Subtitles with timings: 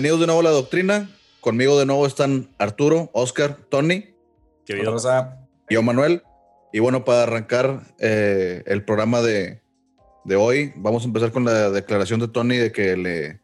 [0.00, 1.10] Bienvenidos de nuevo a La Doctrina.
[1.40, 4.14] Conmigo de nuevo están Arturo, Oscar, Tony.
[5.68, 6.22] Yo, Manuel.
[6.72, 9.60] Y bueno, para arrancar eh, el programa de,
[10.24, 13.40] de, hoy, vamos a empezar con la declaración de Tony de que le,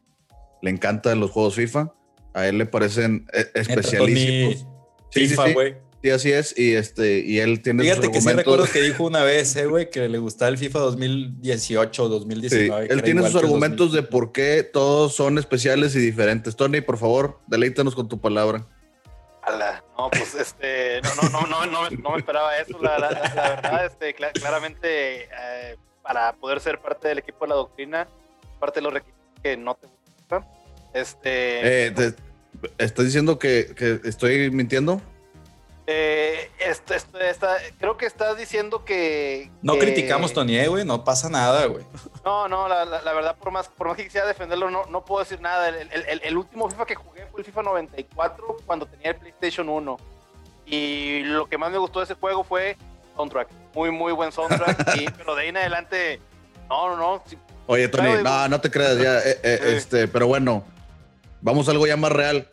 [0.63, 1.93] le encantan los juegos FIFA.
[2.33, 4.65] A él le parecen eh, especialísimos.
[5.11, 5.73] FIFA, güey.
[5.73, 5.77] Sí,
[6.09, 6.57] así es.
[6.57, 7.83] Y este, y él tiene.
[7.83, 10.79] Fíjate que sí recuerdo que dijo una vez, eh, güey, que le gustaba el FIFA
[10.79, 12.87] 2018 o 2019.
[12.89, 16.55] él tiene sus argumentos de por qué todos son especiales y diferentes.
[16.55, 18.65] Tony, por favor, deleítanos con tu palabra.
[19.97, 22.77] No, pues este, no, no, no, no, no, me esperaba eso.
[22.81, 28.07] La, verdad, este, claramente, eh, para poder ser parte del equipo de la doctrina,
[28.59, 30.45] parte de los requisitos que no te gustan.
[30.93, 31.87] Este.
[31.87, 32.13] Eh,
[32.77, 35.01] ¿Estás diciendo que, que estoy mintiendo?
[35.89, 36.93] Eh, esto,
[37.79, 39.49] creo que estás diciendo que.
[39.61, 41.85] No criticamos Tony, güey, no pasa nada, güey.
[42.25, 45.39] No, no, la, verdad, por más, por más que quisiera defenderlo, no, no puedo decir
[45.39, 45.69] nada.
[45.69, 49.97] El, último FIFA que jugué fue el FIFA 94 cuando tenía el PlayStation 1.
[50.65, 52.75] Y lo que más me gustó de ese juego fue
[53.15, 53.47] soundtrack.
[53.73, 54.93] Muy, muy buen soundtrack.
[54.99, 56.19] y, pero de ahí en adelante,
[56.67, 57.23] no, no, no.
[57.67, 59.19] Oye, Tony, no, no te creas ya.
[59.19, 60.65] Eh, eh, este, pero bueno,
[61.39, 62.49] vamos a algo ya más real.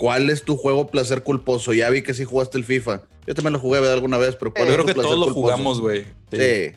[0.00, 1.74] ¿Cuál es tu juego placer culposo?
[1.74, 3.02] Ya vi que sí jugaste el FIFA.
[3.26, 6.06] Yo también lo jugué alguna vez, pero ¿cuál Yo creo que todos lo jugamos, güey.
[6.32, 6.72] Sí.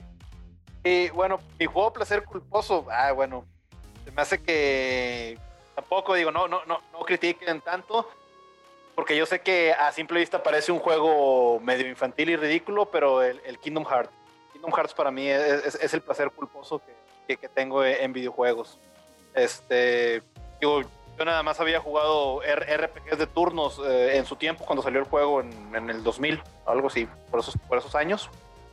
[0.84, 3.46] Y bueno, mi juego placer culposo, ah, bueno,
[4.04, 5.40] se me hace que
[5.74, 8.10] tampoco digo, no, no, no, no critiquen tanto,
[8.94, 13.24] porque yo sé que a simple vista parece un juego medio infantil y ridículo, pero
[13.24, 14.12] el, Kingdom Hearts,
[14.52, 16.82] Kingdom Hearts para mí es, el placer culposo
[17.26, 18.78] que, que, tengo en videojuegos.
[19.34, 20.22] Este,
[20.60, 20.82] digo,
[21.18, 25.06] yo nada más había jugado RPGs de turnos eh, en su tiempo cuando salió el
[25.06, 28.30] juego en, el 2000, algo así, por esos, por esos años.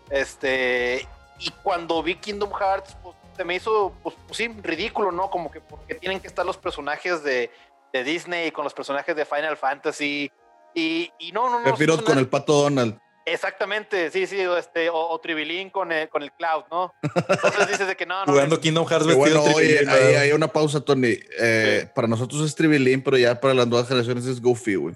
[0.09, 1.07] Este,
[1.39, 5.31] y cuando vi Kingdom Hearts, pues se me hizo, pues, pues sí, ridículo, ¿no?
[5.31, 7.51] Como que porque tienen que estar los personajes de,
[7.93, 10.31] de Disney con los personajes de Final Fantasy.
[10.75, 12.05] Y, y no, no, no.
[12.05, 12.99] con el pato Donald.
[13.27, 16.93] Exactamente, sí, sí, este, o, o Tribilín con el, con el Cloud, ¿no?
[17.03, 18.33] Entonces dices de que no, no.
[18.33, 21.19] Jugando Kingdom Hearts bueno, oye, hay una pausa, Tony.
[21.39, 24.95] Eh, para nosotros es Tribilín, pero ya para las nuevas generaciones es Goofy, güey.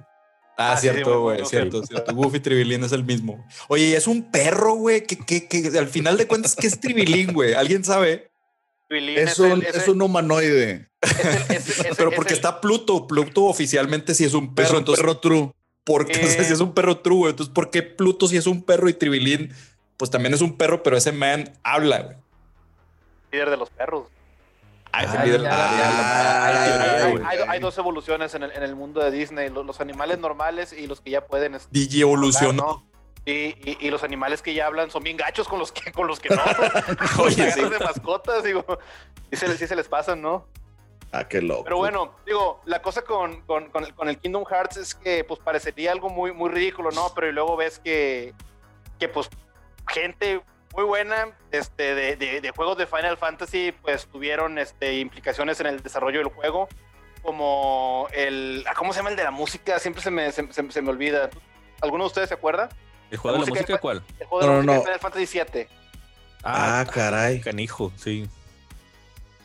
[0.56, 2.14] Ah, ah cierto, güey, cierto, cierto.
[2.14, 3.44] Goofy Tribilín es el mismo.
[3.68, 7.32] Oye, es un perro, güey, que, que, que, al final de cuentas, ¿qué es Tribilín,
[7.32, 7.54] güey?
[7.54, 8.30] ¿Alguien sabe?
[8.88, 10.88] Es, un, es, un humanoide.
[11.96, 13.06] pero porque está Pluto.
[13.06, 14.78] Pluto oficialmente sí es un perro.
[14.78, 15.52] entonces, perro true.
[15.84, 18.94] Porque si es un perro true, entonces ¿por qué Pluto si es un perro y
[18.94, 19.52] Tribilín
[19.96, 22.16] pues también es un perro, pero ese man habla, güey?
[23.32, 24.08] Líder de los perros.
[24.92, 25.30] hay,
[27.60, 31.56] dos evoluciones en el, mundo de Disney, los, animales normales y los que ya pueden...
[31.70, 32.84] Digi evolucionó.
[33.26, 36.28] Y, los animales que ya hablan son bien gachos con los que, con los que
[36.28, 36.42] no.
[37.22, 37.62] Oye, sí.
[37.62, 38.64] de mascotas, digo,
[39.30, 40.46] sí se, sí se les pasan, ¿no?
[41.14, 41.62] Ah, qué loco.
[41.62, 45.92] Pero bueno, digo, la cosa con, con, con, el, Kingdom Hearts es que pues parecería
[45.92, 47.12] algo muy, muy ridículo, ¿no?
[47.14, 48.34] Pero luego ves que,
[48.98, 49.30] que pues
[49.86, 50.40] gente
[50.74, 55.84] muy buena este, de, de, juegos de Final Fantasy pues tuvieron este, implicaciones en el
[55.84, 56.68] desarrollo del juego,
[57.22, 58.64] como el...
[58.68, 59.78] Ah, ¿Cómo se llama el de la música?
[59.78, 61.30] Siempre se me, se, se, me olvida.
[61.80, 62.70] ¿Alguno de ustedes se acuerda?
[63.12, 64.02] ¿El juego de la música, cuál?
[64.18, 65.68] El juego de la música de Final Fantasy VII.
[66.42, 67.40] Ah, ah, caray.
[67.40, 68.28] Canijo, sí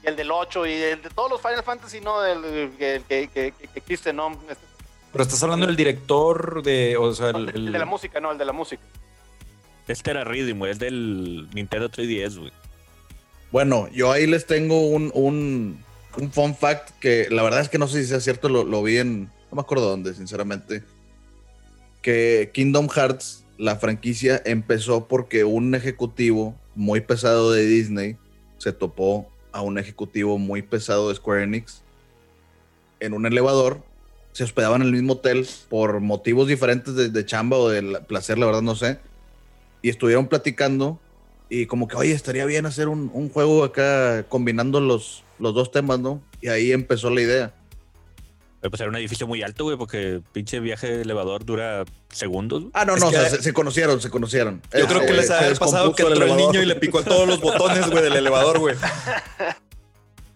[0.04, 2.26] el del 8 y el de todos los Final Fantasy, ¿no?
[2.26, 4.32] El, que, que, existe, ¿no?
[4.50, 4.66] Este,
[5.12, 8.38] Pero estás hablando del director de, o sea, el, el, de la música, no, el
[8.38, 8.82] de la música.
[9.88, 12.52] Este era Rhythm, es del Nintendo 3DS, güey.
[13.52, 15.84] Bueno, yo ahí les tengo un, un,
[16.18, 18.84] un, fun fact que la verdad es que no sé si sea cierto, lo, lo
[18.84, 20.84] vi en, no me acuerdo dónde, sinceramente,
[22.04, 28.18] que Kingdom Hearts, la franquicia, empezó porque un ejecutivo muy pesado de Disney
[28.60, 31.82] se topó a un ejecutivo muy pesado de Square Enix
[33.00, 33.82] en un elevador.
[34.32, 38.46] Se hospedaban en el mismo hotel por motivos diferentes de, chamba o de placer, la
[38.46, 39.00] verdad no sé.
[39.82, 41.00] Y estuvieron platicando
[41.50, 45.72] y como que, oye, estaría bien hacer un, un juego acá combinando los, los dos
[45.72, 46.22] temas, ¿no?
[46.42, 47.54] Y ahí empezó la idea.
[48.62, 52.66] Pues era un edificio muy alto, güey, porque pinche viaje de elevador dura segundos.
[52.74, 54.62] Ah, no, no, se, conocieron, se conocieron.
[54.78, 57.40] Yo creo que les ha pasado que entró el, niño y le picó todos los
[57.40, 58.76] botones, güey, del elevador, güey.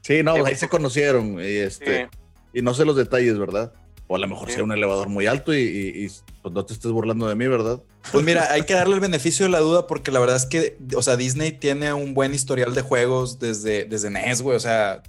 [0.02, 2.10] Sí, no, ahí se conocieron y este
[2.54, 3.74] y no sé los detalles, ¿verdad?
[4.08, 6.12] O a lo mejor sea un elevador muy alto y,
[6.42, 7.82] pues no te estés burlando de mí, ¿verdad?
[8.12, 10.78] Pues mira, hay que darle el beneficio de la duda porque la verdad es que,
[10.96, 14.58] o sea, Disney tiene un buen historial de juegos desde, desde NES, güey.
[14.58, 15.02] O sea,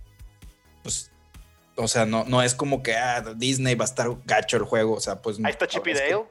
[0.85, 1.11] pues
[1.77, 4.95] o sea, no, no es como que ah, Disney va a estar gacho el juego.
[4.95, 5.39] O sea, pues.
[5.43, 6.25] Ahí está Chip y Dale.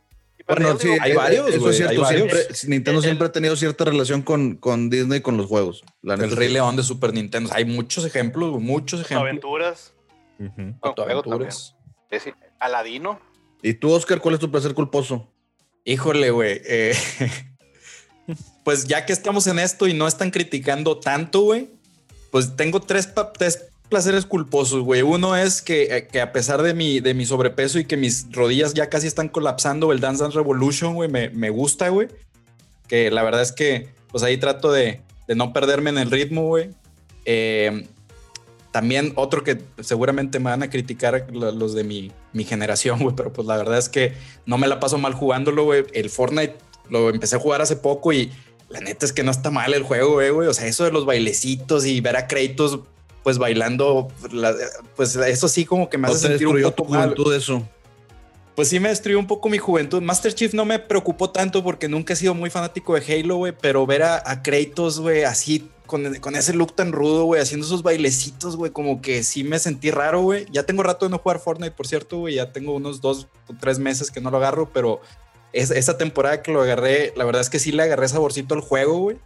[0.45, 1.49] Bueno, sí, hay varios.
[1.49, 2.05] Eso es cierto.
[2.05, 5.83] Siempre, Nintendo siempre ha tenido cierta relación con, con Disney con los juegos.
[6.03, 7.49] el Rey León de Super Nintendo.
[7.53, 9.29] Hay muchos ejemplos, muchos ejemplos.
[9.29, 9.93] Aventuras.
[10.81, 11.75] Auto juego aventuras.
[12.11, 12.31] Sí.
[12.59, 13.19] Aladino.
[13.61, 15.31] ¿Y tú, Oscar, cuál es tu placer culposo?
[15.85, 16.61] Híjole, güey.
[16.65, 16.95] eh,
[18.63, 21.69] pues ya que estamos en esto y no están criticando tanto, güey,
[22.31, 25.03] pues tengo tres, tres placeres culposos, güey.
[25.03, 28.25] Uno es que, eh, que a pesar de mi, de mi sobrepeso y que mis
[28.31, 32.07] rodillas ya casi están colapsando, el Dance Dance Revolution, güey, me, me gusta, güey.
[32.87, 36.47] Que la verdad es que, pues ahí trato de, de no perderme en el ritmo,
[36.47, 36.71] güey.
[37.25, 37.85] Eh,
[38.71, 43.15] también otro que seguramente me van a criticar lo- los de mi, mi generación, güey,
[43.15, 44.13] pero pues la verdad es que
[44.47, 45.83] no me la paso mal jugándolo, güey.
[45.93, 46.55] El Fortnite
[46.89, 48.31] lo empecé a jugar hace poco y
[48.69, 50.47] la neta es que no está mal el juego, güey, güey.
[50.47, 52.79] O sea, eso de los bailecitos y ver a Kratos
[53.23, 54.53] pues bailando, la-
[54.95, 57.03] pues eso sí como que me ¿No hace sentir un destruyó tu poco mal.
[57.09, 57.67] juventud eso?
[58.55, 60.01] Pues sí me destruyó un poco mi juventud.
[60.01, 63.53] Master Chief no me preocupó tanto porque nunca he sido muy fanático de Halo, güey,
[63.59, 67.65] pero ver a, a Kratos, güey, así con, con ese look tan rudo, güey, haciendo
[67.65, 70.45] esos bailecitos, güey, como que sí me sentí raro, güey.
[70.51, 73.53] Ya tengo rato de no jugar Fortnite, por cierto, güey, ya tengo unos dos o
[73.59, 75.01] tres meses que no lo agarro, pero
[75.51, 78.61] es, esa temporada que lo agarré, la verdad es que sí le agarré saborcito al
[78.61, 79.17] juego, güey.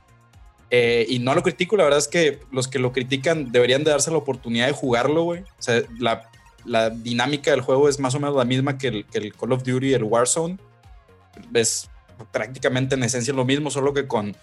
[0.70, 3.92] Eh, y no lo critico, la verdad es que los que lo critican deberían de
[3.92, 5.42] darse la oportunidad de jugarlo, güey.
[5.42, 6.30] O sea, la,
[6.66, 9.54] la dinámica del juego es más o menos la misma que el, que el Call
[9.54, 10.58] of Duty, el Warzone.
[11.54, 11.90] Es
[12.32, 14.36] prácticamente en esencia lo mismo, solo que con,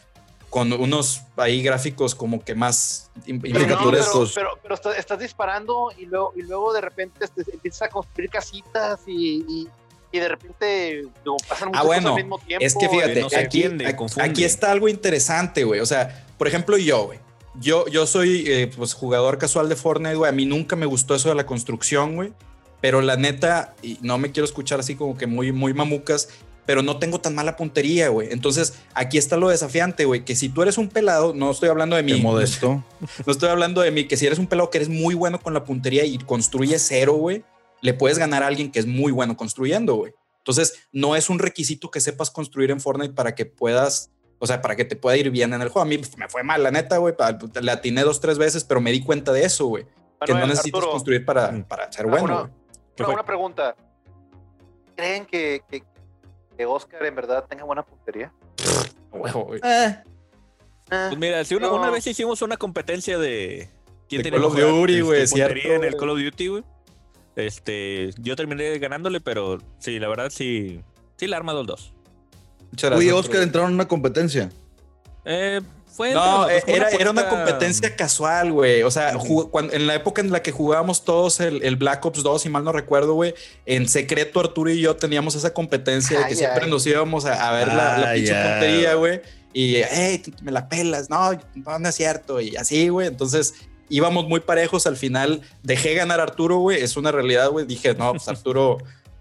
[0.48, 5.90] con unos ahí gráficos como que más im- Pero, no, pero, pero, pero estás, disparando
[5.98, 9.68] y luego, y luego de repente empiezas a construir casitas y, y,
[10.16, 12.64] y de repente digo, pasan muchas Ah, bueno, cosas al mismo tiempo.
[12.66, 14.30] Es que fíjate, no se aquí, entiende, aquí- confunde.
[14.30, 15.80] aquí está algo interesante, güey.
[15.80, 17.18] O sea, por ejemplo, yo, güey.
[17.60, 20.28] Yo, yo soy eh, pues, jugador casual de Fortnite, güey.
[20.28, 22.32] A mí nunca me gustó eso de la construcción, güey.
[22.80, 26.28] Pero la neta, y no me quiero escuchar así como que muy, muy mamucas,
[26.66, 28.28] pero no tengo tan mala puntería, güey.
[28.32, 30.24] Entonces, aquí está lo desafiante, güey.
[30.24, 32.20] Que si tú eres un pelado, no estoy hablando de Qué mí.
[32.20, 32.82] modesto.
[33.26, 35.54] No estoy hablando de mí, que si eres un pelado que eres muy bueno con
[35.54, 37.44] la puntería y construyes cero, güey,
[37.84, 40.12] le puedes ganar a alguien que es muy bueno construyendo, güey.
[40.38, 44.60] Entonces, no es un requisito que sepas construir en Fortnite para que puedas, o sea,
[44.62, 45.82] para que te pueda ir bien en el juego.
[45.82, 47.14] A mí me fue mal, la neta, güey.
[47.60, 49.86] Le atiné dos, tres veces, pero me di cuenta de eso, güey.
[50.24, 52.52] Que no necesitas Arturo, construir para, para ser bueno, una- güey.
[52.96, 53.76] ¿Qué una, pregunta.
[54.96, 55.82] ¿Creen que, que,
[56.56, 58.32] que Oscar en verdad tenga buena puntería?
[59.12, 59.60] Huevo, güey.
[59.62, 60.02] Ah,
[60.88, 61.74] Pues mira, si una, no.
[61.76, 63.68] una vez hicimos una competencia de
[64.08, 65.96] quién De tenía Call of mejor, Duty, este, güey, en el.
[65.96, 66.64] Call of Duty, güey.
[67.36, 70.80] Este, yo terminé ganándole, pero sí, la verdad sí,
[71.16, 71.92] sí la arma los dos.
[72.70, 74.50] Muchas Oye, gracias, Oscar, entraron en una competencia.
[75.24, 78.82] Eh, fue No, eh, era, era una competencia casual, güey.
[78.82, 79.16] O sea,
[79.72, 82.64] en la época en la que jugábamos todos el, el Black Ops 2, si mal
[82.64, 83.34] no recuerdo, güey,
[83.64, 86.70] en secreto Arturo y yo teníamos esa competencia de que Ay, siempre ay.
[86.70, 88.42] nos íbamos a, a ver la, la pinche ya.
[88.50, 89.20] puntería, güey.
[89.52, 91.10] Y, hey, me la pelas.
[91.10, 92.40] No, no, no es cierto.
[92.40, 93.06] Y así, güey.
[93.06, 93.54] Entonces
[93.88, 94.86] íbamos muy parejos.
[94.86, 96.80] Al final dejé ganar a Arturo, güey.
[96.80, 97.66] Es una realidad, güey.
[97.66, 98.78] Dije, no, pues Arturo,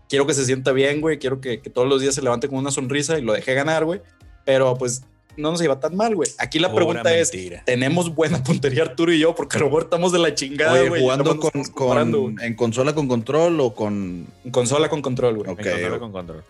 [0.10, 1.20] quiero que se sienta bien, güey.
[1.20, 3.86] Quiero que, que todos los días se levante con una sonrisa y lo dejé ganar,
[3.86, 4.02] güey.
[4.46, 5.04] Pero pues
[5.38, 6.30] no nos iba tan mal, güey.
[6.38, 7.64] Aquí la Pura pregunta es, mentira.
[7.66, 11.02] tenemos buena puntería Arturo y yo, porque a lo mejor estamos de la chingada, güey.
[11.02, 14.28] jugando con, con en consola con control o con.
[14.44, 15.52] En consola con control, güey.
[15.52, 15.60] Ok.
[15.60, 16.00] En control ok.
[16.00, 16.44] con control.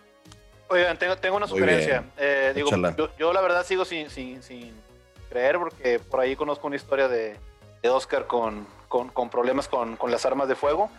[0.69, 2.03] Oigan, tengo, tengo una Muy sugerencia.
[2.17, 4.71] Eh, digo, yo, yo la verdad sigo sin, sin, sin
[5.29, 7.35] creer porque por ahí conozco una historia de,
[7.83, 10.89] de Oscar con, con, con problemas con, con las armas de fuego.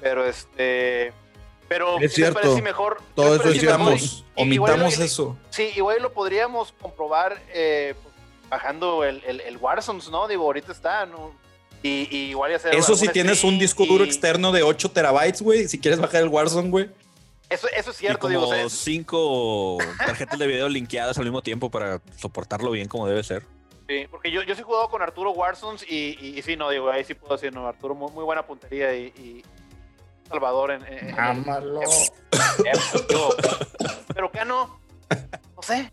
[0.00, 1.12] Pero este.
[1.68, 2.40] Pero, Es ¿qué les cierto.
[2.40, 3.02] parece mejor?
[3.14, 3.98] Todo ¿qué les eso mejor-
[4.36, 5.36] Omitamos, y- y- y- eso.
[5.50, 7.94] Sí, igual lo podríamos comprobar eh,
[8.48, 10.28] bajando el, el, el Warzone, ¿no?
[10.28, 11.34] Digo, ahorita está, ¿no?
[11.82, 14.90] Y, y igual ya hacer Eso si tienes un disco duro y- externo de 8
[14.92, 15.68] terabytes, güey.
[15.68, 16.88] Si quieres bajar el Warzone, güey.
[17.50, 18.46] Eso, eso es Y cierto, como digo.
[18.46, 23.06] o sea, es- cinco tarjetas de video linkeadas al mismo tiempo para soportarlo bien como
[23.06, 23.44] debe ser.
[23.88, 26.68] Sí, porque yo, yo sí he jugado con Arturo Warzones y, y, y sí, no,
[26.70, 29.42] digo, ahí sí puedo decir, no, Arturo, muy, muy buena puntería y, y
[30.28, 30.84] Salvador en...
[30.84, 31.16] en-
[34.14, 34.78] pero que no,
[35.56, 35.92] no sé.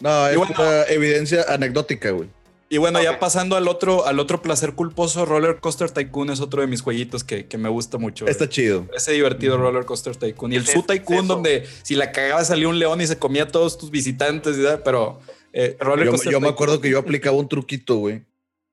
[0.00, 2.28] No, es bueno- una evidencia anecdótica, güey.
[2.70, 6.60] Y bueno, ya pasando al otro, al otro placer culposo, Roller Coaster Tycoon es otro
[6.60, 8.26] de mis jueguitos que, que me gusta mucho.
[8.26, 8.30] güey.
[8.32, 8.86] Está chido.
[8.94, 10.52] Ese divertido Roller Coaster Tycoon.
[10.52, 13.44] Y el Su es Tycoon, donde si la cagaba salía un león y se comía
[13.44, 14.82] a todos tus visitantes, ¿verdad?
[14.84, 15.18] pero
[15.52, 15.76] eh,
[16.30, 18.22] Yo, me acuerdo que yo aplicaba un truquito, güey.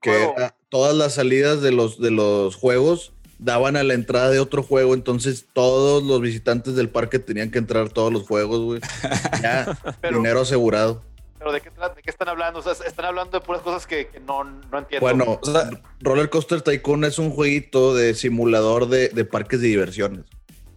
[0.01, 4.39] Que era todas las salidas de los, de los juegos daban a la entrada de
[4.39, 8.81] otro juego, entonces todos los visitantes del parque tenían que entrar todos los juegos, güey.
[9.41, 11.01] Ya, Pero, dinero asegurado.
[11.37, 12.59] pero ¿de, qué, tra- ¿de qué están hablando?
[12.59, 15.01] O sea, están hablando de puras cosas que, que no, no entiendo.
[15.05, 15.69] Bueno, O sea,
[16.01, 20.25] Roller Coaster Tycoon es un jueguito de simulador de, de parques de diversiones.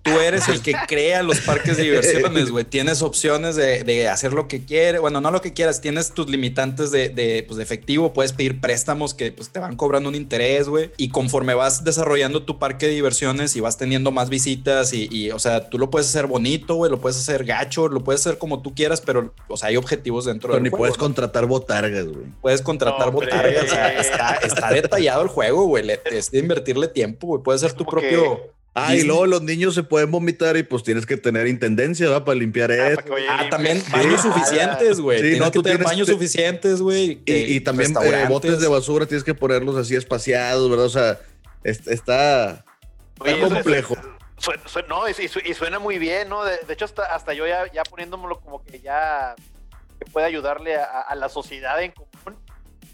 [0.03, 2.65] Tú eres el que crea los parques de diversiones, güey.
[2.69, 5.01] Tienes opciones de, de, hacer lo que quieres.
[5.01, 5.81] Bueno, no lo que quieras.
[5.81, 8.13] Tienes tus limitantes de, de, pues, de efectivo.
[8.13, 10.91] Puedes pedir préstamos que pues, te van cobrando un interés, güey.
[10.97, 15.31] Y conforme vas desarrollando tu parque de diversiones y vas teniendo más visitas y, y
[15.31, 16.91] o sea, tú lo puedes hacer bonito, güey.
[16.91, 20.25] Lo puedes hacer gacho, lo puedes hacer como tú quieras, pero, o sea, hay objetivos
[20.25, 21.03] dentro Pero del ni juego, puedes ¿no?
[21.05, 22.27] contratar botargas, güey.
[22.41, 23.27] Puedes contratar Hombre.
[23.27, 23.65] botargas.
[23.65, 25.85] O sea, está, está detallado el juego, güey.
[25.85, 27.43] Le- Es de invertirle tiempo, güey.
[27.43, 28.58] Puedes ser tu que- propio.
[28.75, 32.25] Ah, y luego los niños se pueden vomitar y pues tienes que tener intendencia, ¿va?
[32.25, 33.01] Para limpiar Ah, eso.
[33.03, 33.91] para Ah, también Sí.
[33.91, 35.19] baños suficientes, güey.
[35.19, 37.21] Sí, tienes no, que tú tener tienes baños que- suficientes, güey.
[37.27, 40.87] Y, y también eh, botes de basura tienes que ponerlos así espaciados, ¿verdad?
[40.87, 41.19] O sea,
[41.65, 42.65] es- está,
[43.19, 43.97] Oye, está complejo.
[44.37, 46.45] Suena, suena- no, y, y su- y suena muy bien, ¿no?
[46.45, 49.35] De, de hecho, hasta, hasta yo ya, ya poniéndomelo como que ya
[49.99, 52.39] que puede ayudarle a, a la sociedad en común.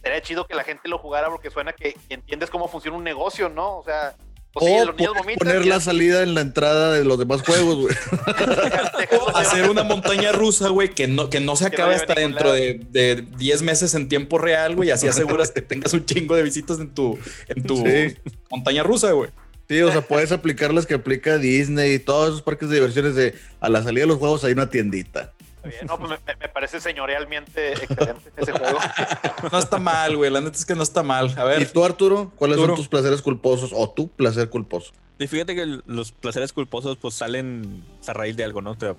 [0.03, 3.05] Sería chido que la gente lo jugara porque suena que, que entiendes cómo funciona un
[3.05, 3.77] negocio, ¿no?
[3.79, 4.15] O sea,
[4.55, 5.37] pues o vomitan.
[5.39, 7.95] poner la salida en la entrada de los demás juegos, güey.
[9.35, 12.81] hacer una montaña rusa, güey, que no, que no se Que acabe hasta dentro de,
[12.91, 14.91] de 10 meses en tiempo real, güey.
[14.91, 17.19] Así aseguras que tengas un chingo de visitas en tu,
[17.49, 18.17] en tu Sí.
[18.51, 19.31] montaña rusa, güey.
[19.69, 23.15] Sí, o sea, puedes aplicar las que aplica Disney y todos esos parques de diversiones
[23.15, 25.33] de a la salida de los juegos hay una tiendita.
[25.65, 28.79] Bien, No, pues me, parece señorialmente excelente ese juego.
[29.53, 30.31] No está mal, güey.
[30.31, 31.35] La neta es que no está mal.
[31.37, 32.33] A ¿Y ver, tú, Arturo?
[32.37, 32.75] ¿Cuáles Arturo.
[32.75, 34.93] son tus placeres culposos o tu placer culposo?
[35.19, 38.73] Y fíjate que los placeres culposos pues salen a raíz de algo, ¿no?
[38.73, 38.97] O sea,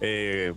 [0.00, 0.54] eh,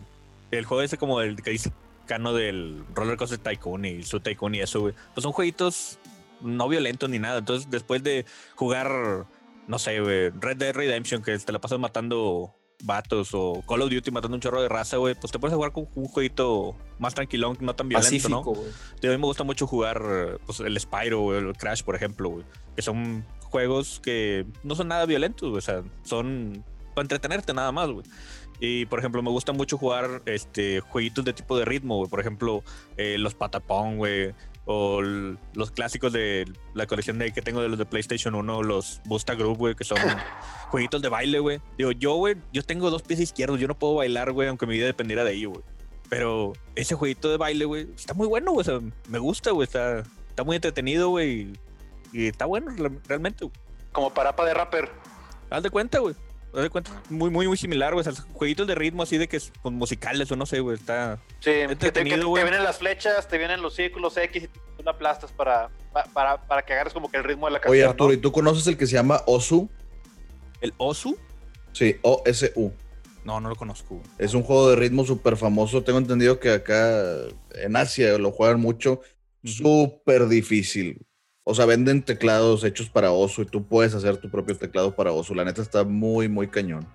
[0.51, 1.71] el juego ese como el que dice
[2.07, 4.93] Cano del Roller Coaster Tycoon y su Tycoon y eso, güey.
[5.13, 5.99] Pues son jueguitos
[6.41, 7.39] no violentos ni nada.
[7.39, 9.25] Entonces, después de jugar,
[9.67, 13.89] no sé, güey, Red Dead Redemption, que te la pasas matando vatos o Call of
[13.89, 17.15] Duty matando un chorro de raza, güey, pues te puedes jugar con un jueguito más
[17.15, 18.43] tranquilón, no tan violento, ¿no?
[18.43, 18.71] pacífico, güey.
[19.03, 22.45] A mí me gusta mucho jugar pues, el Spyro o el Crash, por ejemplo, güey,
[22.75, 26.63] que son juegos que no son nada violentos, güey, o sea, son
[26.93, 28.05] para entretenerte nada más, güey.
[28.59, 32.09] Y por ejemplo, me gusta mucho jugar este jueguitos de tipo de ritmo, güey.
[32.09, 32.63] Por ejemplo,
[32.97, 34.33] eh, los patapón, güey.
[34.65, 38.99] O los clásicos de la colección de, que tengo de los de PlayStation 1, los
[39.05, 39.97] Busta Group, güey, que son
[40.69, 41.61] jueguitos de baile, güey.
[41.77, 44.73] Digo, yo, güey, yo tengo dos pies izquierdos, yo no puedo bailar, güey, aunque mi
[44.73, 45.63] vida dependiera de ello, güey.
[46.09, 48.61] Pero ese jueguito de baile, güey, está muy bueno, güey.
[48.61, 49.65] O sea, me gusta, güey.
[49.65, 51.53] Está, está muy entretenido, güey.
[52.13, 53.55] Y, está bueno re- realmente, güey.
[53.91, 54.91] Como parapa de rapper.
[55.49, 56.15] Haz de cuenta, güey.
[56.61, 57.01] De cuenta.
[57.09, 58.07] Muy, muy, muy similar, güey.
[58.07, 60.77] O sea, jueguitos de ritmo así de que es pues, musicales o no sé, güey.
[60.77, 61.19] Está.
[61.39, 64.91] Sí, que te, que vienen las flechas, te vienen los círculos X y tú la
[64.91, 67.73] aplastas para, pa- para, para que agarres como que el ritmo de la canción.
[67.73, 67.89] Oye, ¿no?
[67.91, 69.69] Arturo, ¿y tú conoces el que se llama Osu?
[70.61, 71.17] El Osu.
[71.73, 72.71] Sí, O-S-U.
[73.25, 74.01] No, no lo conozco.
[74.17, 75.83] Es un juego de ritmo súper famoso.
[75.83, 77.01] Tengo entendido que acá
[77.55, 79.01] en Asia lo juegan mucho.
[79.43, 81.05] Súper difícil.
[81.47, 85.11] O sea, venden teclados hechos para Osu y tú puedes hacer tu propio teclado para
[85.11, 85.35] Osu.
[85.35, 86.85] La neta está muy, muy cañón.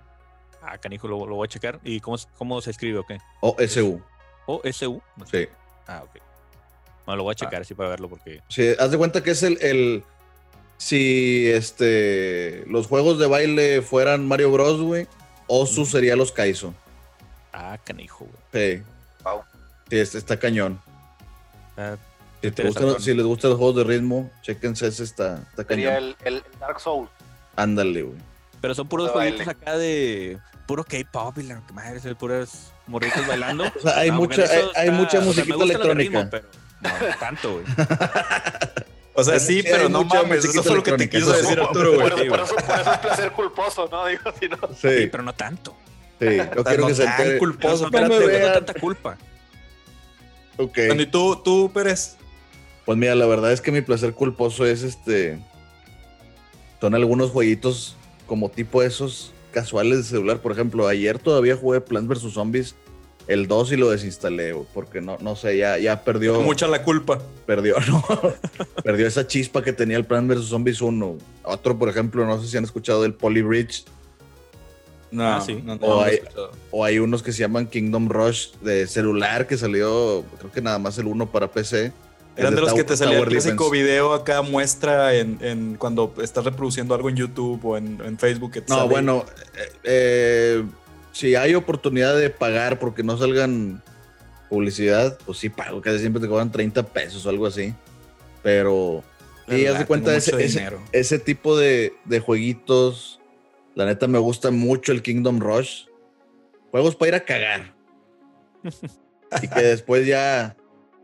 [0.61, 1.78] Ah, canijo, lo, lo voy a checar.
[1.85, 3.19] ¿Y cómo, cómo se escribe o qué?
[3.40, 4.02] O-S-U.
[4.47, 5.00] O-S-U.
[5.30, 5.47] Sí.
[5.87, 6.21] Ah, ok.
[7.07, 8.42] No, lo voy a checar así para verlo porque.
[8.49, 10.04] Sí, haz de cuenta que es el, el-
[10.78, 15.07] si este los juegos de baile fueran Mario Bros, güey,
[15.47, 16.75] Osu sería los Kaizo.
[17.52, 18.76] Ah, canijo, güey.
[18.78, 18.83] Sí.
[19.25, 19.42] Wow.
[19.90, 20.80] Sí, este está cañón.
[21.76, 21.97] Ah,
[22.42, 25.99] Si, te gustan- si les gustan los juegos de ritmo, chéquense ese, está, está Sería
[25.99, 27.11] el, el Dark Souls.
[27.56, 28.18] Ándale, güey.
[28.61, 33.64] Pero son puros jueguitos acá de puro K-pop y la madre, son puras morritos bailando.
[33.76, 35.64] O sea, hay No, mucha, hay, eso hay está- mucha o sea, musiquita los de
[35.75, 36.18] electrónica.
[36.18, 36.47] ritmo, pero
[36.80, 37.64] no tanto, güey.
[39.14, 40.44] O sea, sí, pero no mames.
[40.44, 42.26] Eso fue lo que te quiso decir Arturo, Por, güey.
[42.26, 44.06] eso, por, eso, por eso es placer culposo, ¿no?
[44.06, 44.56] Digo, si no.
[44.80, 45.76] Sí, Sí, pero no tanto.
[46.18, 46.37] sí.
[46.37, 48.42] Yo quiero no que se culposo, no, no vean.
[48.47, 49.18] no tanta culpa.
[50.56, 50.75] Ok.
[50.87, 52.16] Bueno, ¿y tú, tú, Pérez?
[52.90, 55.38] Pues mira, la verdad es que mi placer culposo es este.
[56.80, 57.94] Son algunos jueguitos
[58.26, 60.40] como tipo esos casuales de celular.
[60.40, 62.75] Por ejemplo, ayer todavía jugué Plants vs Zombies
[63.28, 66.40] el 2 y lo desinstalé, porque no, no sé, ya, ya perdió.
[66.40, 67.20] Mucha la culpa.
[67.47, 68.02] Perdió, no.
[68.82, 71.16] perdió esa chispa que tenía el Plants vs Zombies 1.
[71.44, 73.85] Otro, por ejemplo, no sé si han escuchado del Poly Bridge.
[75.12, 75.62] No, Ah, sí.
[75.64, 76.23] no, no, O hay-.
[76.73, 80.80] O hay unos que se llaman Kingdom Rush de celular que salió, creo que nada
[80.80, 81.92] más el uno para PC.
[82.37, 86.44] Eran de los que te salía el clásico video acá muestra en, en cuando estás
[86.44, 88.52] reproduciendo algo en YouTube o en, en Facebook.
[88.52, 89.25] Que te No, sale- bueno,
[89.56, 90.64] eh, eh,
[91.12, 93.82] si hay oportunidad de pagar porque no salgan
[94.49, 97.75] publicidad, pues sí pago, casi siempre te cobran 30 pesos o algo así.
[98.42, 99.04] Pero,
[99.49, 103.20] y haz de cuenta, ese, ese, ese tipo de, de jueguitos,
[103.75, 105.84] la neta me gusta mucho el Kingdom Rush.
[106.70, 107.75] Juegos para ir a cagar.
[109.42, 110.56] y que después ya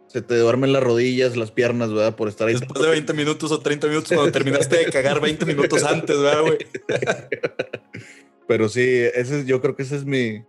[0.09, 2.17] se te duermen las rodillas, las piernas, ¿verdad?
[2.17, 2.55] Por estar ahí.
[2.55, 6.43] Después de 20 minutos o 30 minutos, cuando terminaste de cagar 20 minutos antes, ¿verdad,
[6.43, 6.59] güey?
[8.49, 8.81] Pero sí,
[9.15, 10.45] ese, es- yo creo que ese es mi,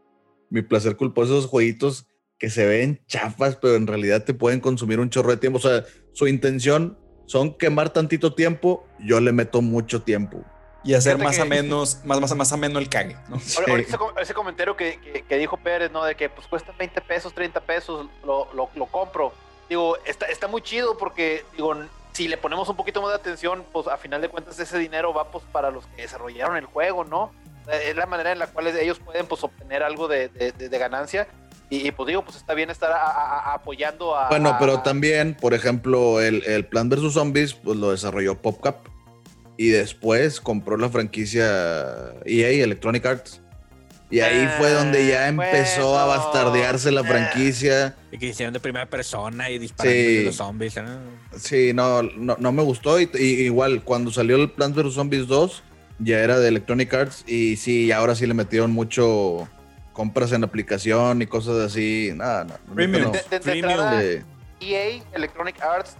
[0.49, 2.05] mi placer culposo, esos jueguitos
[2.39, 5.57] que se ven chafas, pero en realidad te pueden consumir un chorro de tiempo.
[5.57, 5.83] O sea,
[6.13, 10.45] su intención son quemar tantito tiempo, yo le meto mucho tiempo.
[10.83, 13.39] Y hacer más que- a menos, más, más, más a menos el cague, ¿no?
[13.39, 13.59] Sí.
[13.79, 16.05] Ese, ese comentario que, que- que dijo Pérez, ¿no?
[16.05, 19.33] De que pues cuestan 20 pesos, 30 pesos, lo, lo- lo compro.
[19.69, 21.75] Digo, está, está muy chido porque, digo,
[22.13, 25.13] si le ponemos un poquito más de atención, pues a final de cuentas ese dinero
[25.13, 27.31] va pues para los que desarrollaron el juego, ¿no?
[27.71, 31.27] Eh, Es la manera en la cual ellos pueden pues obtener algo de, de- ganancia.
[31.69, 34.29] Y, y, pues digo, pues está bien estar a- a- a- apoyando a...
[34.29, 37.13] Bueno, pero también, por ejemplo, el, el Plan vs.
[37.13, 38.87] Zombies, pues lo desarrolló PopCap.
[39.57, 43.41] Y después compró la franquicia EA, Electronic Arts.
[44.09, 47.03] Y ahí fue donde ya Ah, empezó a bastardearse la Ah.
[47.03, 47.95] franquicia.
[48.11, 50.23] Y que hicieron de primera persona y disparando Sí.
[50.23, 50.77] los zombies.
[50.77, 50.83] ¿eh?
[51.37, 52.99] Sí, no, no, no me gustó.
[53.01, 54.93] Y, y igual, cuando salió el Plants vs.
[54.93, 55.61] Zombies 2,
[55.99, 57.23] ya era de Electronic Arts.
[57.27, 59.47] Y sí, ahora sí le metieron mucho
[59.91, 62.11] compras en aplicación y cosas así.
[62.15, 63.03] Nada, no, Premium.
[63.03, 63.11] no.
[63.11, 63.71] De, de- de Premium.
[63.71, 64.19] entrada, Sí.
[64.61, 65.97] EA Electronic Arts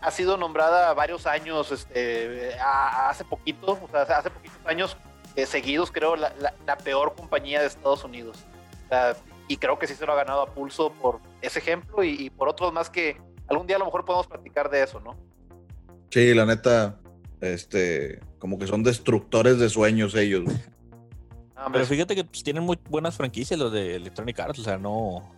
[0.00, 4.96] ha sido nombrada varios años, este, a- a- hace poquito, o sea, hace poquitos años
[5.36, 8.38] eh, seguidos, creo, la, la- la peor compañía de Estados Unidos.
[8.86, 9.16] O sea,
[9.48, 12.30] y creo que sí se lo ha ganado a pulso por ese ejemplo y, y
[12.30, 13.16] por otros más que
[13.48, 15.16] algún día a lo mejor podemos platicar de eso, ¿no?
[16.10, 16.96] Sí, la neta,
[17.40, 20.44] este, como que son destructores de sueños ellos.
[21.56, 24.58] Ah, Pero fíjate que pues, tienen muy buenas franquicias los de Electronic Arts.
[24.58, 25.32] O sea, no.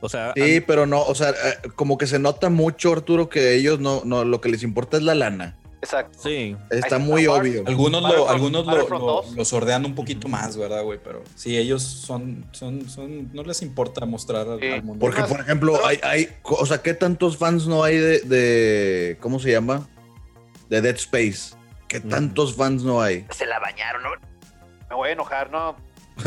[0.00, 3.54] O sea, Sí, pero no, o sea, eh, como que se nota mucho, Arturo, que
[3.54, 5.56] ellos no, no, lo que les importa es la lana.
[5.84, 6.18] Exacto.
[6.22, 6.56] sí.
[6.70, 7.62] Está muy obvio.
[7.66, 9.32] Algunos, lo, algunos lo, lo, 2.
[9.36, 10.98] lo sordean un poquito más, ¿verdad, güey?
[11.02, 14.68] Pero sí, ellos son, son, son, no les importa mostrar al, Sí.
[14.68, 15.00] al mundo.
[15.00, 19.38] Porque, por ejemplo, hay, hay, o sea, ¿qué tantos fans no hay de, de ¿cómo
[19.38, 19.86] se llama?
[20.68, 21.54] De Dead Space.
[21.88, 23.26] ¿Qué tantos fans no hay?
[23.30, 24.10] Se la bañaron, ¿no?
[24.90, 25.76] Me voy a enojar, ¿no?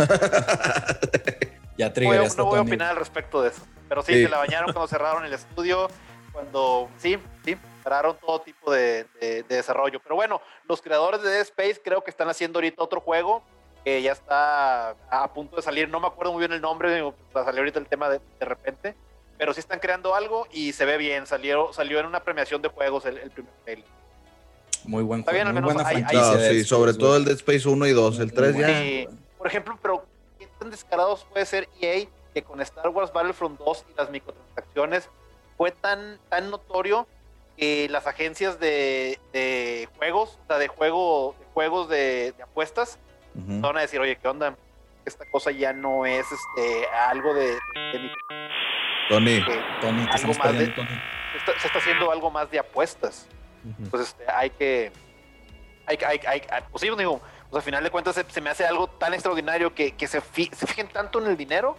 [1.77, 3.61] ya No voy, no voy a opinar al respecto de eso.
[3.89, 4.23] Pero sí, Sí.
[4.23, 5.87] se la bañaron cuando cerraron el estudio,
[6.31, 7.55] cuando sí, sí,
[7.87, 10.01] pararon todo tipo de, de- de desarrollo.
[10.03, 13.41] Pero bueno, los creadores de Dead Space creo que están haciendo ahorita otro juego
[13.85, 15.87] que ya está a punto de salir.
[15.87, 16.89] No me acuerdo muy bien el nombre,
[17.33, 18.93] salió ahorita el tema de, de repente.
[19.37, 21.25] Pero sí están creando algo y se ve bien.
[21.27, 23.85] Salió, salió en una premiación de juegos el, el primer trailer.
[24.83, 26.13] Muy buen Está juego, bien, al muy menos.
[26.13, 28.19] No, de sí, sobre todo el Dead Space 1 y 2.
[28.19, 28.67] El 3 ya.
[28.67, 29.07] Sí.
[29.37, 30.05] Por ejemplo, pero
[30.37, 35.09] ¿qué tan descarados puede ser EA que con Star Wars Battlefront 2 y las microtransacciones
[35.55, 37.07] fue tan, tan notorio
[37.57, 42.99] que las agencias de, de juegos, o sea, de, juego, de juegos de, de apuestas,
[43.33, 44.55] van a decir, oye, ¿qué onda?
[45.05, 48.11] Esta cosa ya no es este, algo de, de
[49.09, 50.87] Tony, que Tony, te algo más de- Tony.
[51.31, 53.27] se, está, se está haciendo algo más de apuestas.
[53.63, 53.89] Ujú.
[53.89, 54.91] Pues este, hay que,
[55.85, 58.41] hay, que- hay, hay, hay- pues sí, digo, pues al final de cuentas se, se
[58.41, 61.77] me hace algo tan extraordinario que, que se, fi- se fijen tanto en el dinero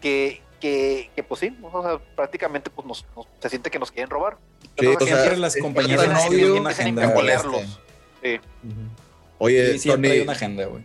[0.00, 3.90] que, que, que, pues sí, o sea, prácticamente pues nos, nos- se siente que nos
[3.90, 4.38] quieren robar.
[4.78, 6.48] Sí, Entonces, o sea, Siempre las compañías güey.
[6.88, 7.80] imponerlos.
[8.22, 8.40] Sí.
[9.38, 10.82] Oye, Sí, siempre hay Tony, una agenda, güey.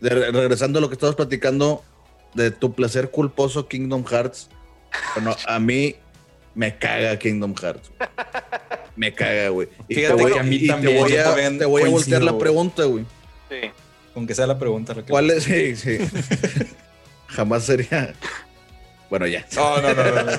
[0.00, 1.82] de- regresando a lo que estabas platicando
[2.34, 4.50] de tu placer culposo Kingdom Hearts.
[5.14, 5.96] Bueno, a mí
[6.54, 7.90] me caga Kingdom Hearts.
[7.96, 8.08] güey.
[8.96, 9.68] Me caga, güey.
[9.88, 11.88] Y Fíjate te voy, que a mí y te también, voy a, te voy a
[11.88, 13.04] voltear la pregunta, güey.
[13.48, 13.70] sí.
[14.14, 14.92] Aunque sea la pregunta.
[14.94, 15.10] Raquel.
[15.10, 15.44] ¿Cuál es?
[15.44, 15.98] Sí, sí.
[17.28, 18.14] Jamás sería.
[19.10, 19.44] Bueno, ya.
[19.54, 20.22] No, no, no, no.
[20.22, 20.38] no.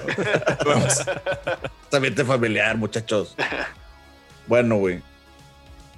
[0.65, 1.05] Vamos.
[1.91, 3.35] Ambiente familiar, muchachos.
[4.47, 5.01] Bueno, güey.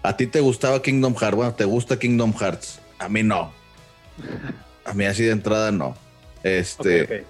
[0.03, 1.35] A ti te gustaba Kingdom Hearts.
[1.35, 2.79] Bueno, te gusta Kingdom Hearts.
[2.97, 3.51] A mí no.
[4.85, 5.95] A mí así de entrada no.
[6.43, 7.25] Este.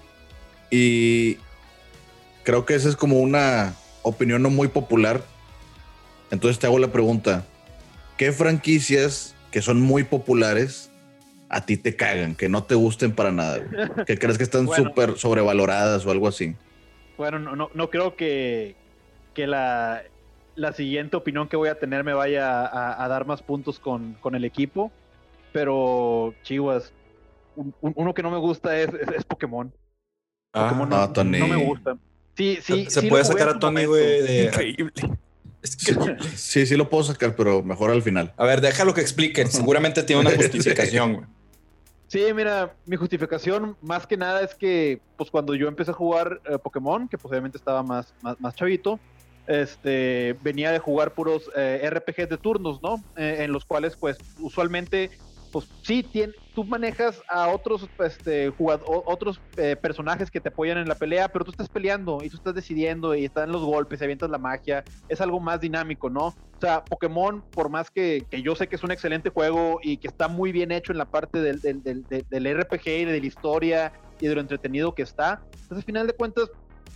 [0.70, 1.38] Y
[2.44, 5.22] creo que esa es como una opinión no muy popular.
[6.30, 7.44] Entonces te hago la pregunta.
[8.16, 10.91] ¿Qué franquicias que son muy populares
[11.52, 13.58] a ti te cagan, que no te gusten para nada?
[13.58, 14.04] güey?
[14.06, 14.84] Que crees que están Bueno.
[14.88, 16.56] súper sobrevaloradas o algo así.
[17.16, 18.74] Bueno, no, no, no creo que,
[19.34, 20.02] que la,
[20.56, 24.14] la siguiente opinión que voy a tener me vaya a, a dar más puntos con,
[24.14, 24.90] con el equipo,
[25.52, 26.92] pero Chivas,
[27.56, 29.72] un- un- uno que no me gusta es, es, es Pokémon.
[30.52, 31.38] Pokémon no, Tony.
[31.38, 31.96] no me gusta.
[32.36, 32.86] Sí, sí.
[32.88, 34.22] se sí puede sacar a Tony, güey.
[34.22, 34.92] de- Increíble.
[35.62, 35.94] Es que-
[36.34, 38.32] Sí, sí lo puedo sacar, pero mejor al final.
[38.36, 39.46] A ver, déjalo que explique.
[39.46, 41.26] Seguramente tiene una justificación, güey.
[42.12, 46.42] Sí, mira, mi justificación más que nada es que, pues cuando yo empecé a jugar
[46.44, 49.00] eh, Pokémon, que pues obviamente estaba más, más, más chavito,
[49.46, 52.96] este, venía de jugar puros eh, RPGs de turnos, ¿no?
[53.16, 55.10] Eh, en los cuales, pues, usualmente,
[55.50, 60.50] pues sí, tien- tú manejas a otros este, jugado- o- otros eh, personajes que te
[60.50, 63.62] apoyan en la pelea, pero tú estás peleando y tú estás decidiendo y están los
[63.62, 66.26] golpes, y avientas la magia, es algo más dinámico, ¿no?
[66.26, 69.96] O sea, Pokémon, por más que, que yo sé que es un excelente juego y
[69.96, 73.04] que está muy bien hecho en la parte del, del, del, del- del RPG y
[73.06, 76.48] de la historia y de lo entretenido que está, pues al final de cuentas,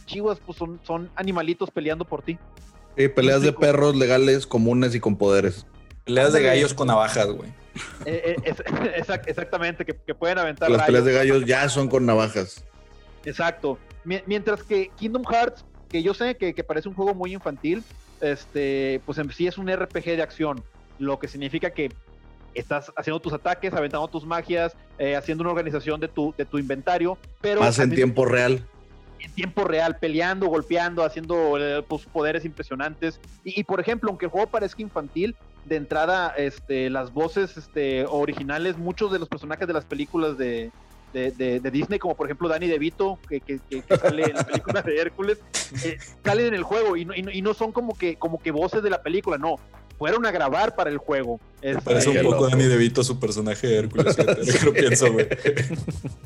[0.05, 2.39] chivas, pues son, son animalitos peleando por ti.
[2.97, 5.67] Sí, peleas de perros legales, comunes y con poderes.
[6.07, 7.51] Peleas de gallos con navajas, güey.
[8.07, 8.63] Eh, eh, es-
[9.27, 12.65] exactamente, que, que pueden aventar Las peleas de gallos ya son con navajas.
[13.25, 13.79] Exacto.
[14.05, 17.83] Mi- Mientras que Kingdom Hearts, que yo sé que, que parece un juego muy infantil,
[18.21, 20.63] este, pues en sí es un RPG de acción,
[20.99, 21.93] lo que significa que
[22.55, 26.57] estás haciendo tus ataques, aventando tus magias, eh, haciendo una organización de tu, de tu
[26.59, 28.65] inventario, pero Más en tiempo real.
[29.19, 33.21] en tiempo real, peleando, golpeando, haciendo pues, poderes impresionantes.
[33.45, 38.07] Y, y, por ejemplo, aunque el juego parezca infantil, de entrada, este, las voces este,
[38.07, 40.71] originales, muchos de los personajes de las películas de,
[41.13, 44.35] de, de- de Disney, como por ejemplo Danny DeVito, que, que, que- que sale en
[44.35, 45.39] la película de Hércules,
[45.85, 48.41] eh, salen en el juego y no, y no- y no son como que, como
[48.41, 49.57] que voces de la película, no.
[49.99, 51.41] Fueron a grabar para el juego.
[51.63, 52.51] Este, Parece un poco.
[52.51, 54.15] Danny DeVito su personaje de Hércules.
[54.15, 55.27] que lo pienso, güey.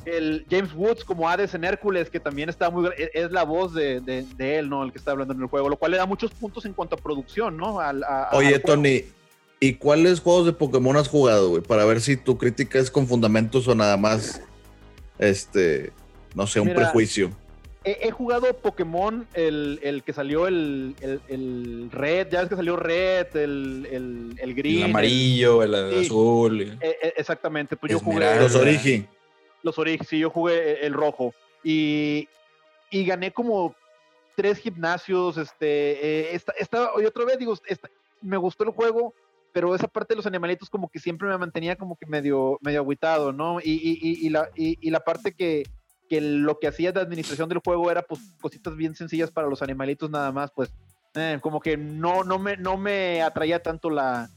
[0.07, 3.73] el James Woods como Hades en Hércules, que también está muy es, es la voz
[3.73, 4.83] de, de- de él, ¿no?
[4.83, 6.97] El que está hablando en el juego, lo cual le da muchos puntos en cuanto
[6.97, 7.79] a producción, ¿no?
[7.81, 8.59] Al- a- Oye.
[8.59, 9.05] Tony,
[9.61, 11.63] ¿y cuáles juegos de Pokémon has jugado, güey?
[11.63, 14.43] Para ver si tu crítica es con fundamentos o nada más,
[15.19, 15.93] este,
[16.35, 17.31] no sé, un Mira, prejuicio.
[17.85, 22.57] He, he jugado Pokémon, el, el que salió el, el, el Red, ya ves que
[22.57, 24.79] salió Red, el, el, el Green.
[24.79, 26.07] El amarillo, el, Sí.
[26.07, 26.61] azul.
[26.63, 28.39] eh, eh, exactamente, pues yo jugué.
[28.39, 29.07] Los Origi.
[29.63, 31.33] los Orix, sí, yo jugué el rojo.
[31.65, 32.29] Y,
[32.91, 33.75] y gané como
[34.37, 35.39] tres gimnasios.
[35.39, 37.89] Este, eh, esta, esta- y otra vez digo, esta-
[38.21, 39.15] me gustó el juego,
[39.53, 42.81] pero esa parte de los animalitos como que siempre me mantenía como que medio, medio
[42.81, 43.61] agüitado, ¿no?
[43.61, 45.65] Y, y, y, la, y la parte que,
[46.11, 49.63] que lo que hacía de administración del juego era pues cositas bien sencillas para los
[49.63, 50.73] animalitos nada más, pues
[51.15, 54.29] eh, como que no, no, me, no me atraía tanto la,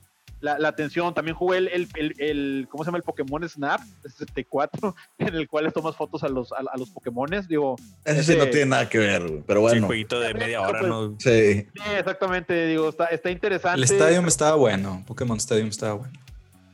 [0.44, 1.14] la, la atención.
[1.14, 2.98] También jugué el, el, el, el- ¿cómo se llama?
[2.98, 6.78] El Pokémon Snap de 64, en el cual les tomas fotos a los, a, a
[6.78, 7.48] los Pokémones.
[7.48, 7.76] Digo,
[8.06, 9.42] Ese sí no tiene nada que ver, güey.
[9.48, 11.16] Pero Sí, bueno, jueguito de media hora, pues, ¿no?
[11.20, 11.66] sí.
[11.74, 13.78] sí, exactamente, digo, está, está interesante.
[13.78, 15.04] El Stadium estaba bueno.
[15.08, 16.14] Pokémon Stadium estaba bueno.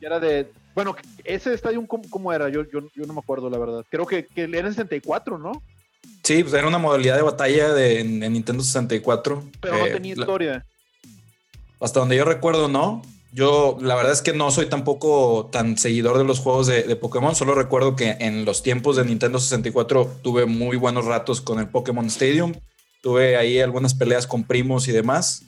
[0.01, 2.49] Y Era de, bueno, ese estadio, ¿cómo, cómo era?
[2.49, 3.85] Yo, yo, yo no me acuerdo, la verdad.
[3.89, 5.51] Creo que, que era en 64, ¿no?
[6.23, 9.43] Sí, pues era una modalidad de batalla de, en, en Nintendo 64.
[9.61, 10.65] Pero no Eh, tenía la- historia.
[11.79, 13.01] hasta donde yo recuerdo, no.
[13.31, 16.95] Yo, la verdad es que no soy tampoco tan seguidor de los juegos de, de
[16.95, 17.35] Pokémon.
[17.35, 21.67] Solo recuerdo que en los tiempos de Nintendo 64 tuve muy buenos ratos con el
[21.67, 22.53] Pokémon Stadium.
[23.01, 25.43] Tuve ahí algunas peleas con primos y demás.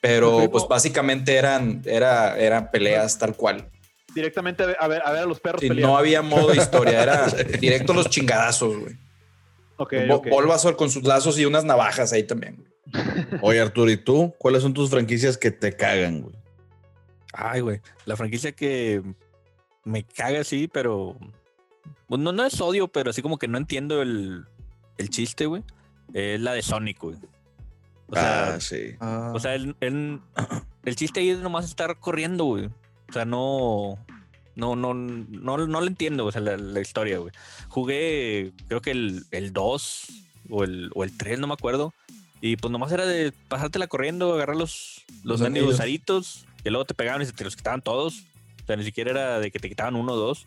[0.00, 3.68] Pero pues básicamente eran, era, eran peleas tal cual.
[4.14, 7.26] Directamente a ver a ver a, los perros Sí, no había modo historia, era
[7.60, 8.94] directo los chingadazos, güey.
[9.76, 10.28] Ok, Bo- ok.
[10.28, 12.64] Bulbasaur con sus lazos y unas navajas ahí también.
[13.40, 14.34] Oye, Arturo, ¿y tú?
[14.38, 16.34] ¿Cuáles son tus franquicias que te cagan, güey?
[17.36, 17.80] Ay, güey.
[18.06, 19.02] La franquicia que
[19.84, 21.16] me caga, sí, pero.
[22.08, 24.44] pues, no, no es odio, pero así como que no entiendo el,
[24.98, 25.62] el chiste, güey.
[26.12, 27.16] Es la de Sonic, güey.
[28.08, 28.94] O sea, ah, sí.
[29.00, 30.20] o sea el, el,
[30.84, 32.66] el chiste ahí es nomás estar corriendo, güey.
[32.66, 33.98] O sea, no.
[34.56, 37.32] No, no, no, no lo entiendo, o sea, la, la historia, güey.
[37.68, 40.06] Jugué, creo que el, el 2
[40.50, 41.92] o el, o el 3, no me acuerdo.
[42.40, 45.80] Y pues nomás era de pasártela corriendo, agarrar los, los Los mendigos anillos.
[45.80, 48.24] aritos, que luego te pegaban y se te los quitaban todos.
[48.62, 50.46] O sea, ni siquiera era de que te quitaban uno o dos.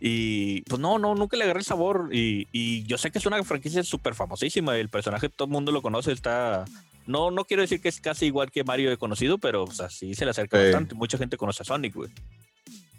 [0.00, 2.08] Y pues no, no, nunca le agarré el sabor.
[2.12, 4.76] Y, y yo sé que es una franquicia súper famosísima.
[4.76, 6.64] El personaje todo el mundo lo conoce, está.
[7.06, 9.88] No, no quiero decir que es casi igual que Mario de conocido, pero o sea,
[9.90, 10.64] sí se le acerca Sí.
[10.64, 10.94] bastante.
[10.96, 12.10] Mucha gente conoce a Sonic, güey.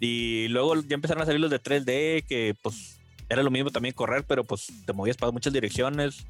[0.00, 3.94] Y luego ya empezaron a salir los de 3D, que pues era lo mismo también
[3.94, 6.26] correr, pero pues te movías para muchas direcciones.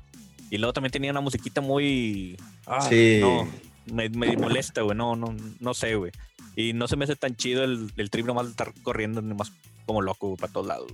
[0.51, 2.37] Y luego también tenía una musiquita muy.
[2.67, 3.19] Ah, Sí.
[3.21, 3.49] No,
[3.93, 4.97] me, me molesta, güey.
[4.97, 6.13] No, no, no sé, güey.
[6.57, 9.53] Y no se me hace tan chido el, el trip nomás de estar corriendo nomás
[9.87, 10.93] como loco para todos lados.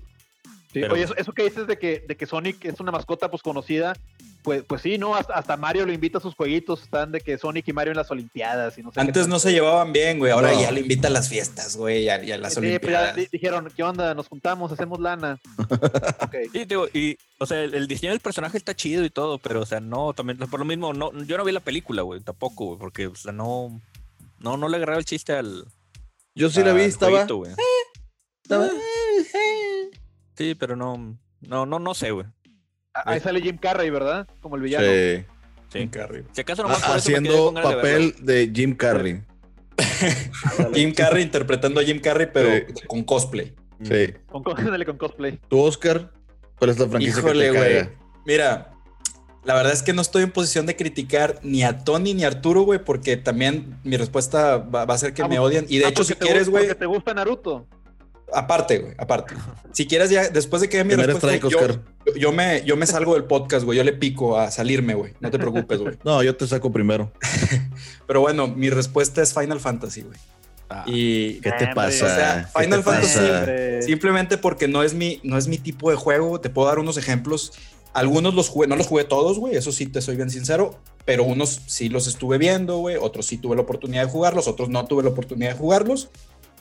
[0.72, 3.28] Sí, pero- Oye, eso, eso que dices de que, de que Sonic es una mascota
[3.30, 3.92] pues conocida,
[4.44, 5.16] pues, pues sí, ¿no?
[5.16, 7.96] Hasta, hasta Mario lo invita a sus jueguitos, están de que Sonic y Mario en
[7.96, 10.30] las Olimpiadas y no sé Antes no se llevaban bien, güey.
[10.30, 10.60] Ahora No.
[10.60, 12.76] ya lo invita a las fiestas, güey, y a, y a las Sí, pues ya
[12.78, 13.16] Olimpiadas.
[13.16, 14.14] di- dijeron, ¿qué onda?
[14.14, 15.38] Nos juntamos, hacemos lana.
[16.22, 16.34] Ok.
[16.54, 19.60] Y, digo, y, o sea, el, el diseño del personaje está chido y todo, pero,
[19.62, 22.66] o sea, no, también, por lo mismo, no, yo no vi la película, güey, tampoco,
[22.66, 23.80] güey, porque, o sea, no,
[24.38, 25.64] no, no le agarraba el chiste al.
[26.34, 27.10] Yo sí la vi, estaba.
[27.10, 27.52] jueguito, güey.
[28.44, 28.70] estaba-
[30.40, 32.24] Sí, pero no, no, no, no sé, güey.
[32.94, 34.26] Ahí sale Jim Carrey, ¿verdad?
[34.40, 34.86] Como el villano.
[34.86, 35.24] Sí.
[35.68, 35.88] Sí.
[35.88, 36.24] Carrey.
[36.32, 39.22] Si acaso Ah, nomás quedé haciendo de papel de Jim Carrey.
[40.74, 42.86] Jim Carrey interpretando a Jim Carrey, pero Sí.
[42.86, 43.54] con cosplay.
[43.82, 44.14] Sí.
[44.28, 45.38] Con, con, cosplay.
[45.48, 46.10] ¿Tú, Oscar?
[46.58, 47.88] ¿Cuál es la franquicia Híjole, que te güey.
[48.24, 48.72] Mira,
[49.44, 52.28] la verdad es que no estoy en posición de criticar ni a Tony ni a
[52.28, 55.66] Arturo, güey, porque también mi respuesta va, va a ser que Ah, me porque- odien.
[55.68, 57.66] Y de Ah, hecho, si quieres, güey, Porque te gusta Naruto.
[58.32, 59.34] Aparte, güey, aparte.
[59.72, 61.66] Si quieres ya, después de que dé mi respuesta, strike, yo,
[62.06, 63.78] yo- yo me, yo me salgo del podcast, güey.
[63.78, 65.12] Yo le pico a salirme, güey.
[65.20, 65.96] No te preocupes, güey.
[66.04, 67.12] No, yo te saco primero.
[68.06, 70.18] Pero bueno, mi respuesta es Final Fantasy, güey.
[70.68, 72.04] Ah, Y ¿Qué te pasa?
[72.04, 73.82] o sea, ¿Qué Final Fantasy- pasa?
[73.82, 76.40] Simplemente porque no es mi, no es mi tipo de juego.
[76.40, 77.52] Te puedo dar unos ejemplos.
[77.92, 79.56] Algunos los jugué, no los jugué todos, güey.
[79.56, 80.78] Eso sí te soy bien sincero.
[81.04, 82.96] Pero unos sí los estuve viendo, güey.
[82.96, 84.46] Otros sí tuve la oportunidad de jugarlos.
[84.46, 86.08] Otros no tuve la oportunidad de jugarlos.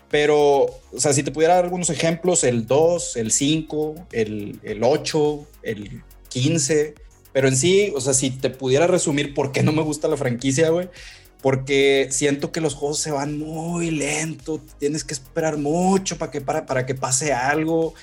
[0.09, 4.83] Pero, o sea, si te pudiera dar algunos ejemplos, el 2, el 5, el, el
[4.83, 6.95] 8, el 15.
[7.31, 10.17] Pero en sí, o sea, si te pudiera resumir por qué no me gusta la
[10.17, 10.89] franquicia, güey.
[11.41, 14.59] Porque siento que los juegos se van muy lento.
[14.79, 17.93] Tienes que esperar mucho para que, para, para que pase algo.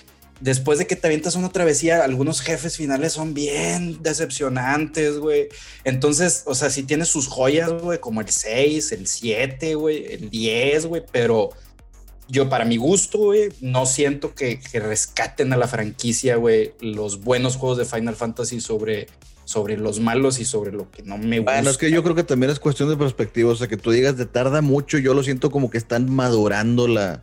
[0.40, 5.48] Después de que te avientas una travesía, algunos jefes finales son bien decepcionantes, güey.
[5.82, 10.30] Entonces, o sea, sí tiene sus joyas, güey, como el 6, el 7, güey, el
[10.30, 11.50] 10, güey, pero
[12.28, 17.22] yo para mi gusto, güey, no siento que, que rescaten a la franquicia, güey, los
[17.22, 19.06] buenos juegos de Final Fantasy sobre,
[19.44, 21.52] sobre los malos y sobre lo que no me gusta.
[21.54, 23.52] Bueno, es que yo creo que también es cuestión de perspectiva.
[23.52, 26.88] O sea, que tú digas de tarda mucho, yo lo siento como que están madurando
[26.88, 27.20] la,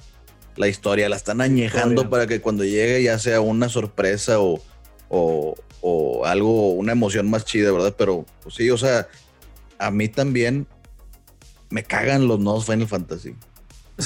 [0.55, 2.09] la historia, la están añejando Historia.
[2.09, 4.61] para que cuando llegue ya sea una sorpresa o,
[5.09, 7.93] o, o algo, una emoción más chida, ¿verdad?
[7.97, 9.09] Pero pues sí, o sea,
[9.79, 10.65] a mí también
[11.69, 13.35] me cagan los nuevos Final Fantasy.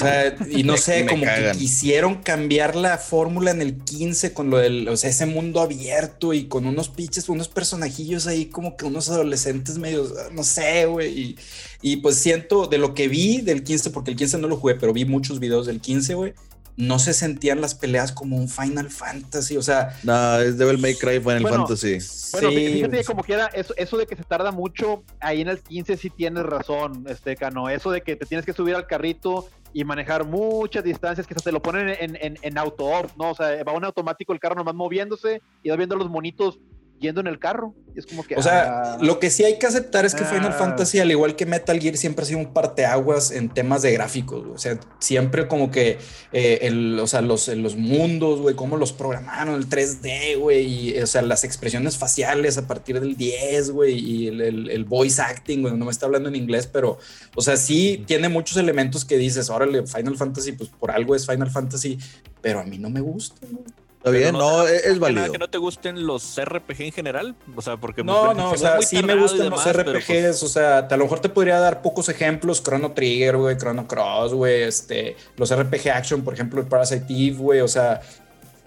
[0.02, 1.52] O sea, y no sé, como cagan.
[1.52, 5.60] que quisieron cambiar la fórmula en el 15 con lo del, o sea, ese mundo
[5.60, 10.86] abierto y con unos pinches, unos personajillos ahí como que unos adolescentes medios, no sé,
[10.86, 11.18] güey.
[11.18, 11.38] Y,
[11.82, 14.74] y pues siento de lo que vi del 15, porque el 15 no lo jugué,
[14.74, 16.34] pero vi muchos videos del 15, güey.
[16.76, 20.94] No se sentían las peleas como un Final Fantasy, o sea, No, es Devil May
[20.94, 21.98] Cry Final Bueno, Fantasy.
[22.32, 25.58] Bueno, sí, fíjate como quiera, eso, eso de que se tarda mucho, ahí en el
[25.58, 27.68] 15 sí tienes razón, este Cano.
[27.68, 31.50] Eso de que te tienes que subir al carrito y manejar muchas distancias, que hasta
[31.50, 33.30] te lo ponen en, en, en auto off, ¿no?
[33.30, 36.58] O sea, va un automático el carro nomás moviéndose y vas viendo los monitos
[37.00, 37.74] yendo en el carro.
[37.94, 38.36] Y es como que.
[38.36, 40.26] O sea, ah, lo que sí hay que aceptar es que Ah.
[40.26, 43.92] Final Fantasy, al igual que Metal Gear, siempre ha sido un parteaguas en temas de
[43.92, 44.42] gráficos.
[44.42, 44.54] güey.
[44.54, 45.98] O sea, siempre como que
[46.32, 50.98] eh, el, o sea, los, los mundos, güey, cómo los programaron, el 3D, güey, y,
[51.00, 55.20] o sea, las expresiones faciales a partir del 10, güey, y el, el- el voice
[55.22, 56.98] acting, güey, no me está hablando en inglés, pero,
[57.34, 61.26] o sea, sí tiene muchos elementos que dices, órale, Final Fantasy, pues por algo es
[61.26, 61.98] Final Fantasy,
[62.42, 63.64] pero a mí no me gusta, güey.
[63.98, 65.32] Está bien, Pero no, es, válido.
[65.32, 68.54] que no te gusten los RPG en general, o sea, porque No, pues, no, se
[68.54, 71.18] o sea, sí me gustan los demás, RPGs, pues, o sea, te- a lo mejor
[71.18, 76.22] te podría dar pocos ejemplos, Chrono Trigger, güey, Chrono Cross, güey, este, los RPG Action,
[76.22, 78.00] por ejemplo, el Parasite Eve, güey, o sea,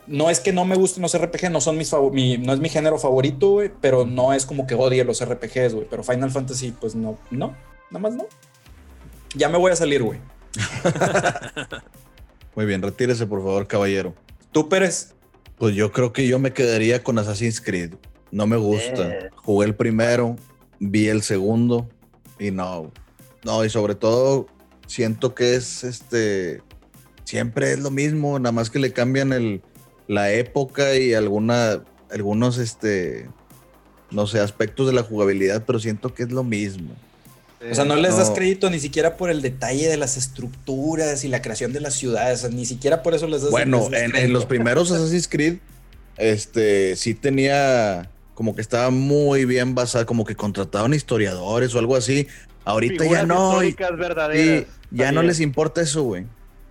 [0.06, 2.60] no es que no me gusten los RPG, no son mis favor- mi, no es
[2.60, 6.30] mi género favorito, güey, pero no es como que odie los RPGs, güey, pero Final
[6.32, 7.56] Fantasy, pues no, no,
[7.90, 8.26] nada más no.
[9.34, 10.20] Ya me voy a salir, güey.
[12.56, 14.14] Muy bien, retírese por favor, caballero.
[14.52, 15.14] Tú, Pérez,
[15.62, 17.94] Pues yo creo que yo me quedaría con Assassin's Creed.
[18.32, 19.10] No me gusta.
[19.10, 19.30] Eh.
[19.36, 20.36] Jugué el primero,
[20.80, 21.88] vi el segundo
[22.40, 22.92] y no.
[23.44, 24.48] No, y sobre todo
[24.88, 26.64] siento que es este.
[27.26, 29.62] Siempre es lo mismo, nada más que le cambian el,
[30.08, 33.30] la época y alguna, algunos, este,
[34.10, 36.96] no sé, aspectos de la jugabilidad, pero siento que es lo mismo.
[37.70, 38.36] O sea, no les das No.
[38.36, 42.40] crédito ni siquiera por el detalle de las estructuras y la creación de las ciudades,
[42.40, 45.28] o sea, ni siquiera por eso les das Bueno, les das en, los primeros Assassin's
[45.28, 45.58] Creed,
[46.18, 51.96] este, sí tenía como que estaba muy bien basado, como que contrataban historiadores o algo
[51.96, 52.28] así.
[52.66, 54.64] Ahorita ya no, y- históricas verdaderas.
[54.92, 56.26] y ya no les importa eso, güey.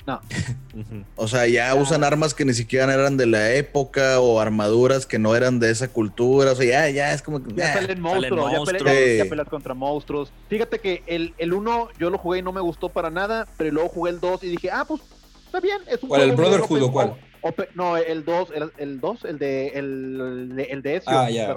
[0.06, 1.04] Ujú.
[1.16, 5.18] O sea, ya usan armas que ni siquiera eran de la época o armaduras que
[5.18, 6.52] no eran de esa cultura.
[6.52, 7.50] O sea, ya, ya es como que.
[7.54, 7.72] Ya ya.
[7.74, 9.30] salen monstruos, ya, peleas, ya Sí.
[9.30, 10.32] peleas contra monstruos.
[10.48, 13.70] Fíjate que el, el 1 yo lo jugué y no me gustó para nada, pero
[13.72, 15.00] luego jugué el 2 y dije, ah, pues
[15.46, 15.78] está bien.
[15.88, 17.14] Es un ¿Cuál, el Brotherhood o cuál?
[17.42, 21.12] open- no, el 2, el, el 2, el de el, de- el de Ezio.
[21.18, 21.56] Ah, ya.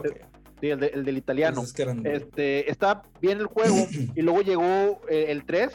[0.61, 1.61] Sí, el, de- el del italiano.
[1.61, 3.75] Es que eran- Este, está bien el juego
[4.15, 5.69] y luego llegó eh, el 3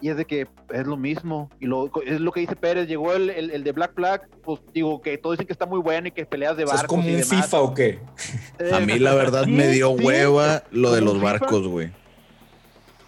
[0.00, 3.12] y es de que es lo mismo y lo, es lo que dice Pérez, llegó
[3.12, 6.08] el, el, el de Black Flag, pues digo que todos dicen que está muy bueno
[6.08, 7.28] y que peleas de barcos ¿Es como y un demás.
[7.28, 7.98] FIFA o qué?
[8.58, 11.92] Eh, A mí, la verdad, sí, me dio sí, hueva lo de los barcos, güey.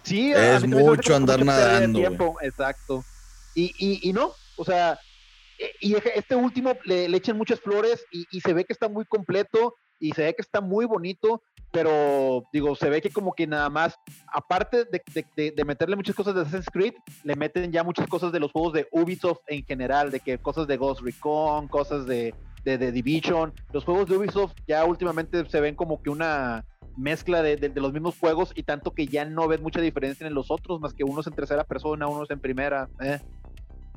[0.03, 3.03] Sí, Es mucho andar nadando, tiempo, Exacto.
[3.55, 4.99] Y, y, y no, o sea,
[5.59, 8.89] e- y este último le, le echan muchas flores y, y se ve que está
[8.89, 13.33] muy completo y se ve que está muy bonito, pero digo, se ve que como
[13.33, 13.95] que nada más,
[14.31, 18.07] aparte de, de- de- de meterle muchas cosas de Assassin's Creed, le meten ya muchas
[18.07, 22.05] cosas de los juegos de Ubisoft en general, de que cosas de Ghost Recon, cosas
[22.05, 23.51] de, de, de Division.
[23.73, 26.63] Los juegos de Ubisoft ya últimamente se ven como que una
[26.95, 30.27] mezcla de, de- de los mismos juegos y tanto que ya no ves mucha diferencia
[30.27, 32.87] en los otros, más que unos en tercera persona, unos en primera.
[33.01, 33.19] eh.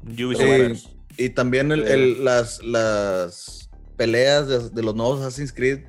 [0.02, 0.94] Ubisoft.
[1.18, 5.80] Y también el- el- las, las peleas de, de los nuevos Assassin's Creed,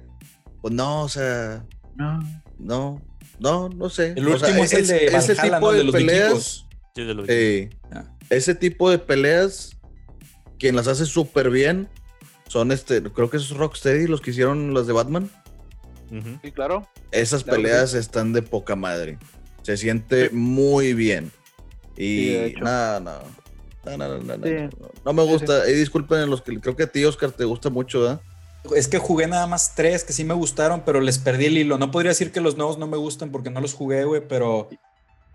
[0.62, 1.65] pues no, o sea,
[1.98, 2.20] No.
[2.60, 3.02] no,
[3.40, 4.14] no, no sé.
[4.16, 5.72] El O sea, último es el de ese Valhalla, tipo ¿no?
[5.72, 6.68] de, de los peleas, vikingos.
[6.96, 8.06] Sí, de los eh, Ah.
[8.30, 9.78] ese tipo de peleas,
[10.60, 11.88] quien las hace súper bien,
[12.48, 15.30] son este, creo que es Rocksteady los que hicieron las de Batman.
[16.42, 16.88] Sí, claro.
[17.12, 19.18] Esas Claro que peleas están de poca madre.
[19.64, 21.32] Se siente muy bien.
[21.98, 23.12] Sí, Y nada, no.
[23.86, 24.54] No, no, no, no, no, Sí.
[24.80, 24.90] no.
[25.06, 25.70] No me Sí, gusta.
[25.70, 28.22] Y disculpen los que creo que a ti, Oscar, te gusta mucho, ¿verdad?
[28.76, 31.78] Es que jugué nada más tres que sí me gustaron, pero les perdí el hilo.
[31.78, 34.67] No podría decir que los nuevos no me gustan porque no los jugué, güey, pero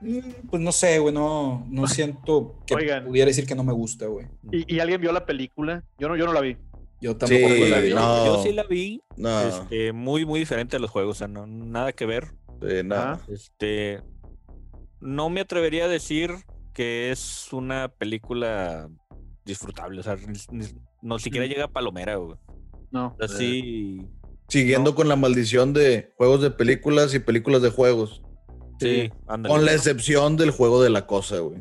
[0.00, 0.18] mm,
[0.50, 3.06] pues no sé, güey, no, no siento que Oigan.
[3.06, 4.26] pudiera decir que no me gusta, güey.
[4.50, 5.82] ¿Y, y alguien vio la película?
[5.98, 6.56] Yo no, yo no la vi.
[7.00, 7.94] Yo tampoco Sí, la vi.
[7.94, 8.26] no.
[8.26, 11.46] Yo sí la vi, No, este, muy, muy diferente a los juegos, o sea, no,
[11.46, 12.28] nada que ver.
[12.60, 12.78] sí.
[12.92, 13.20] Ajá.
[13.28, 14.02] Este,
[15.00, 16.30] no me atrevería a decir
[16.74, 18.88] que es una película
[19.44, 20.66] disfrutable, o sea, ni- ni-
[21.00, 21.48] no siquiera Mm.
[21.48, 22.36] llega a palomera, güey.
[22.92, 23.16] No.
[23.20, 24.06] Así,
[24.48, 24.96] Siguiendo No.
[24.96, 28.22] con la maldición de juegos de películas y películas de juegos.
[28.78, 29.54] sí, ándale.
[29.54, 31.58] Con la excepción del juego de la cosa, güey.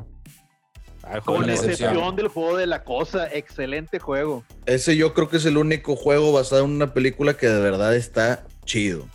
[1.03, 2.15] Ah, Con la excepción.
[2.15, 4.43] del juego de la cosa, excelente juego.
[4.65, 7.95] Ese yo creo que es el único juego basado en una película que de verdad
[7.95, 9.07] está chido.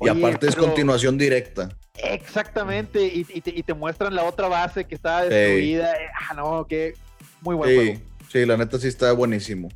[0.00, 1.68] Y aparte es continuación directa.
[1.96, 5.92] Exactamente, y, y te, y te muestran la otra base que está destruida.
[5.94, 6.94] eh, Ah, no, que
[7.40, 8.00] muy buen Sí, juego.
[8.30, 9.68] sí, la neta sí está buenísimo.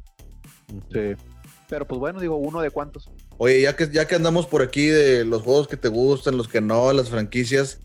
[0.73, 1.17] Ujú.
[1.71, 3.09] Pero pues bueno, digo, uno de cuántos.
[3.39, 6.49] Oye, ya que, ya que andamos por aquí de los juegos que te gustan, los
[6.49, 7.79] que no, las franquicias,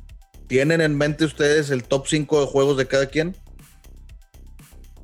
[0.48, 3.38] ¿tienen en mente ustedes el top 5 de juegos de cada quien?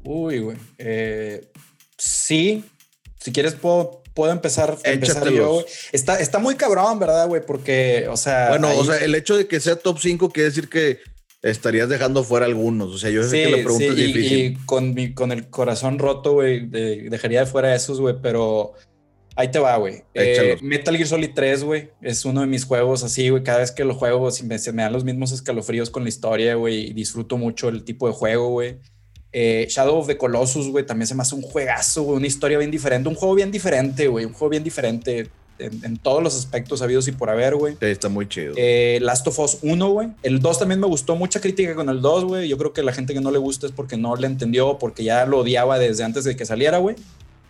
[0.03, 0.57] Uy, güey.
[0.79, 1.47] Eh,
[1.95, 2.65] sí,
[3.19, 4.75] si quieres puedo, puedo empezar,
[5.31, 5.65] yo, güey.
[5.91, 7.45] Está, está muy cabrón, ¿verdad, güey?
[7.45, 8.49] Porque, o sea...
[8.49, 10.99] Bueno, o sea, el hecho de que sea top 5 quiere decir que
[11.41, 12.93] estarías dejando fuera algunos.
[12.93, 14.39] O sea, yo sé que la pregunta es y- difícil.
[14.39, 18.73] y con, mi, con el corazón roto, güey, de- dejaría de fuera esos, güey, pero
[19.35, 20.03] ahí te va, güey.
[20.13, 20.57] Eh.
[20.61, 23.43] Metal Gear Solid 3, güey, es uno de mis juegos así, güey.
[23.43, 26.09] Cada vez que lo juego, si me, se me dan los mismos escalofríos con la
[26.09, 28.77] historia, güey, y disfruto mucho el tipo de juego, güey.
[29.33, 32.57] Eh, Shadow of the Colossus, güey, también se me hace un juegazo, güey, una historia
[32.57, 35.29] bien diferente, un juego bien diferente, güey, un juego bien diferente
[35.65, 37.75] en, en todos los aspectos habidos y por haber, güey.
[37.79, 38.53] Sí, está muy chido.
[38.57, 40.09] Eh, Last of Us 1, güey.
[40.23, 41.15] El 2 también me gustó.
[41.15, 42.47] Mucha crítica con el 2, güey.
[42.47, 45.03] Yo creo que la gente que no le gusta es porque no le entendió, porque
[45.03, 46.95] ya lo odiaba desde antes de que saliera, güey.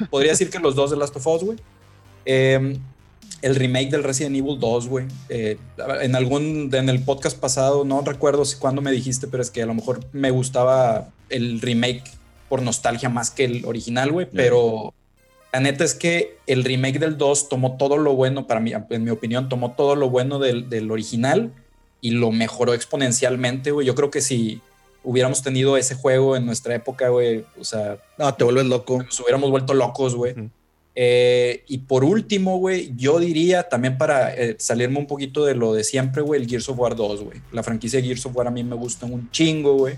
[0.10, 1.58] Podría decir que los dos de Last of Us, güey.
[2.26, 2.78] Eh,
[3.42, 5.06] el remake del Resident Evil 2, güey.
[5.30, 5.58] Eh,
[6.02, 9.64] en algún, en el podcast pasado, no recuerdo si cuándo me dijiste, pero es que
[9.64, 12.04] a lo mejor me gustaba el remake
[12.50, 14.28] por nostalgia más que el original, güey.
[14.32, 14.94] Pero
[15.54, 19.04] la neta es que el remake del 2 tomó todo lo bueno, para mí, en
[19.04, 21.52] mi opinión, tomó todo lo bueno del, del original
[22.00, 23.86] y lo mejoró exponencialmente, güey.
[23.86, 24.62] Yo creo que si
[25.04, 29.04] hubiéramos tenido ese juego en nuestra época, güey, o sea, No, te vuelves loco.
[29.04, 30.36] nos hubiéramos vuelto locos, güey.
[30.94, 35.74] Eh, y por último, güey, yo diría también para eh, salirme un poquito de lo
[35.74, 37.42] de siempre, güey, el Gears of War 2, güey.
[37.52, 39.96] La franquicia de Gears of War a mí me gusta un chingo, güey.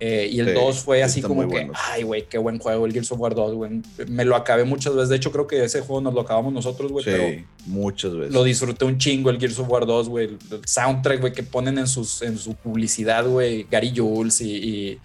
[0.00, 1.72] Eh, y el Sí, 2 fue sí así como que, bueno.
[1.90, 3.82] ay, güey, qué buen juego el Gears of War 2, güey.
[4.06, 5.08] Me lo acabé muchas veces.
[5.08, 8.32] De hecho, creo que ese juego nos lo acabamos nosotros, güey, Sí, pero muchas veces.
[8.32, 10.26] lo disfruté un chingo el Gears of War 2, güey.
[10.26, 13.66] El, soundtrack, güey, que ponen en, sus, en su publicidad, güey.
[13.68, 14.98] Gary Jules y, y.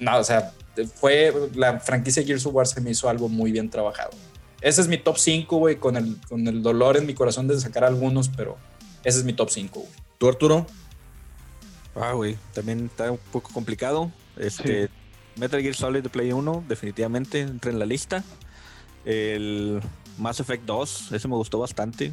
[0.00, 0.52] No, o sea,
[0.94, 1.32] fue.
[1.54, 4.12] La franquicia Gears of War se me hizo algo muy bien trabajado.
[4.62, 7.60] Ese es mi top 5, güey, con el, con el dolor en mi corazón de
[7.60, 8.56] sacar algunos, pero
[9.04, 9.92] ese es mi top 5, güey.
[10.18, 10.66] ¿Tú, Arturo?
[11.94, 14.10] Ah, güey, también está un poco complicado.
[14.36, 14.88] Este,
[15.36, 18.24] Metal Gear Solid Play 1, definitivamente entra en la lista.
[19.04, 19.80] El
[20.18, 22.12] Mass Effect 2, ese me gustó bastante.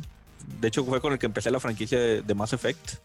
[0.60, 2.96] De hecho, fue con el que empecé la franquicia de, de Mass Effect,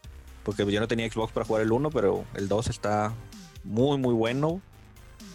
[0.43, 3.13] porque yo no tenía Xbox para jugar el 1, pero el 2 está
[3.63, 4.61] muy, muy bueno.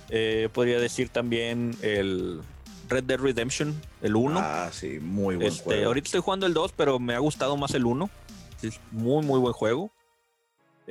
[0.08, 2.40] Eh, podría decir también el
[2.88, 4.40] Red Dead Redemption, el 1.
[4.42, 5.86] Ah, sí, muy buen Este, juego.
[5.86, 8.10] ahorita estoy jugando el 2, pero me ha gustado más el 1.
[8.62, 9.92] Es muy, muy buen juego.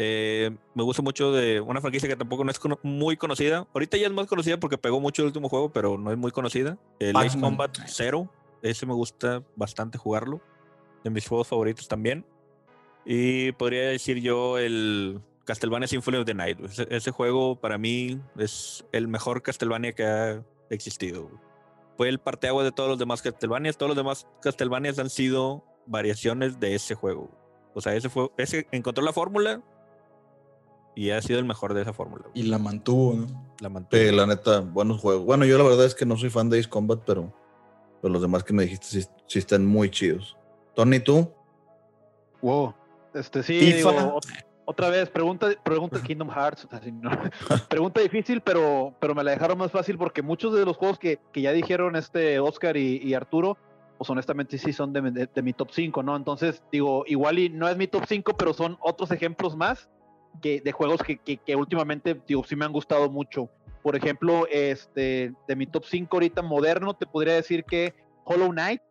[0.01, 3.67] Eh, me gusta mucho de una franquicia que tampoco no es cono- muy conocida.
[3.73, 6.31] Ahorita ya es más conocida porque pegó mucho el último juego, pero no es muy
[6.31, 6.77] conocida.
[6.99, 7.37] El Ace.
[7.37, 8.31] Combat Zero.
[8.61, 10.39] Ese me gusta bastante jugarlo.
[11.03, 12.25] De mis juegos favoritos también.
[13.05, 16.59] Y podría decir yo el Castlevania Symphony of the Night.
[16.63, 21.29] Ese, ese juego para mí es el mejor Castlevania que ha existido.
[21.97, 23.75] Fue el parteaguas de todos los demás Castlevanias.
[23.77, 27.29] Todos los demás Castlevanias han sido variaciones de ese juego.
[27.73, 29.61] O sea, ese fue, ese encontró la fórmula
[30.95, 32.25] y ha sido el mejor de esa fórmula.
[32.33, 33.55] Y la mantuvo, ¿no?
[33.59, 34.01] La mantuvo.
[34.01, 35.25] Sí, la neta, buenos juegos.
[35.25, 37.33] Bueno, yo la verdad es que no soy fan de Ace Combat, pero,
[38.01, 40.35] pero los demás que me dijiste sí, sí están muy chidos.
[40.75, 41.31] Tony, ¿tú?
[42.41, 42.73] Wow.
[43.13, 44.19] Este sí, digo,
[44.65, 46.65] otra vez, pregunta, pregunta Kingdom Hearts.
[46.65, 47.09] o sea, sí, no.
[47.69, 51.19] pregunta difícil, pero, pero me la dejaron más fácil porque muchos de los juegos que,
[51.33, 53.57] que ya dijeron este Oscar y, y Arturo,
[53.97, 56.15] pues honestamente sí son de, mi- de- de mi top 5, ¿no?
[56.15, 59.89] Entonces, digo, igual y no es mi top 5, pero son otros ejemplos más
[60.41, 63.49] que, de juegos que, que, que últimamente, digo, sí me han gustado mucho.
[63.83, 67.93] Por ejemplo, este, de mi top 5 ahorita moderno, te podría decir que
[68.25, 68.81] Hollow Knight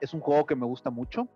[0.00, 1.28] es un juego que me gusta mucho.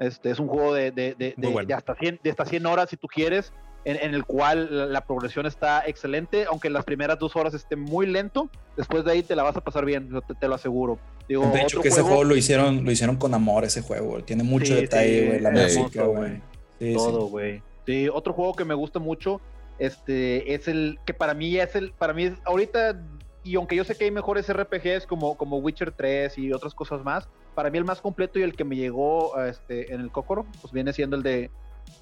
[0.00, 1.66] Este, es un juego de, de, de, bueno.
[1.66, 3.52] de hasta 100, de hasta 100 horas, si tú quieres,
[3.84, 7.76] en, en el cual la, la progresión está excelente, aunque las primeras dos horas esté
[7.76, 10.98] muy lento, después de ahí te la vas a pasar bien, te, te lo aseguro.
[11.28, 14.22] Digo, De hecho, que ese juego lo hicieron, lo hicieron con amor, ese juego.
[14.24, 15.40] Tiene mucho Sí, detalle, sí, güey.
[15.40, 16.40] La música, güey.
[16.80, 16.94] sí.
[16.94, 17.62] todo, güey.
[17.86, 19.40] Sí, otro juego que me gusta mucho,
[19.78, 23.00] este, es el que para mí es el, para mí es ahorita,
[23.44, 27.04] y aunque yo sé que hay mejores RPGs como, como Witcher 3 y otras cosas
[27.04, 30.46] más, para mí el más completo y el que me llegó este, en el Kokoro,
[30.60, 31.50] pues viene siendo el de,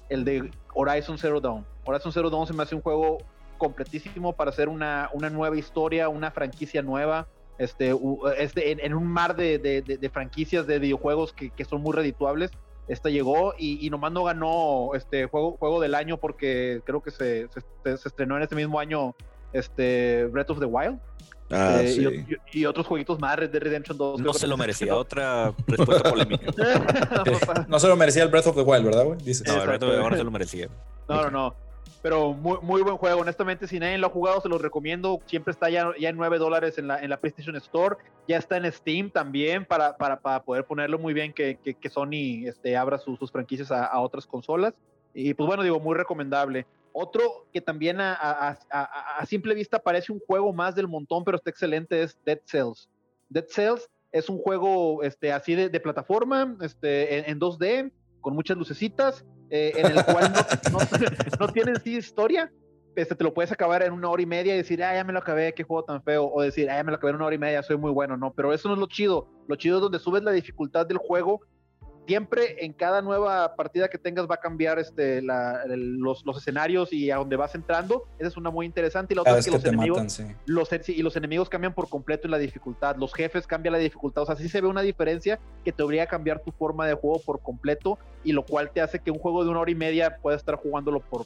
[0.09, 1.65] el de Horizon Zero Dawn.
[1.85, 3.19] Horizon Zero Dawn se me hace un juego
[3.59, 7.27] completísimo para hacer una, una nueva historia, una franquicia nueva.
[7.57, 7.95] Este,
[8.37, 12.51] este, en, un mar de- de franquicias de videojuegos que, que son muy redituables
[12.87, 17.11] esta llegó y, y nomás no ganó este juego, juego del año porque creo que
[17.11, 19.15] se, se, se estrenó en este mismo año
[19.53, 20.99] este Breath of the Wild
[21.51, 22.01] Ah, eh, sí.
[22.01, 24.95] y, o- y- y otros jueguitos más Red Dead Redemption 2 No se lo merecía.
[24.95, 26.47] Otra respuesta polémica.
[27.67, 29.17] No se lo merecía el Breath of the Wild, ¿verdad, güey?
[29.19, 29.65] No, el Exacto.
[29.67, 30.69] reto de ahora se lo merecía.
[31.07, 31.55] no, no, no.
[32.05, 33.21] Pero muy, muy buen juego.
[33.21, 35.19] Honestamente, si nadie lo ha jugado, se los recomiendo.
[35.25, 37.95] Siempre está ya, ya en 9 dólares en la, en la PlayStation Store.
[38.27, 41.89] Ya está en Steam también para, para, para poder ponerlo muy bien que, que, que
[41.89, 44.75] Sony este, abra sus, sus franquicias a, a otras consolas.
[45.15, 46.67] Y pues bueno, digo, muy recomendable.
[46.93, 48.13] Otro que también a-
[48.69, 52.39] a- a simple vista parece un juego más del montón, pero está excelente, es Dead
[52.45, 52.87] Cells.
[53.29, 57.91] Dead Cells es un juego este, así de, de plataforma, este, en, en 2D,
[58.21, 60.31] con muchas lucecitas, eh, en el cual
[60.71, 60.79] no, no,
[61.39, 62.51] no tiene en sí historia.
[62.95, 65.11] Este, te lo puedes acabar en una hora y media y decir, ah, ya me
[65.11, 66.31] lo acabé, qué juego tan feo.
[66.31, 68.15] O decir, ah, ya me lo acabé en una hora y media, soy muy bueno,
[68.15, 68.33] ¿no?
[68.33, 69.27] Pero eso no es lo chido.
[69.47, 71.41] Lo chido es donde subes la dificultad del juego.
[72.05, 76.37] Siempre en cada nueva partida que tengas va a cambiar este, la- el- los, los
[76.37, 78.03] escenarios y a donde vas entrando.
[78.19, 79.13] Esa es una muy interesante.
[79.13, 80.23] Y la otra es que que los enemigos, matan, sí.
[80.45, 83.79] los, sí, y los enemigos cambian por completo en la dificultad, los jefes cambian la
[83.79, 86.85] dificultad, o sea, sí se ve una diferencia que te obliga a cambiar tu forma
[86.87, 89.71] de juego por completo y lo cual te hace que un juego de una hora
[89.71, 91.25] y media puedas estar jugándolo por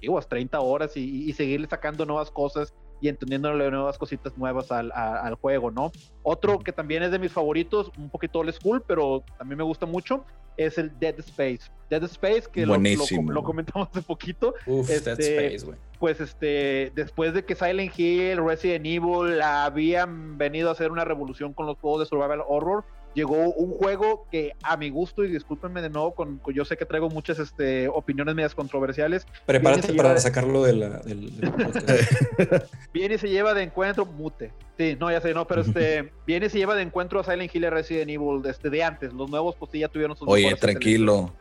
[0.00, 4.90] digo, 30 horas y, y seguirle sacando nuevas cosas y entendiéndole nuevas cositas nuevas al,
[4.92, 5.92] a- al juego, ¿no?
[6.22, 9.86] Otro que también es de mis favoritos, un poquito old school, pero también me gusta
[9.86, 10.24] mucho,
[10.56, 11.70] es el Dead Space.
[11.88, 15.78] Dead Space, que lo- lo, lo comentamos hace poquito, Uf, Dead Este, Space, güey.
[15.98, 21.52] pues este, después de que Silent Hill, Resident Evil habían venido a hacer una revolución
[21.54, 22.84] con los juegos de survival horror,
[23.14, 26.76] llegó un juego que a mi gusto, y discúlpenme de nuevo, con, con- yo sé
[26.76, 31.30] que traigo muchas este, opiniones medias controversiales, Prepárate para sacarlo de la, del,
[32.92, 34.52] viene y se lleva de encuentro, mute.
[34.76, 37.54] Sí, no, ya sé, no, pero este, viene y se lleva de encuentro a Silent
[37.54, 39.12] Hill y Resident Evil este, de antes.
[39.12, 41.32] Los nuevos, pues sí, ya tuvieron sus Oye, tranquilo.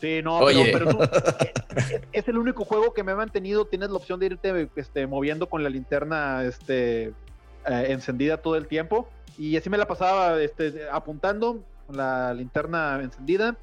[0.00, 0.70] Sí, no, Oye.
[0.72, 1.10] pero, pero
[1.76, 3.64] es, es- es el único juego que me ha mantenido.
[3.64, 7.12] Tienes la opción de irte este, moviendo con la linterna este,
[7.66, 9.08] eh, encendida todo el tiempo.
[9.36, 13.56] Y así me la pasaba este, apuntando con la linterna encendida.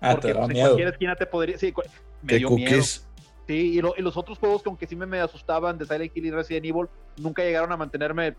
[0.00, 0.68] Ah, porque te da pues, en miedo.
[0.68, 1.58] cualquier esquina te podría.
[1.58, 1.74] Sí,
[2.22, 2.82] me ¿Qué dio miedo.
[2.82, 6.14] Sí, y, lo- y los otros juegos que aunque sí me, me asustaban de Silent
[6.16, 6.86] Hill y Resident Evil,
[7.16, 8.36] nunca llegaron a mantenerme,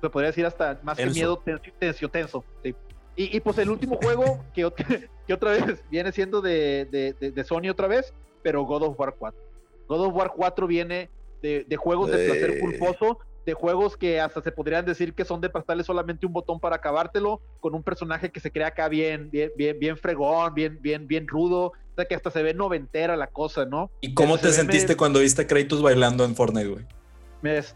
[0.00, 1.14] se podría decir hasta más que Tenso.
[1.18, 2.74] miedo, tenso, tenso, tenso, sí.
[3.16, 4.68] Y, y, pues el último juego que,
[5.26, 8.98] que otra vez viene siendo de, de- de- de Sony otra vez, pero God of
[9.00, 9.40] War 4.
[9.88, 11.10] God of War 4 viene
[11.42, 12.60] de, de juegos de placer Eh.
[12.60, 16.58] culposo, de juegos que hasta se podrían decir que son de pasarle solamente un botón
[16.60, 20.78] para acabártelo, con un personaje que se crea acá bien, bien, bien, bien fregón, bien,
[20.80, 23.90] bien, bien rudo, o sea que hasta se ve noventera la cosa, ¿no?
[24.00, 26.84] ¿Y cómo te sentiste medio- cuando viste a Kratos bailando en Fortnite, güey?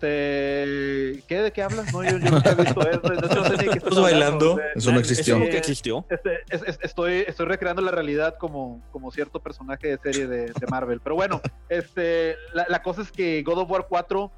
[0.08, 1.42] Este, ¿qué?
[1.42, 1.92] ¿De qué hablas?
[1.92, 3.00] No, yo, yo nunca he visto eso.
[3.00, 4.52] de hecho, no sé ni qué estás ¿Estás bailando?
[4.52, 5.34] hablando, Eso no existió.
[5.34, 6.06] Eso Eh, nunca existió.
[6.08, 10.46] Este, es- es- estoy, estoy recreando la realidad como, como cierto personaje de serie de,
[10.46, 11.00] de Marvel.
[11.02, 14.30] Pero bueno, este, la, la cosa es que God of War 4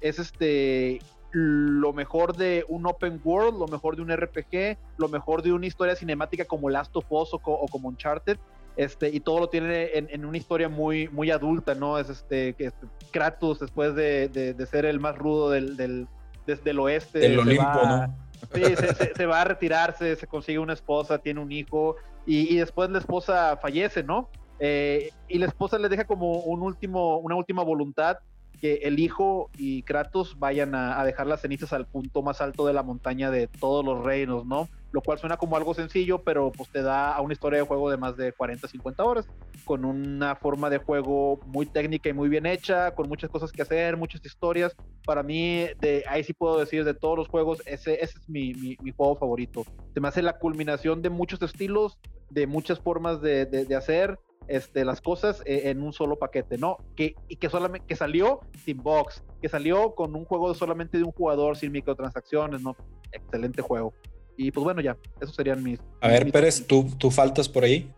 [0.00, 1.00] es este
[1.32, 5.66] lo mejor de un open world, lo mejor de un RPG, lo mejor de una
[5.66, 8.38] historia cinemática como Last of Us o, co- o como Uncharted.
[8.76, 11.98] Este, y todo lo tiene en, en una historia muy, muy adulta, ¿no?
[11.98, 16.06] Es este, este, Kratos, después de, de- de ser el más rudo del, del,
[16.46, 17.18] desde el oeste.
[17.18, 18.14] Del Olimpo, va- ¿no?
[18.54, 22.54] Sí, se, se- se va a retirarse, se consigue una esposa, tiene un hijo y,
[22.54, 24.30] y después la esposa fallece, ¿no?
[24.60, 28.16] Eh, y la esposa le deja como un último, una última voluntad
[28.58, 32.72] que el hijo y Kratos vayan a, dejar las cenizas al punto más alto de
[32.72, 34.68] la montaña de todos los reinos, ¿no?
[34.90, 37.90] Lo cual suena como algo sencillo, pero pues te da a una historia de juego
[37.90, 39.28] de más de 40, 50 horas,
[39.64, 43.62] con una forma de juego muy técnica y muy bien hecha, con muchas cosas que
[43.62, 44.74] hacer, muchas historias.
[45.04, 49.16] Para mí, de ahí sí puedo decir, de todos los juegos, ese, es mi, juego
[49.16, 49.64] favorito.
[49.92, 51.98] Se me hace la culminación de muchos estilos,
[52.30, 54.18] de muchas formas de hacer,
[54.48, 56.78] este, las cosas eh, en un solo paquete, ¿no?
[56.96, 61.04] Que, y que solamente que salió sin box, que salió con un juego solamente de
[61.04, 62.76] un jugador sin microtransacciones, ¿no?
[63.12, 63.92] Excelente juego.
[64.36, 65.80] Y pues bueno, ya, esos serían mis.
[66.00, 67.90] A ver, mis- Pérez, ¿tú, tú faltas por ahí.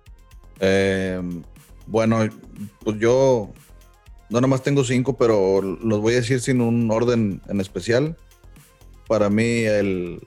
[0.58, 1.20] Eh,
[1.86, 2.18] bueno,
[2.84, 3.50] pues yo
[4.28, 8.16] no nomás tengo cinco, pero los voy a decir sin un orden en especial.
[9.08, 10.20] Para mí, el,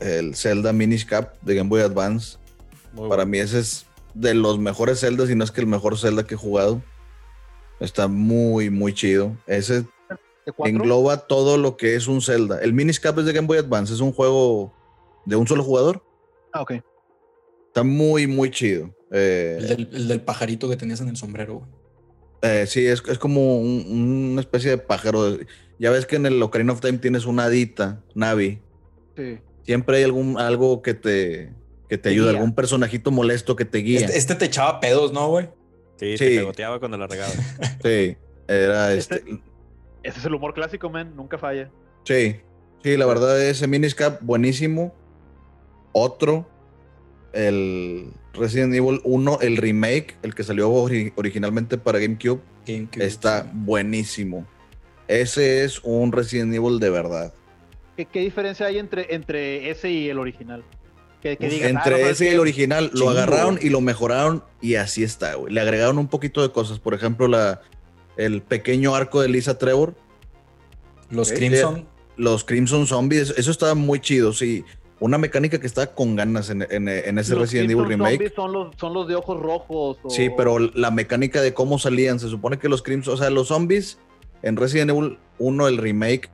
[0.00, 2.38] el Zelda Minish Cap de Game Boy Advance,
[2.92, 3.30] Muy para bueno.
[3.30, 3.85] mí ese es
[4.16, 6.82] de los mejores Zeldas, y no es que el mejor Zelda que he jugado.
[7.80, 9.36] Está muy, muy chido.
[9.46, 9.84] Ese
[10.64, 12.60] engloba todo lo que es un Zelda.
[12.62, 14.72] El Minish Cap es de Game Boy Advance, es un juego
[15.26, 16.02] de un solo jugador.
[16.52, 16.72] Ah, ok.
[17.68, 18.94] Está muy, muy chido.
[19.10, 21.70] Eh, El del, el del pajarito que tenías en el sombrero, güey.
[22.42, 25.36] Eh, sí, es, es como un- una especie de pájaro.
[25.78, 28.60] Ya ves que en el Ocarina of Time tienes una hadita, Navi.
[29.16, 29.38] Sí.
[29.64, 31.52] Siempre hay algún, algo que te,
[31.88, 34.00] que te ayuda, algún personajito molesto que te guía.
[34.00, 35.48] Este, este te echaba pedos, ¿no, güey?
[35.98, 36.24] Sí, Sí.
[36.24, 37.32] te pegoteaba cuando la regaba.
[37.82, 38.16] Sí,
[38.48, 39.40] era Este- este.
[40.02, 41.68] Ese es el humor clásico, man, nunca falla.
[42.04, 42.36] Sí,
[42.82, 44.94] sí, la verdad, ese Miniscap buenísimo.
[45.92, 46.48] Otro,
[47.32, 53.42] el Resident Evil 1, el remake, el que salió ori- originalmente para GameCube, GameCube, está
[53.42, 53.48] sí.
[53.52, 54.46] buenísimo.
[55.08, 57.32] Ese es un Resident Evil de verdad.
[57.96, 60.62] ¿Qué, qué diferencia hay entre, entre ese y el original?
[61.30, 63.58] Que, que Uf, digas, ah, no, Entre ¿sabes ese y el original lo Chingo, agarraron
[63.60, 65.52] y lo mejoraron y así está, güey.
[65.52, 66.78] Le agregaron un poquito de cosas.
[66.78, 67.60] Por ejemplo, la,
[68.16, 69.94] el pequeño arco de Lisa Trevor,
[71.10, 71.32] Los.
[71.32, 71.86] Crimson.
[72.16, 74.64] los Crimson Zombies, eso estaba muy chido, sí.
[74.98, 78.12] Una mecánica que estaba con ganas en, en- en ese Los Resident Evil Remake.
[78.14, 79.98] Zombies Son los, son los de ojos rojos.
[80.02, 83.28] o- Sí, pero la mecánica de cómo salían, se supone que los Crimson, o sea,
[83.28, 83.98] los zombies
[84.42, 86.30] en Resident Evil 1, el remake,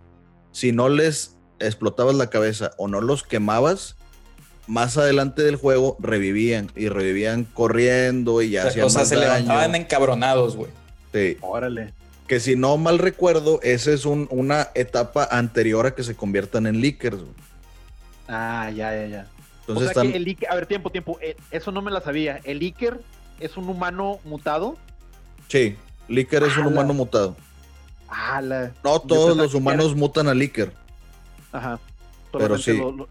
[0.52, 3.96] si no les explotabas la cabeza o no los quemabas,
[4.66, 9.16] más adelante del juego revivían y revivían corriendo y ya hacían o sea, más se
[9.16, 9.26] daño.
[9.28, 10.70] levantaban encabronados, güey.
[11.12, 11.92] Sí, Órale.
[12.26, 16.66] que si no mal recuerdo, esa es un- una etapa anterior a que se conviertan
[16.66, 17.16] en leakers.
[17.18, 17.32] güey.
[18.28, 19.26] Ah, ya, ya, ya.
[19.60, 21.18] Entonces o sea están, que el Iker, a ver, tiempo, tiempo.
[21.20, 22.40] eh, eso no me la sabía.
[22.44, 23.00] El Iker
[23.40, 24.76] es un humano mutado.
[25.48, 25.76] sí,
[26.08, 26.68] Licker es un ¡Hala!
[26.72, 27.36] humano mutado.
[28.08, 28.72] Ah, la.
[28.82, 30.72] No todos los humanos era- mutan a Licker.
[31.52, 31.78] Ajá.
[32.32, 32.76] Pero sí.
[32.76, 33.08] lo- lo-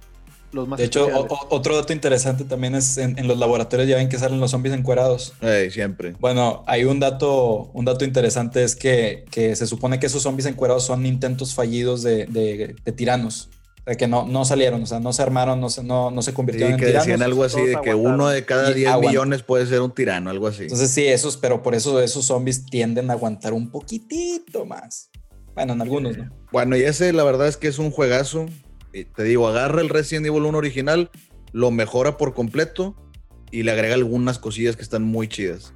[0.53, 3.95] los más De hecho, o- otro dato interesante también es en, en los laboratorios ya
[3.97, 5.33] ven que salen los zombies encuerados.
[5.41, 6.13] Eh, siempre.
[6.19, 10.45] Bueno, hay un dato, un dato interesante es que, que se supone que esos zombies
[10.47, 13.49] encuerados son intentos fallidos de, de- de tiranos.
[13.79, 16.21] O sea, que no, no salieron, o sea, no se armaron, no se, no, no
[16.21, 17.07] se Sí, convirtieron que en tiranos.
[17.07, 18.13] decían algo así de que aguantaron.
[18.13, 20.63] uno de cada Y 10 aguant- millones puede ser un tirano, algo así.
[20.63, 25.09] Entonces sí, esos, pero por eso esos zombies tienden a aguantar un poquitito más.
[25.55, 26.29] Bueno, en algunos, ¿no?
[26.51, 28.45] Bueno, y ese la verdad es que es un juegazo.
[28.93, 31.09] Y te digo, agarra el Resident Evil 1 original,
[31.53, 32.95] lo mejora por completo
[33.51, 35.73] y le agrega algunas cosillas que están muy chidas.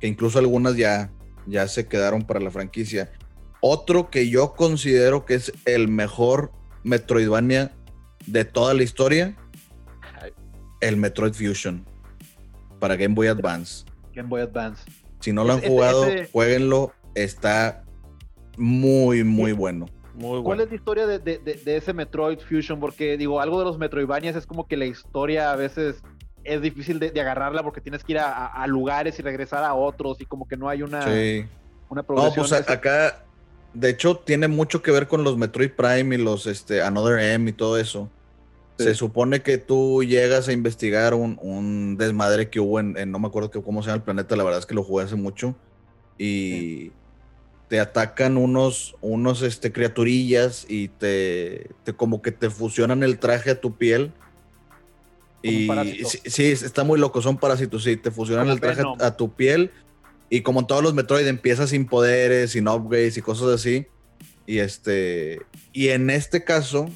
[0.00, 1.10] Que incluso algunas ya,
[1.46, 3.12] ya se quedaron para la franquicia.
[3.60, 6.52] Otro que yo considero que es el mejor
[6.82, 7.72] Metroidvania
[8.26, 9.36] de toda la historia,
[10.80, 11.84] el Metroid Fusion
[12.78, 13.84] para Game Boy Advance.
[14.14, 14.82] Game Boy Advance.
[15.20, 16.92] Si no lo han Ese- jugado, ese- jueguenlo.
[17.14, 17.84] Está
[18.58, 19.86] muy, muy bueno.
[20.14, 22.78] Muy ¿Cuál es la historia de, de- de- de ese Metroid Fusion?
[22.80, 26.02] Porque digo, algo de los Metroidvanias es como que la historia a veces
[26.44, 30.20] es difícil de, de agarrarla porque tienes que ir a, lugares y regresar a otros
[30.20, 31.44] y como que no hay una, Sí.
[31.88, 32.42] una No, progresión.
[32.46, 33.24] pues a- Ese- acá,
[33.72, 37.50] de hecho, tiene mucho que ver con los Metroid Prime y los este, Another M
[37.50, 38.08] y todo eso.
[38.78, 38.84] Sí.
[38.84, 43.18] Se supone que tú llegas a investigar un, un desmadre que hubo en, en- no
[43.18, 45.16] me acuerdo que- cómo se llama el planeta, la verdad es que lo jugué hace
[45.16, 45.54] mucho.
[46.18, 46.92] Y
[47.68, 53.50] te atacan unos, unos este, criaturillas y te, te como que te fusionan el traje
[53.50, 54.12] a tu piel.
[55.42, 55.68] Y
[56.04, 59.16] sí, sí, está muy loco, son parásitos, sí, te fusionan Como el traje a, a
[59.16, 59.70] tu piel
[60.30, 63.86] y como en todos los Metroid empiezas sin poderes, sin upgrades y cosas así.
[64.46, 65.40] Y este
[65.72, 66.88] y en este caso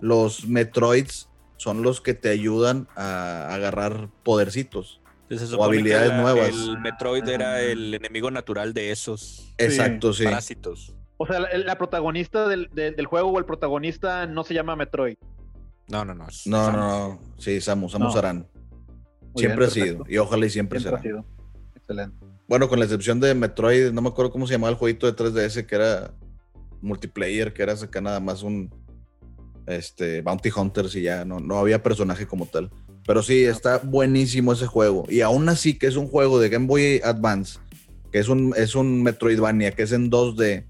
[0.00, 5.01] los Metroids son los que te ayudan a agarrar podercitos.
[5.38, 6.48] Se o habilidades la- nuevas.
[6.50, 10.24] El Metroid era el enemigo natural de esos Exacto, sí.
[10.24, 10.94] parásitos.
[11.16, 14.74] O sea, la, la protagonista del, de- del juego o el protagonista no se llama
[14.76, 15.16] Metroid.
[15.88, 16.26] No, no, no.
[16.28, 16.76] es No, Samus.
[16.80, 17.20] no, no.
[17.38, 18.18] Sí, Samus, Samus No.
[18.18, 18.48] Aran.
[19.36, 20.04] Siempre bien, ha sido.
[20.08, 21.22] Y ojalá y siempre, Siempre ha será.
[21.22, 21.26] sido.
[21.76, 22.16] Excelente.
[22.48, 25.14] Bueno, con la excepción de Metroid, no me acuerdo cómo se llamaba el jueguito de
[25.16, 26.12] 3DS que era
[26.82, 28.68] multiplayer, que era acá nada más un
[29.66, 32.70] este Bounty Hunters y ya no, no había personaje como tal.
[33.06, 35.04] Pero sí, está buenísimo ese juego.
[35.08, 37.58] Y aún así que es un juego de Game Boy Advance,
[38.12, 40.66] que es un, es un Metroidvania, que es en 2D,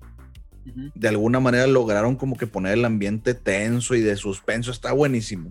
[0.65, 0.91] Ujú.
[0.95, 4.71] de alguna manera lograron como que poner el ambiente tenso y de suspenso.
[4.71, 5.51] Está buenísimo.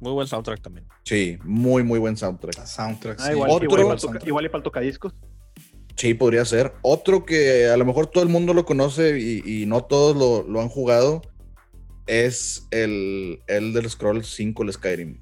[0.00, 0.86] Muy buen soundtrack también.
[1.04, 2.66] Sí, muy, muy buen soundtrack.
[2.66, 3.18] Soundtrack.
[3.20, 3.32] Ah, sí.
[3.32, 5.14] igual, Otro- igual, y para igual y para el tocadiscos.
[5.96, 6.72] Sí, podría ser.
[6.82, 10.50] Otro que a lo mejor todo el mundo lo conoce y, y no todos lo,
[10.50, 11.20] lo han jugado
[12.06, 15.20] es el Elder Scrolls 5, el Skyrim.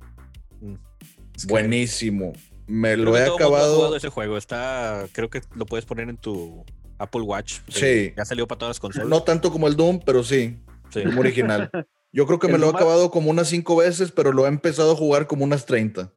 [1.47, 2.33] Buenísimo.
[2.67, 3.97] Me Creo lo que he todo mundo ha jugado acabado.
[3.97, 4.37] ese juego.
[4.37, 6.65] Está, creo que lo puedes poner en tu
[6.99, 7.61] Apple Watch.
[7.69, 7.85] Sí.
[7.87, 9.09] Eh, Ya salió para todas las consolas.
[9.09, 10.59] No tanto como el Doom, pero sí,
[10.91, 11.03] Sí.
[11.05, 11.71] como original.
[12.13, 14.93] Yo creo que me lo he acabado como unas cinco veces, pero lo he empezado
[14.93, 16.13] a jugar como unas 30.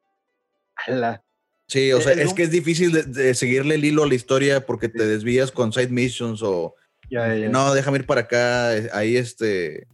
[0.88, 1.24] Ala.
[1.68, 4.08] Sí, o sea, El es Doom- que es difícil de, de seguirle el hilo a
[4.08, 6.76] la historia porque te desvías con side missions o
[7.10, 7.50] Ya, ya, ya.
[7.50, 9.88] no, déjame ir para acá, eh, ahí este,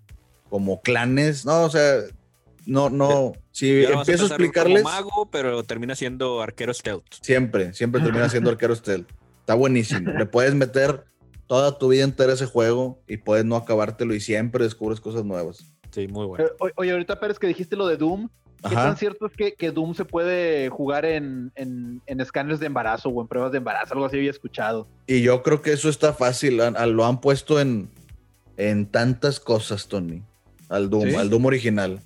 [0.49, 1.97] como clanes, no, o sea,
[2.67, 7.05] no, no, si empiezo a explicarles, Como mago, pero termina siendo arquero stealth.
[7.21, 9.09] siempre, siempre termina siendo arquero stealth.
[9.39, 11.05] Está buenísimo, le puedes meter
[11.47, 15.23] toda tu vida entera a ese juego y puedes no acabártelo y siempre descubres cosas
[15.23, 15.63] nuevas.
[15.91, 16.45] Sí, muy bueno.
[16.75, 18.27] Oye, ahorita Pérez que dijiste lo de Doom,
[18.67, 18.83] ¿qué Ajá.
[18.83, 23.07] tan cierto es que, que Doom se puede jugar en, en, en escáneres de embarazo
[23.07, 23.93] o en pruebas de embarazo?
[23.93, 24.89] Algo así había escuchado.
[25.07, 27.89] Y yo creo que eso está fácil, lo han puesto en,
[28.57, 30.21] en tantas cosas, Tony,
[30.67, 31.15] al Doom, ¿Sí?
[31.15, 32.01] al Doom original.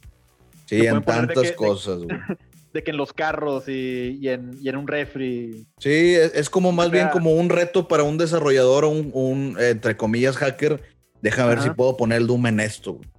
[0.80, 2.17] Sí, en tantas que- cosas, güey.
[2.74, 5.67] De que en los carros y, y en, y en un refri.
[5.80, 9.11] Sí, es, es como más O bien como un reto para un desarrollador o un,
[9.13, 10.82] un, entre comillas, hacker.
[11.22, 12.93] Deja ver si puedo poner el Doom en esto.
[12.93, 13.09] güey.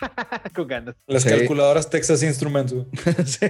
[0.54, 0.94] con ganas.
[1.06, 1.30] Las Sí.
[1.30, 2.86] calculadoras Texas Instruments, güey.
[3.24, 3.46] Sí.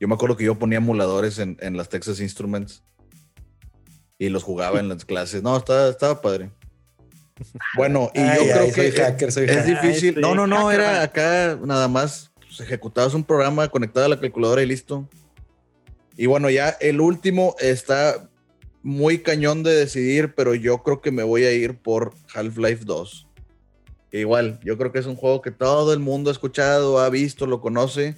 [0.00, 2.82] Yo me acuerdo que yo ponía emuladores en, en las Texas Instruments
[4.18, 5.42] y los jugaba en las clases.
[5.42, 6.50] No, estaba, estaba padre.
[7.76, 9.80] Bueno, y Ay, yo creo ay, soy que hacker, soy es hacker.
[9.82, 10.14] difícil.
[10.16, 11.02] Ay, No, sí, no, no, hacker, era man.
[11.02, 12.30] acá nada más.
[12.40, 15.08] Pues, ejecutabas un programa conectado a la calculadora y listo.
[16.16, 18.28] Y bueno, ya el último está
[18.82, 23.26] muy cañón de decidir, pero yo creo que me voy a ir por Half-Life 2.
[24.10, 27.08] Que igual, yo creo que es un juego que todo el mundo ha escuchado, ha
[27.10, 28.16] visto, lo conoce,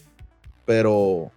[0.64, 1.31] pero,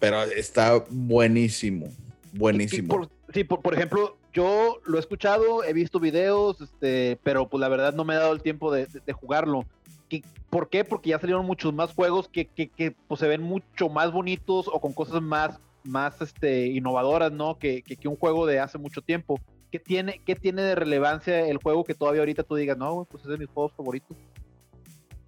[0.00, 1.88] pero está buenísimo,
[2.32, 2.88] buenísimo.
[2.88, 7.60] Por- sí, por, por ejemplo, yo lo he escuchado, he visto videos, este, pero pues
[7.60, 9.64] la verdad no me he dado el tiempo de, de- de jugarlo.
[10.08, 10.84] ¿Qué- ¿Por qué?
[10.84, 14.68] Porque ya salieron muchos más juegos que, que- que, pues, se ven mucho más bonitos
[14.70, 17.58] o con cosas más, más este, innovadoras, ¿no?
[17.58, 19.40] Que, que, un juego de hace mucho tiempo.
[19.70, 23.24] ¿Qué tiene, ¿Qué tiene de relevancia el juego que todavía ahorita tú digas, no, pues
[23.24, 24.16] es de mis juegos favoritos?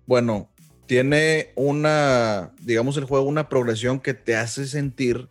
[0.07, 0.48] Bueno,
[0.86, 5.28] tiene una, digamos, el juego, una progresión que te hace sentir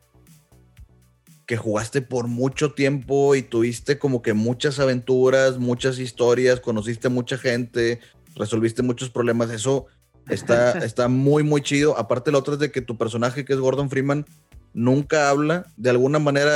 [1.46, 7.38] que jugaste por mucho tiempo y tuviste como que muchas aventuras, muchas historias, conociste mucha
[7.38, 8.00] gente,
[8.36, 9.52] resolviste muchos problemas.
[9.52, 9.86] Eso
[10.30, 11.98] está, está muy, muy chido.
[11.98, 14.26] Aparte, lo otro es de que tu personaje, que es Gordon Freeman,
[14.74, 15.68] nunca habla.
[15.78, 16.52] De alguna manera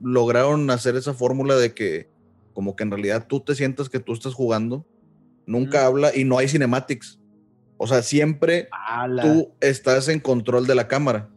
[0.00, 2.10] lograron hacer esa fórmula de que
[2.52, 4.84] como que en realidad tú te sientas que tú estás jugando.
[5.46, 5.86] Nunca Mm.
[5.86, 7.18] habla y no hay cinematics.
[7.78, 8.68] O sea, siempre
[9.22, 11.28] tú estás en control de la cámara.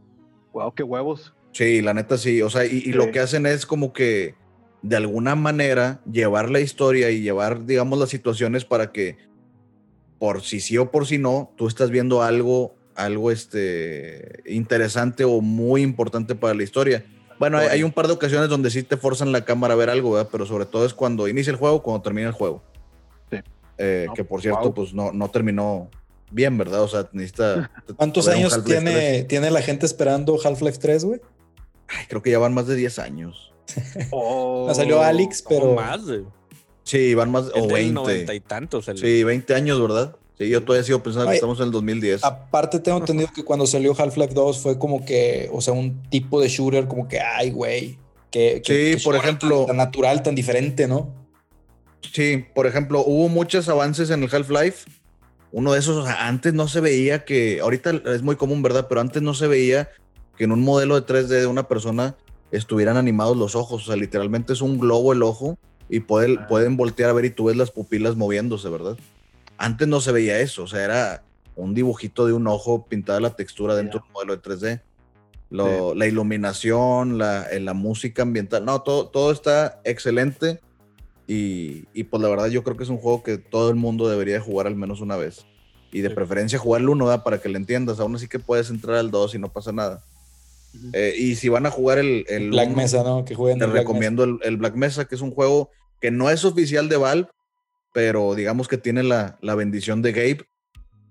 [0.54, 1.35] ¡Wow, qué huevos!
[1.56, 2.42] Sí, la neta sí.
[2.42, 4.36] O sea, y, y lo que hacen es como que
[4.82, 9.18] de alguna manera llevar la historia y llevar, digamos, las situaciones para que
[10.20, 15.40] por si sí o por si no, tú estás viendo algo, algo este, interesante o
[15.40, 17.06] muy importante para la historia.
[17.40, 19.90] Bueno, hay, hay un par de ocasiones donde sí te forzan la cámara a ver
[19.90, 20.28] algo, ¿verdad?
[20.30, 22.64] Pero sobre todo es cuando inicia el juego, cuando termina el juego.
[23.32, 23.38] Sí.
[23.78, 24.74] Eh, No, que por cierto, wow.
[24.74, 25.90] pues no, no terminó
[26.32, 26.82] bien, ¿verdad?
[26.82, 27.72] O sea, necesita...
[27.96, 29.28] ¿Cuántos años tiene, 3.
[29.30, 31.22] tiene la gente esperando Half-Life 3, güey?
[31.88, 33.52] Ay, creo que ya van más de 10 años.
[34.12, 34.66] Oh.
[34.68, 36.02] No salió Alex, Pero más.
[36.84, 37.94] Sí, van más, o del 20.
[37.94, 38.86] 90 y tantos.
[38.96, 40.16] Sí, 20 años, ¿verdad?
[40.38, 42.24] Sí, yo todavía sigo pensando que estamos en el 2010.
[42.24, 46.40] Aparte, tengo entendido que cuando salió Half-Life 2 fue como que, o sea, un tipo
[46.42, 47.98] de shooter como que, ay, güey.
[48.30, 51.14] Que, que- Sí, que por ejemplo- Tan, tan natural, tan diferente, ¿no?
[52.14, 54.90] Sí, por ejemplo, hubo muchos avances en el Half-Life.
[55.52, 58.88] Uno de esos, o sea, antes no se veía que, ahorita es muy común, ¿verdad?
[58.90, 59.90] Pero antes no se veía
[60.38, 62.16] que en un modelo de 3D de una persona
[62.52, 63.84] estuvieran animados los ojos.
[63.84, 65.58] O sea, literalmente es un globo el ojo
[65.90, 66.48] y pueden, Ah.
[66.48, 68.98] pueden voltear a ver y tú ves las pupilas moviéndose, ¿verdad?
[69.58, 71.24] Antes no se veía eso, o sea, era
[71.56, 74.82] un dibujito de un ojo pintada la textura dentro de un modelo de 3D.
[75.50, 80.60] Lo- La iluminación, la, eh, la música ambiental, no, todo, todo está excelente.
[81.28, 84.08] Y, y, pues la verdad yo creo que es un juego que todo el mundo
[84.10, 85.46] debería jugar al menos una vez.
[85.92, 86.16] Y de Sí.
[86.16, 87.24] preferencia jugar el 1, ¿verdad?
[87.24, 88.00] Para que le entiendas.
[88.00, 90.04] Aún así que puedes entrar al 2 y no pasa nada.
[90.94, 93.26] Eh, y si van a jugar el, el Black uno, Mesa, ¿no?
[93.26, 95.70] Que jueguen les recomiendo el, el Black Mesa, que es un juego
[96.02, 97.30] que no es oficial de Valve,
[97.94, 100.46] pero digamos que tiene la, la bendición de Gabe.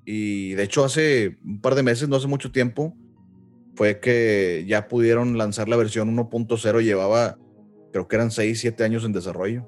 [0.05, 2.95] Y de hecho hace un par de meses, no hace mucho tiempo,
[3.75, 7.39] fue que ya pudieron lanzar la versión 1.0, llevaba,
[7.93, 9.67] creo que eran 6, 7 años en desarrollo.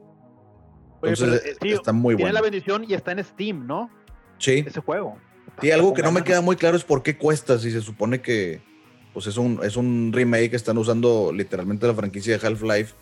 [1.00, 2.34] Oye, Entonces pero, eh, sí, está muy Tiene bueno.
[2.34, 3.90] la bendición y está en Steam, ¿no?
[4.38, 5.16] Sí, Ese juego.
[5.62, 8.20] y algo que no me queda muy claro es por qué cuesta, si se supone
[8.20, 8.60] que
[9.16, 12.92] pues es un, es un remake, están usando literalmente la franquicia de Half-Life,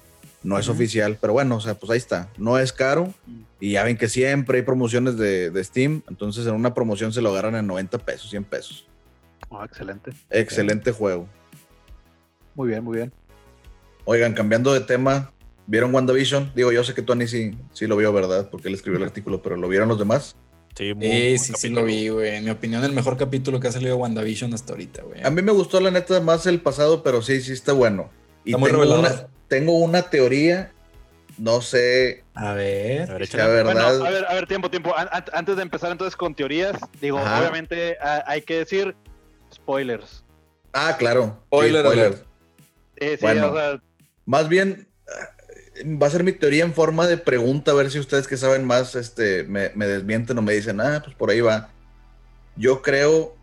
[0.44, 3.12] no es oficial, pero bueno, o sea, pues ahí está, no es caro
[3.58, 7.20] y ya ven que siempre hay promociones de, de Steam, entonces en una promoción se
[7.20, 8.86] lo agarran en 90 pesos, 100 pesos.
[9.50, 10.12] Ah, excelente.
[10.30, 11.26] Excelente juego.
[12.54, 13.12] Muy bien, muy bien.
[14.04, 15.32] Oigan, cambiando de tema,
[15.66, 16.52] ¿vieron WandaVision?
[16.54, 18.50] Digo, yo sé que Tony sí, sí lo vio, ¿verdad?
[18.50, 20.36] Porque él escribió el artículo, pero ¿lo vieron los demás?
[20.76, 22.36] Sí, muy Sí, buen sí, sí lo vi, güey.
[22.36, 25.22] En mi opinión, el mejor capítulo que ha salido de WandaVision hasta ahorita, güey.
[25.22, 28.10] A mí me gustó la neta más el pasado, pero sí, sí está bueno.
[28.44, 30.72] Y Está muy tengo, una, tengo una teoría,
[31.38, 33.08] no sé A A ver.
[33.08, 33.42] ver, si échale.
[33.44, 33.72] la verdad.
[33.98, 34.96] Bueno, a ver, a ver, tiempo, tiempo.
[34.96, 37.40] An- an- antes de empezar entonces con teorías, digo, Ajá.
[37.40, 38.96] obviamente a- hay que decir
[39.54, 40.24] spoilers.
[40.72, 41.38] Ah, claro.
[41.40, 42.26] sí, Spoiler alert.
[42.96, 43.52] Eh, sí, Bueno.
[43.52, 43.80] o sea,
[44.26, 44.88] Más bien,
[45.85, 48.64] va a ser mi teoría en forma de pregunta, a ver si ustedes que saben
[48.66, 51.68] más este, me, me desmienten o me dicen, ah, pues por ahí va.
[52.57, 53.37] Yo creo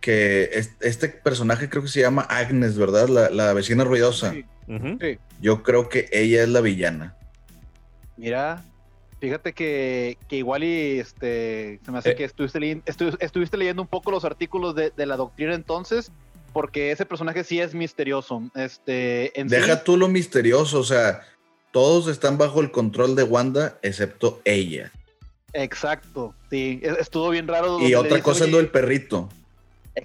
[0.00, 3.08] que es- este personaje creo que se llama Agnes, ¿verdad?
[3.08, 4.32] La, la vecina ruidosa.
[4.32, 4.44] sí.
[5.40, 7.16] Yo creo que ella es la villana.
[8.16, 8.62] Mira,
[9.20, 12.14] fíjate que, que igual y este se me hace Eh.
[12.14, 16.12] que estuviste, estu- estuviste leyendo un poco los artículos de, de la doctrina entonces,
[16.52, 18.42] porque ese personaje sí es misterioso.
[18.54, 21.22] Este, en sí- Deja tú lo misterioso, o sea,
[21.72, 24.92] todos están bajo el control de Wanda, excepto ella.
[25.54, 27.80] exacto, sí, es- estuvo bien raro.
[27.80, 29.28] Y otra dice, cosa es lo del perrito.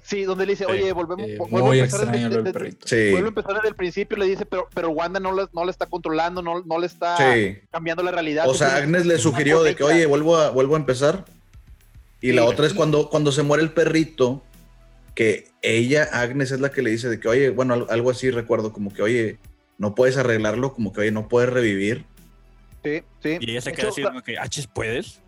[0.02, 2.44] Sí, donde le dice, oye, volvemos, Eh, vuelvo muy a empezar extraño desde- lo del
[2.52, 2.86] desde- perrito.
[2.86, 5.64] Sí, Vuelve a empezar desde el principio le dice, pero, pero Wanda no la, no
[5.64, 7.56] la está controlando, no, no le está sí.
[7.70, 8.46] cambiando la realidad.
[8.46, 11.24] O sea, Entonces, Agnes le sugirió de que, oye, vuelvo a, vuelvo a empezar.
[12.20, 14.42] Y la otra es cuando, cuando se muere el perrito,
[15.14, 18.30] que ella, Agnes, es la que le dice de que, oye, bueno, al- algo así
[18.30, 19.38] recuerdo, como que, oye,
[19.78, 22.04] no puedes arreglarlo, como que, oye, no puedes revivir.
[22.84, 23.38] Sí, sí.
[23.40, 25.20] Y ella se queda así como que, "Achis, ¿puedes?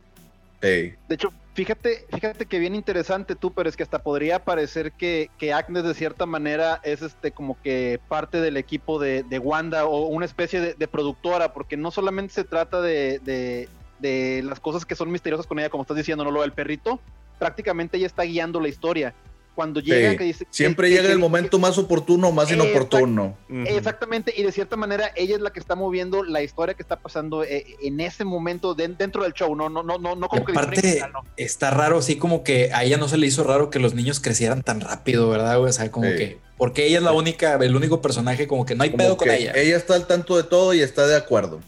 [0.62, 0.94] Sí.
[1.08, 5.30] De hecho, fíjate, fíjate que bien interesante tú, pero es que hasta podría parecer que,
[5.38, 9.86] que Agnes de cierta manera es este como que parte del equipo de, de Wanda
[9.86, 13.68] o una especie de, de productora, porque no solamente se trata de, de-
[14.00, 17.00] de las cosas que son misteriosas con ella, como estás diciendo, no lo del perrito,
[17.38, 19.14] prácticamente ella está guiando la historia.
[19.60, 20.16] Cuando llega, Sí.
[20.16, 20.46] que dice...
[20.48, 23.36] Siempre que- llega que- el momento más oportuno o más inoportuno.
[23.66, 26.96] Exactamente, y de cierta manera ella es la que está moviendo la historia que está
[26.96, 30.46] pasando eh, en ese momento de- dentro del show, no, no, no, no, no como
[30.46, 31.20] que Aparte, no.
[31.36, 34.18] está raro, así como que a ella no se le hizo raro que los niños
[34.18, 35.60] crecieran tan rápido, ¿verdad?
[35.60, 36.16] O sea, como Sí.
[36.16, 36.38] que.
[36.56, 39.28] Porque ella es la única, el único personaje, como que no hay Como pedo con
[39.28, 39.52] que ella.
[39.54, 41.60] está al tanto de todo y está de acuerdo.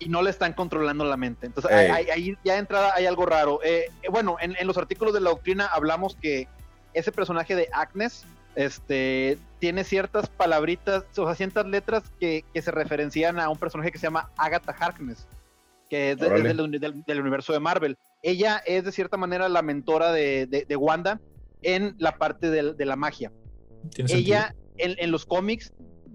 [0.00, 1.46] y no le están controlando la mente.
[1.46, 3.58] Entonces, ahí, ya de entrada hay algo raro.
[3.64, 6.46] Eh, eh, bueno, en, en los artículos de la doctrina hablamos que
[6.98, 8.24] ese personaje de Agnes
[8.54, 13.92] este, tiene ciertas palabritas, o sea, ciertas letras que, que se referencian a un personaje
[13.92, 15.28] que se llama Agatha Harkness,
[15.88, 16.50] que es, de- Órale.
[16.50, 17.96] es del, del- del universo de Marvel.
[18.22, 21.20] Ella es de cierta manera la mentora de, de- de Wanda
[21.62, 23.32] en la parte de la magia
[24.18, 25.72] ella en, en los cómics,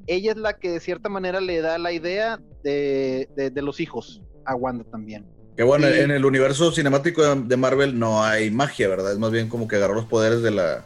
[0.08, 3.80] ella es la que de cierta manera le da la idea de, de- de los
[3.80, 5.26] hijos a Wanda también.
[5.56, 6.00] Que bueno, Sí.
[6.00, 9.12] en el universo cinemático de, de Marvel no hay magia, ¿verdad?
[9.12, 10.84] Es más bien como que agarró los poderes de la.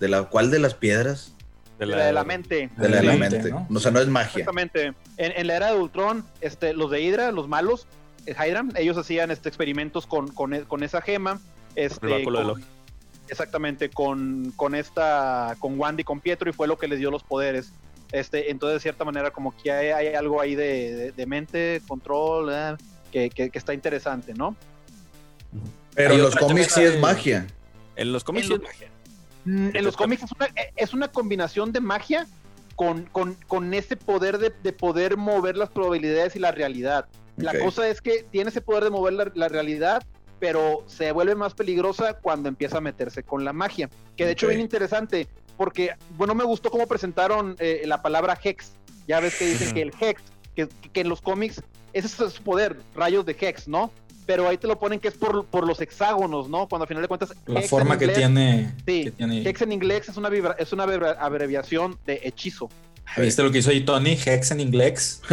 [0.00, 1.34] ¿De la cuál de las piedras?
[1.78, 2.70] De De la, de la mente.
[2.76, 3.50] De la, de la mente, mente.
[3.50, 3.66] ¿no?
[3.74, 4.30] O sea, no es magia.
[4.40, 4.86] Exactamente.
[5.16, 7.86] En, en la era de Ultron, este, los de Hydra, los malos,
[8.26, 11.40] eh, Hydra, ellos hacían este, experimentos con, con, e- con esa gema.
[11.74, 12.64] Este, de con- Loki.
[13.28, 17.10] Exactamente, con, con esta, con Wanda y con Pietro, y fue lo que les dio
[17.10, 17.72] los poderes.
[18.10, 21.82] Este, entonces, de cierta manera, como que hay, hay algo ahí de, de- de mente,
[21.86, 22.76] control, eh,
[23.12, 24.56] que, que- que está interesante, ¿no?
[25.94, 27.46] Pero en los cómics sí es de- magia.
[27.96, 28.88] En los cómics En sí es magia.
[29.44, 32.26] Mm, En los cómics es una, es una combinación de magia
[32.76, 37.06] con, con, con ese poder de, de poder mover las probabilidades y la realidad.
[37.36, 40.02] La cosa es que tiene ese poder de mover la, la realidad,
[40.40, 43.88] pero se vuelve más peligrosa cuando empieza a meterse con la magia.
[44.16, 44.50] Que de hecho Ok.
[44.50, 48.72] bien interesante, porque bueno, me gustó cómo presentaron eh, la palabra Hex.
[49.06, 50.20] Ya ves que dicen que el Hex,
[50.54, 51.62] que, que en los cómics,
[51.92, 53.90] ese es su poder, rayos de Hex, ¿no?
[54.26, 56.68] Pero ahí te lo ponen que es por, por los hexágonos, ¿no?
[56.68, 57.32] Cuando al final de cuentas...
[57.46, 58.74] La Hex forma que tiene.
[58.86, 62.68] Sí, que tiene- Hex en inglés es una, vibra- es una abrevi- abreviación de hechizo.
[63.16, 64.18] ¿Viste lo que hizo ahí Tony?
[64.22, 65.22] Hex en inglés.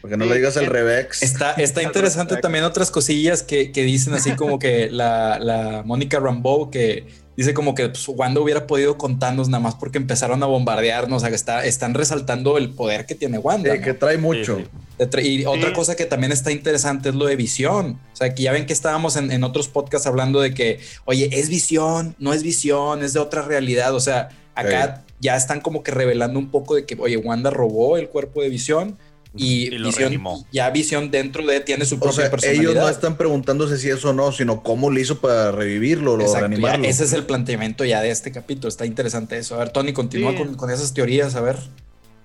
[0.00, 1.22] Porque no Sí, le digas al en- Revex.
[1.22, 6.20] Está, está interesante también otras cosillas que, que dicen así como que la, la Mónica
[6.20, 7.06] Rambeau que,
[7.36, 11.20] Dice como que pues, Wanda hubiera podido contarnos nada más porque empezaron a bombardearnos, o
[11.20, 13.74] sea, que está, están resaltando el poder que tiene Wanda.
[13.74, 13.82] ¿no?
[13.82, 14.58] que trae mucho.
[14.58, 17.98] Sí, Y otra cosa que también está interesante es lo de visión.
[18.12, 21.28] O sea, que ya ven que estábamos en, en otros podcasts hablando de que, oye,
[21.32, 23.94] es visión, no es visión, es de otra realidad.
[23.94, 27.96] O sea, acá ya están como que revelando un poco de que, oye, Wanda robó
[27.96, 28.96] el cuerpo de visión
[29.36, 30.46] y, reanimó.
[30.52, 32.62] ya visión dentro de tiene su O propia sea, personalidad.
[32.72, 36.20] ellos no están preguntándose si eso o no, sino cómo le hizo para revivirlo o
[36.20, 36.84] Exacto, ya reanimarlo.
[36.86, 38.68] ese es el planteamiento ya de este capítulo.
[38.68, 39.54] Está interesante eso.
[39.56, 40.38] A ver, Tony, continúa Sí.
[40.38, 41.34] con, con esas teorías.
[41.34, 41.56] A ver.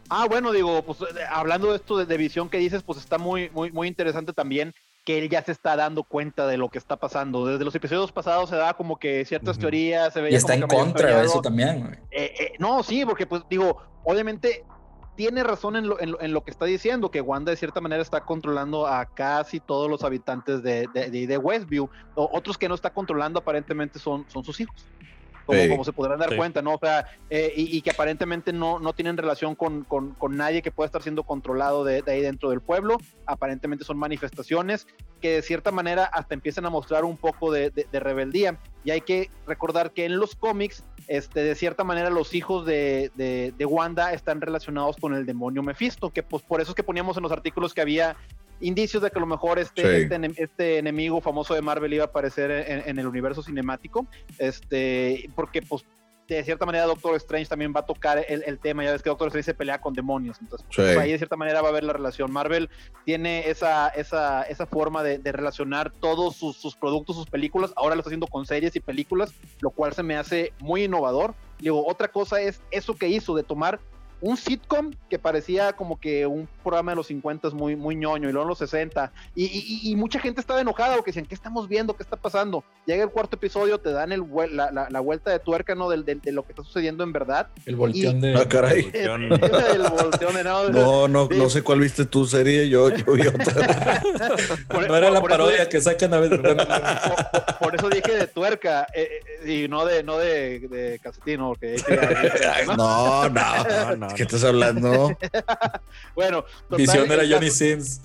[0.10, 3.18] Ah, bueno, digo, pues eh, hablando de esto de, de visión que dices, pues está
[3.18, 4.74] muy, muy, muy interesante también
[5.06, 7.46] que él ya se está dando cuenta de lo que está pasando.
[7.46, 10.78] Desde los episodios pasados se da como que ciertas teorías, se Y está en como
[10.84, 11.98] contra de eso también.
[12.12, 14.64] Eh, eh, no, sí, porque pues digo, obviamente
[15.20, 17.82] tiene razón en lo, en, lo, en lo que está diciendo, que Wanda de cierta
[17.82, 21.90] manera está controlando a casi todos los habitantes de, Westview.
[22.16, 24.88] O- otros que no está controlando aparentemente son sus hijos.
[25.50, 25.68] Como, Sí.
[25.70, 26.36] como se podrán dar Sí.
[26.38, 26.76] cuenta, ¿no?
[26.76, 30.62] O sea, eh, y, y que aparentemente no, no tienen relación con, con, con nadie
[30.62, 32.98] que pueda estar siendo controlado de, de ahí dentro del pueblo.
[33.26, 34.86] Aparentemente son manifestaciones
[35.22, 38.60] que de cierta manera hasta empiezan a mostrar un poco de, de- de rebeldía.
[38.84, 43.12] Y hay que recordar que en los cómics, este, de cierta manera, los hijos de,
[43.16, 46.84] de- de Wanda están relacionados con el demonio Mephisto, que pues por eso es que
[46.84, 48.16] poníamos en los artículos que había
[48.62, 50.04] indicios de que a lo mejor este, Sí.
[50.04, 54.08] este, enem- este enemigo famoso de Marvel iba a aparecer en, en el universo cinemático,
[54.38, 55.86] este, porque pues
[56.28, 59.10] de cierta manera Doctor Strange también va a tocar el, el tema, ya ves que
[59.10, 60.76] Doctor Strange se pelea con demonios, entonces Sí.
[60.76, 62.32] pues, ahí de cierta manera va a haber la relación.
[62.32, 62.70] Marvel
[63.04, 67.96] tiene esa, esa, esa forma de, de relacionar todos sus, sus productos, sus películas, ahora
[67.96, 71.34] lo está haciendo con series y películas, lo cual se me hace muy innovador.
[71.58, 73.80] Digo, otra cosa es eso que hizo de tomar
[74.22, 78.32] un sitcom que parecía como que un programa de los 50 muy, muy ñoño y
[78.32, 81.68] luego en los 60 y, y- y mucha gente estaba enojada porque decían, ¿qué estamos
[81.70, 81.96] viendo?
[81.96, 82.64] ¿Qué está pasando?
[82.86, 85.90] Llega el cuarto episodio, te dan el, la, la- la vuelta de tuerca ¿no?
[85.90, 87.48] del- del- de, lo que está sucediendo en verdad.
[87.66, 88.36] El volteón de.
[88.36, 88.92] Ah, caray.
[88.94, 90.70] El volteón de nada.
[90.70, 91.38] No, no, Sí.
[91.38, 94.02] no sé cuál viste tu serie, yo, yo vi otra.
[94.68, 96.40] Por- No era la por eso- parodia que sacan a veces.
[96.40, 99.10] por, por eso dije de tuerca eh,
[99.46, 101.50] eh, y no de no de, de calcetín, ¿no?
[101.50, 101.78] porque
[102.76, 104.28] no, no, No, no, ¿qué no.
[104.28, 105.18] estás hablando?
[106.16, 108.02] bueno total, Visión era el Johnny caso- Sins.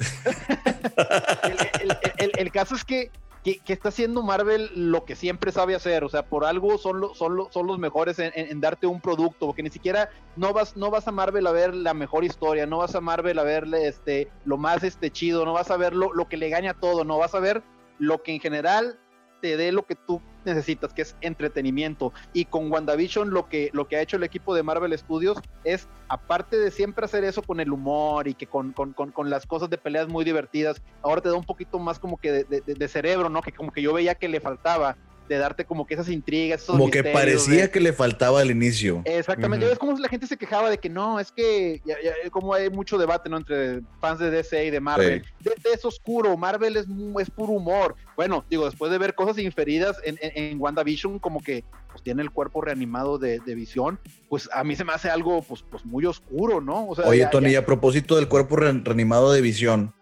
[1.81, 3.11] el, el- el- el caso es que,
[3.43, 7.01] que, que está haciendo Marvel lo que siempre sabe hacer, o sea, por algo son,
[7.01, 10.09] lo- son, lo- son los mejores en, en- en darte un producto, porque ni siquiera
[10.37, 13.39] no vas, no vas a Marvel a ver la mejor historia, no vas a Marvel
[13.39, 16.49] a ver este, lo más este, chido, no vas a ver lo, lo que le
[16.49, 17.63] gana a todo, no vas a ver
[17.99, 18.99] lo que en general
[19.45, 22.15] te dé lo que tú necesitas, que es entretenimiento.
[22.33, 25.87] Y con WandaVision lo que, lo que ha hecho el equipo de Marvel Studios es,
[26.09, 29.45] aparte de siempre hacer eso con el humor y que con, con, con, con las
[29.45, 32.75] cosas de peleas muy divertidas, ahora te da un poquito más como que de, de-
[32.75, 33.43] de cerebro, ¿no?
[33.43, 34.97] Que como que yo veía que le faltaba
[35.29, 38.51] de darte como que esas intrigas, esos Como que parecía de- que le faltaba al
[38.51, 39.03] inicio.
[39.05, 39.73] Exactamente, Ujú.
[39.73, 42.69] es como la gente se quejaba de que no, es que ya- ya- como hay
[42.71, 43.37] mucho debate ¿no?
[43.39, 45.25] entre fans de DC y de Marvel.
[45.41, 46.87] DC es oscuro, Marvel es,
[47.21, 47.95] es puro humor.
[48.17, 52.23] Bueno, digo, después de ver cosas inferidas en, en, en WandaVision, como que pues, tiene
[52.23, 53.99] el cuerpo reanimado de, de visión,
[54.29, 56.87] pues a mí se me hace algo pues, pues muy oscuro, ¿no?
[56.89, 59.95] O sea, Oye, ya- Tony, ya- a propósito del cuerpo re- reanimado de Visión,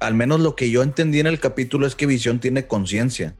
[0.00, 3.34] al menos lo que yo entendí en el capítulo es que Visión tiene conciencia.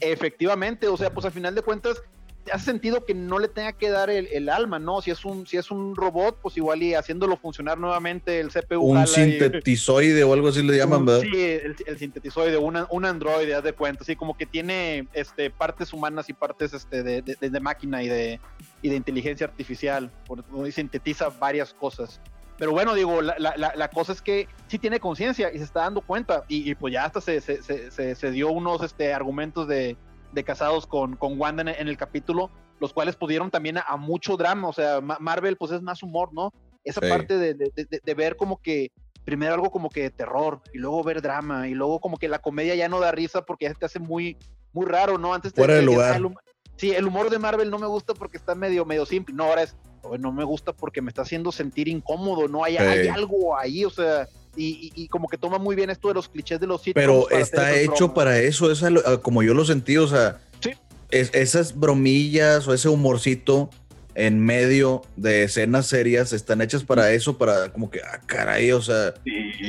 [0.00, 2.02] Efectivamente, o sea, pues al final de cuentas
[2.50, 5.02] hace sentido que no le tenga que dar el, el alma, ¿no?
[5.02, 8.80] Si es un si es un robot, pues igual y haciéndolo funcionar nuevamente el CPU
[8.80, 11.20] Un y- sintetizoide o algo así le llaman, un- ¿verdad?
[11.20, 15.50] Sí, el, el sintetizoide, una- un androide, haz de cuenta, así como que tiene este,
[15.50, 18.40] partes humanas y partes este, de, de- de máquina y de,
[18.82, 22.20] y de inteligencia artificial, por- y sintetiza varias cosas.
[22.60, 25.80] Pero bueno, digo, la, la- la- cosa es que sí tiene conciencia y se está
[25.80, 29.66] dando cuenta, y, y pues ya hasta se, se- se- se- dio unos este, argumentos
[29.66, 29.96] de,
[30.32, 33.96] de casados con, con Wanda en, en el capítulo, los cuales pudieron también a, a
[33.96, 36.52] mucho drama, o sea, Ma- Marvel pues es más humor, ¿no?
[36.84, 37.08] Esa Sí.
[37.08, 38.92] parte de, de- de- de ver como que
[39.24, 42.40] primero algo como que de terror y luego ver drama y luego como que la
[42.40, 44.36] comedia ya no da risa porque ya te hace muy
[44.74, 45.32] muy raro, ¿no?
[45.32, 46.12] Antes te Fuera de lugar.
[46.12, 46.28] "Ah, el
[46.76, 49.34] sí, el humor de Marvel no me gusta porque está medio medio simple.
[49.34, 52.76] No, ahora es "Oye, no me gusta porque me está haciendo sentir incómodo, no hay,
[52.76, 52.82] Sí.
[52.82, 56.14] hay algo ahí, o sea, y, y- y como que toma muy bien esto de
[56.14, 58.14] los clichés de los sitcoms Pero está hecho bromas.
[58.14, 60.70] para eso, esa, ah, como yo lo sentí, o sea, Sí.
[61.10, 63.70] es- esas bromillas o ese humorcito
[64.16, 68.82] en medio de escenas serias están hechas para eso, para como que, ah, caray, o
[68.82, 69.14] sea,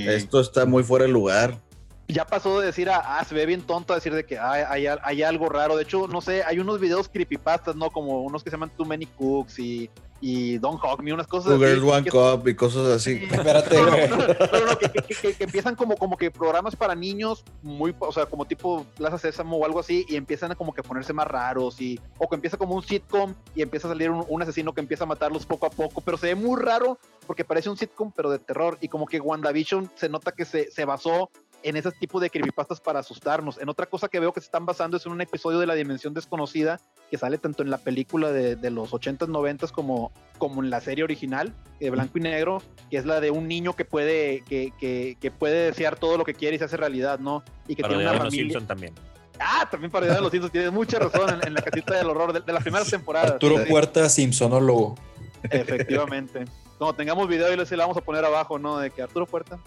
[0.07, 1.59] esto está muy fuera de lugar.
[2.07, 4.87] Ya pasó de decir, a, ah, se ve bien tonto a decir de que hay,
[4.87, 5.75] hay, algo raro.
[5.75, 7.89] De hecho, no sé, hay unos videos creepypastas, ¿no?
[7.89, 9.89] Como unos que se llaman Too Many Cooks y,
[10.19, 11.59] y Don't Hawk Me, unas cosas así.
[11.59, 13.23] Girls One Cup y cosas así.
[13.29, 18.45] Espérate, no, no, que, empiezan como, como que programas para niños, muy, o sea, como
[18.45, 21.99] tipo Plaza Sésamo o algo así, y empiezan a como que ponerse más raros, y,
[22.17, 25.05] o que empieza como un sitcom y empieza a salir un, un asesino que empieza
[25.05, 28.29] a matarlos poco a poco, pero se ve muy raro porque parece un sitcom, pero
[28.29, 31.31] de terror, y como que WandaVision se nota que se, se basó
[31.63, 33.59] en ese tipo de creepypastas para asustarnos.
[33.59, 35.75] En otra cosa que veo que se están basando es en un episodio de La
[35.75, 40.63] Dimensión Desconocida que sale tanto en la película de, de los 80s, 90s como, como
[40.63, 43.85] en la serie original de blanco y negro, que es la de un niño que
[43.85, 47.43] puede, que, que, que puede desear todo lo que quiere y se hace realidad, ¿no?
[47.67, 48.53] Y que tiene una familia.
[48.53, 48.93] Los también.
[49.39, 52.41] Ah, también para de los Simpsons, tienes mucha razón en, la casita del horror de,
[52.41, 53.31] de las primeras temporadas.
[53.31, 54.95] Arturo Puerta, Simpsonólogo.
[55.43, 56.45] Efectivamente
[56.81, 58.79] cuando tengamos video y le vamos a poner abajo, ¿no?
[58.79, 59.59] De que Arturo Puerta,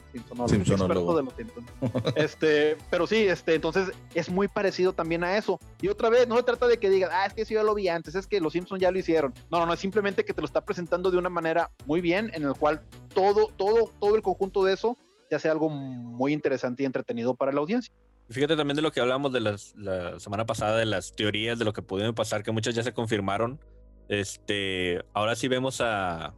[0.48, 1.70] Simpsonólogo, de los Simpsons.
[2.16, 5.60] este, pero sí, este, entonces es muy parecido también a eso.
[5.80, 7.72] Y otra vez, no se trata de que digas, ah, es que eso ya lo
[7.72, 9.32] vi antes, es que los Simpsons ya lo hicieron.
[9.48, 12.32] No, no, no, es simplemente que te lo está presentando de una manera muy bien,
[12.34, 12.82] en el cual
[13.14, 14.98] todo, todo, todo el conjunto de eso
[15.30, 17.94] te hace algo muy interesante y entretenido para la audiencia.
[18.28, 21.64] Fíjate también de lo que hablamos de las, la semana pasada, de las teorías de
[21.64, 23.60] lo que pudieron pasar, que muchas ya se confirmaron.
[24.08, 26.34] Este, ahora sí vemos a,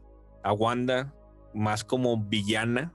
[0.46, 1.12] a Wanda
[1.52, 2.92] más como villana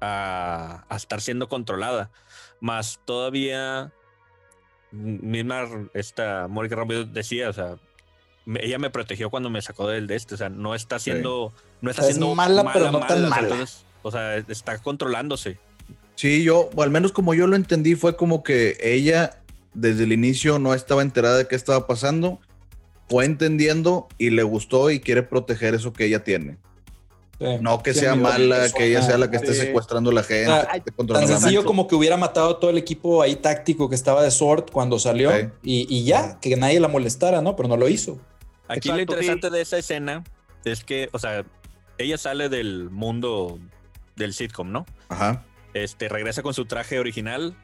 [0.00, 2.10] a, estar siendo controlada.
[2.60, 3.92] Más todavía,
[4.92, 7.76] misma esta Mónica Ramírez decía, o sea,
[8.60, 11.90] ella me protegió cuando me sacó del de este, o sea, no está siendo, no
[11.90, 13.64] está siendo mala, pero no tan mala.
[14.02, 15.58] o sea, está controlándose.
[16.16, 19.40] Sí, yo, o al menos como yo lo entendí, fue como que ella
[19.72, 22.40] desde el inicio no estaba enterada de qué estaba pasando
[23.10, 26.58] fue entendiendo y le gustó y quiere proteger eso que ella tiene.
[27.60, 30.52] no que sea mala, que ella sea la que esté secuestrando a la gente.
[31.12, 34.70] tan sencillo como que hubiera matado todo el equipo ahí táctico que estaba de Sword
[34.70, 35.32] cuando salió
[35.62, 37.56] y, ya, que nadie la molestara, ¿no?
[37.56, 38.20] Pero no lo hizo.
[38.68, 40.22] Aquí lo interesante de esa escena
[40.64, 41.44] es que, o sea,
[41.98, 43.58] ella sale del mundo
[44.14, 44.86] del sitcom, ¿no?
[45.08, 45.44] Ajá.
[45.74, 47.56] Este, regresa con su traje original,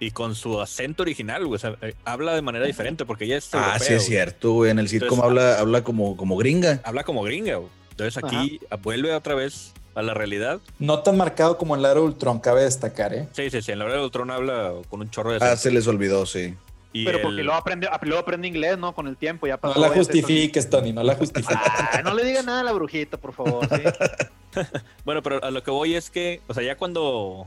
[0.00, 1.56] y con su acento original, güey.
[1.56, 3.50] O sea, eh, habla de manera diferente porque ella es.
[3.52, 4.70] Ah, sí, es cierto, güey.
[4.70, 6.80] En el sitcom habla, habla como, como gringa.
[6.84, 7.70] Habla como gringa, güey.
[7.90, 10.60] Entonces aquí vuelve otra vez a la realidad.
[10.78, 13.28] No tan marcado como en la era Ultron, cabe destacar, ¿eh?
[13.32, 13.72] Sí, sí, sí.
[13.72, 15.38] En la era Ultron habla con un chorro de.
[15.44, 16.54] Ah, se les olvidó, sí.
[16.92, 18.94] Pero porque luego aprende, luego aprende inglés, ¿no?
[18.94, 19.46] Con el tiempo.
[19.46, 21.56] Ya pasó no la justifiques, Tony, no la justifiques.
[21.56, 23.68] Ah, no le diga nada a la brujita, por favor.
[23.68, 24.62] ¿sí?
[25.04, 27.46] bueno, pero a lo que voy es que, o sea, ya cuando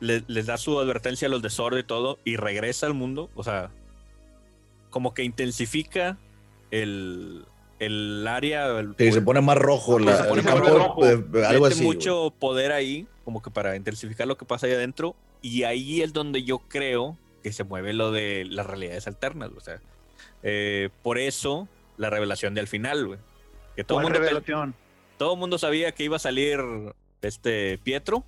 [0.00, 3.30] les da su advertencia a los de y todo y regresa al mundo.
[3.34, 3.70] O sea,
[4.90, 6.18] como que intensifica
[6.70, 7.44] el,
[7.78, 8.82] el área.
[8.96, 10.96] sí, se pone más rojo la, el campo,
[11.46, 11.82] algo así.
[11.82, 15.16] mucho poder ahí, como que para intensificar lo que pasa ahí adentro.
[15.40, 19.50] Y ahí es donde yo creo que se mueve lo de las realidades alternas.
[19.56, 19.80] O sea,
[20.42, 23.18] eh, por eso la revelación de al final, güey.
[23.76, 24.18] Que todo mundo,
[25.16, 26.60] todo el mundo sabía que iba a salir
[27.22, 28.24] este Pietro.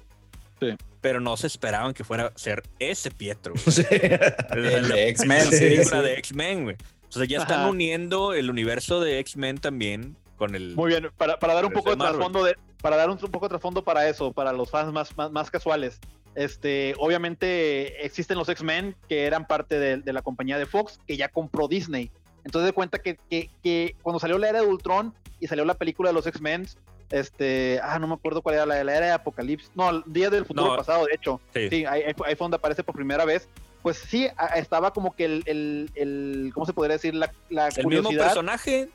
[0.61, 3.55] Sí pero no se esperaban que fuera a ser ese Pietro.
[3.91, 5.51] el de X-Men.
[5.51, 6.77] de X-Men, güey.
[7.09, 10.77] O sea, ya están uniendo el universo de X-Men también con el.
[10.77, 13.83] Muy bien, para, dar un poco de trasfondo de, para dar un, poco de trasfondo
[13.83, 15.99] para eso, para los fans más, más, casuales.
[16.37, 21.29] Este, obviamente existen los X-Men que eran parte de, la compañía de Fox, que ya
[21.29, 22.11] compró Disney.
[22.45, 25.75] Entonces de cuenta que, que, que, cuando salió la era de Ultron y salió la
[25.75, 26.67] película de los X-Men,
[27.11, 30.45] este, ah, no me acuerdo cuál era la, la era de Apocalipsis, no, Día del
[30.45, 33.49] Futuro Pasado, de hecho, sí, ahí, fue donde aparece por primera vez,
[33.83, 37.15] pues sí, estaba como que el, el, el ¿cómo se podría decir?
[37.15, 38.89] La, la el mismo personaje,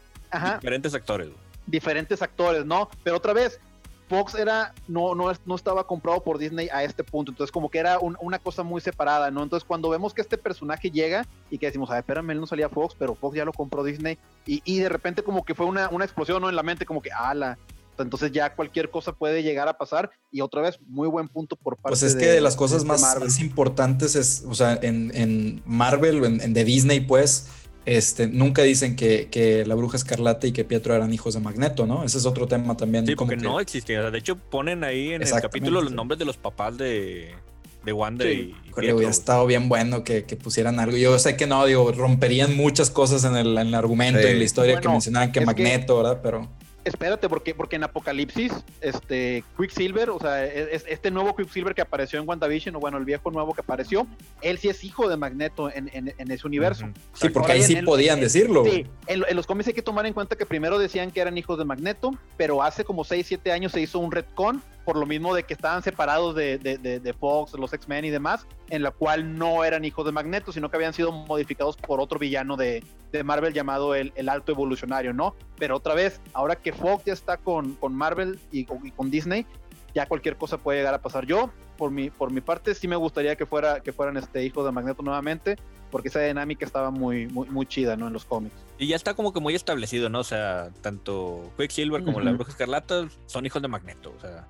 [0.59, 1.29] diferentes actores.
[1.67, 2.89] Diferentes actores, ¿no?
[3.03, 3.59] Pero otra vez,
[4.07, 7.79] Fox era, no, no, no estaba comprado por Disney a este punto, entonces como que
[7.79, 9.41] era una cosa muy separada, ¿no?
[9.41, 12.45] Entonces cuando vemos que este personaje llega y que decimos, a ver, espérame, él no
[12.45, 15.65] salía Fox, pero Fox ya lo compró Disney, y, y de repente como que fue
[15.65, 16.49] una, una explosión ¿no?
[16.49, 17.57] en la mente, como que, ala,
[18.03, 21.75] entonces ya cualquier cosa puede llegar a pasar y otra vez muy buen punto por
[21.75, 26.25] parte Pues es que de, las cosas más, importantes es, o sea, en, Marvel o
[26.25, 27.47] en, de Disney pues,
[27.85, 32.03] este, nunca dicen que, la bruja escarlata y que Pietro eran hijos de Magneto, ¿no?
[32.03, 33.05] Ese es otro tema también.
[33.05, 34.09] Sí, porque no existía.
[34.09, 37.35] De hecho, ponen ahí en el capítulo los nombres de los papás de,
[37.83, 38.95] de Wanda y, Pietro.
[38.95, 40.97] hubiera estado bien bueno que, pusieran algo.
[40.97, 44.81] Yo sé que no, digo, romperían muchas cosas en el, argumento, y en la historia
[44.81, 46.19] que mencionaban que Magneto, ¿verdad?
[46.23, 46.49] Pero
[46.85, 52.19] espérate, porque, porque en Apocalipsis, este Quicksilver, o sea, es, este nuevo Quicksilver que apareció
[52.19, 54.07] en WandaVision, o bueno, el viejo nuevo que apareció,
[54.41, 56.87] él sí es hijo de Magneto en, en, ese universo.
[57.13, 58.63] Sí, porque ahí sí podían decirlo.
[58.63, 61.57] Sí, en, los cómics hay que tomar en cuenta que primero decían que eran hijos
[61.57, 65.33] de Magneto, pero hace como 6, 7 años se hizo un retcon por lo mismo
[65.33, 68.91] de que estaban separados de, de, de, de Fox, los X-Men y demás, en la
[68.91, 72.83] cual no eran hijos de Magneto, sino que habían sido modificados por otro villano de,
[73.11, 75.35] de Marvel llamado el, el, Alto Evolucionario, ¿no?
[75.57, 79.47] Pero otra vez, ahora que Fox ya está con, con Marvel y, y, con Disney,
[79.95, 81.25] ya cualquier cosa puede llegar a pasar.
[81.25, 84.65] Yo, por mi, por mi parte, sí me gustaría que, fuera, que fueran este hijos
[84.65, 85.57] de Magneto nuevamente,
[85.89, 88.05] porque esa dinámica estaba muy, muy, muy chida, ¿no?
[88.05, 88.55] En los cómics.
[88.77, 90.19] Y ya está como que muy establecido, ¿no?
[90.19, 92.25] O sea, tanto Quicksilver como uh -huh.
[92.25, 94.45] la Bruja Escarlata son hijos de Magneto, o sea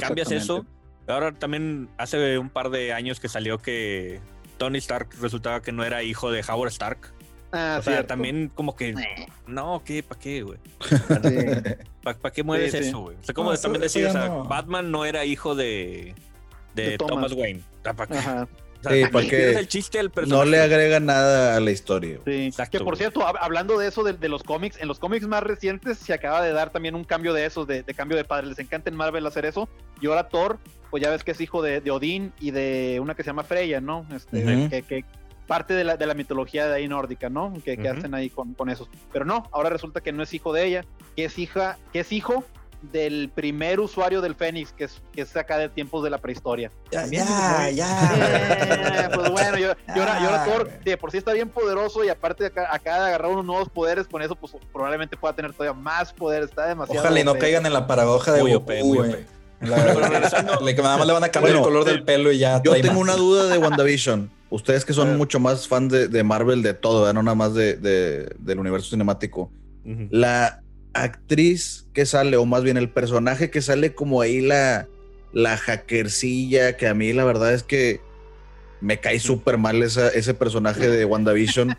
[0.00, 0.64] cambias eso.
[1.06, 4.20] Ahora también hace un par de años que salió que
[4.58, 7.12] Tony Stark resultaba que no era hijo de Howard Stark.
[7.50, 8.08] Ah, o sea, cierto.
[8.08, 8.94] también como que
[9.46, 10.02] no, ¿qué?
[10.02, 10.58] ¿Para qué, güey?
[10.86, 10.96] Sí.
[12.02, 12.88] ¿Para pa qué mueves sí, sí.
[12.88, 13.16] eso, güey?
[13.16, 14.44] O sea, como no, también decir, o sea, no.
[14.44, 16.14] Batman no era hijo de,
[16.74, 17.30] de, de Thomas.
[17.30, 17.32] Thomas.
[17.32, 17.62] Wayne.
[17.82, 18.18] ¿Para qué?
[18.18, 18.48] Ajá.
[18.78, 22.18] O sea, sí, porque el chiste del no le agrega nada a la historia.
[22.24, 25.26] Sí, Exacto, que por cierto, hablando de eso de, de, los cómics, en los cómics
[25.26, 28.24] más recientes se acaba de dar también un cambio de esos, de, de, cambio de
[28.24, 28.46] padre.
[28.46, 29.68] Les encanta en Marvel hacer eso.
[30.00, 30.58] Y ahora Thor,
[30.90, 33.42] pues ya ves que es hijo de, de Odín y de una que se llama
[33.42, 34.06] Freya, ¿no?
[34.14, 34.70] Este, uh -huh.
[34.70, 35.04] que, que,
[35.48, 37.52] parte de la, de la, mitología de ahí nórdica, ¿no?
[37.64, 37.98] Que, que uh -huh.
[37.98, 38.88] hacen ahí con, con esos.
[39.12, 40.84] Pero no, ahora resulta que no es hijo de ella,
[41.16, 42.44] que es hija, que es hijo
[42.82, 46.70] del primer usuario del Fénix, que es, que es acá de tiempos de la prehistoria.
[46.92, 49.04] Ya, ya, ya.
[49.04, 52.04] Eh, pues bueno, yo, yo, ahora, yo ahora Thor de por sí está bien poderoso
[52.04, 55.52] y aparte acá, acá de agarrar unos nuevos poderes, con eso pues probablemente pueda tener
[55.52, 57.00] todavía más poder, está demasiado...
[57.00, 59.04] Ojalá y no caigan en la paradoja de Goku,
[59.60, 62.62] nada más le van a cambiar bueno, el color del pelo y ya.
[62.62, 63.02] Yo tengo más.
[63.02, 64.30] una duda de WandaVision.
[64.50, 67.14] Ustedes que son mucho más fan de, de Marvel de todo, ¿verdad?
[67.14, 69.50] no nada más de, de, del universo cinemático.
[69.84, 70.08] Uh -huh.
[70.10, 70.62] La
[71.02, 74.86] actriz que sale, o más bien el personaje que sale como ahí la,
[75.32, 78.00] la hackercilla, que a mí la verdad es que
[78.80, 81.76] me cae súper mal esa, ese personaje de WandaVision.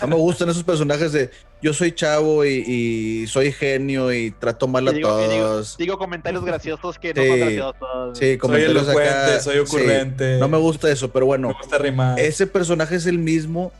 [0.00, 1.30] No me gustan esos personajes de
[1.62, 5.30] yo soy chavo y, y soy genio y trato mal a digo, todos.
[5.30, 8.18] Digo, digo, comentarios graciosos que no sí, son graciosos.
[8.18, 9.40] Sí, comentarios soy acá.
[9.40, 10.34] Soy ocurrente.
[10.34, 11.48] Sí, no me gusta eso, pero bueno.
[11.48, 12.18] Me gusta rimar.
[12.18, 13.72] Ese personaje es el mismo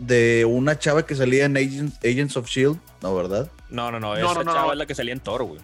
[0.00, 3.48] de una chava que salía en Agents, Agents of Shield, ¿no, verdad?
[3.70, 4.72] No, no, no, esa no, no, chava no.
[4.72, 5.60] es la que salía en Thor, güey.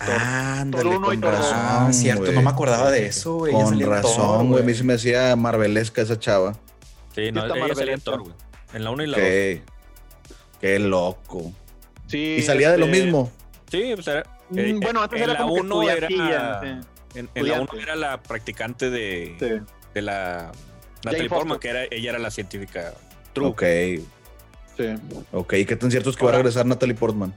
[0.00, 1.52] Ah, ándale, con razón.
[1.54, 2.34] Ah, cierto, wey.
[2.34, 3.52] no me acordaba de eso, güey.
[3.52, 4.62] Con razón, güey.
[4.62, 6.54] A mí se me hacía marvelesca esa chava.
[7.14, 8.34] Sí, no, ella salía en Thor, güey.
[8.72, 9.26] En la 1 y la 2.
[9.26, 9.62] Qué,
[10.60, 11.52] qué loco.
[12.06, 12.36] Sí.
[12.38, 12.80] Y salía este...
[12.80, 13.30] de lo mismo.
[13.70, 14.22] Sí, pues era.
[14.54, 16.08] Eh, bueno, antes en era la como 1 era.
[16.08, 16.16] Sí.
[17.14, 19.72] En, en la 1 era la practicante de, sí.
[19.94, 20.52] de la
[21.04, 22.94] Natalie Portman, que era, ella era la científica
[23.32, 23.48] true.
[23.48, 23.62] Ok.
[24.76, 24.84] Sí.
[25.32, 27.34] Ok, ¿qué tan cierto es que Ahora, va a regresar Natalie Portman?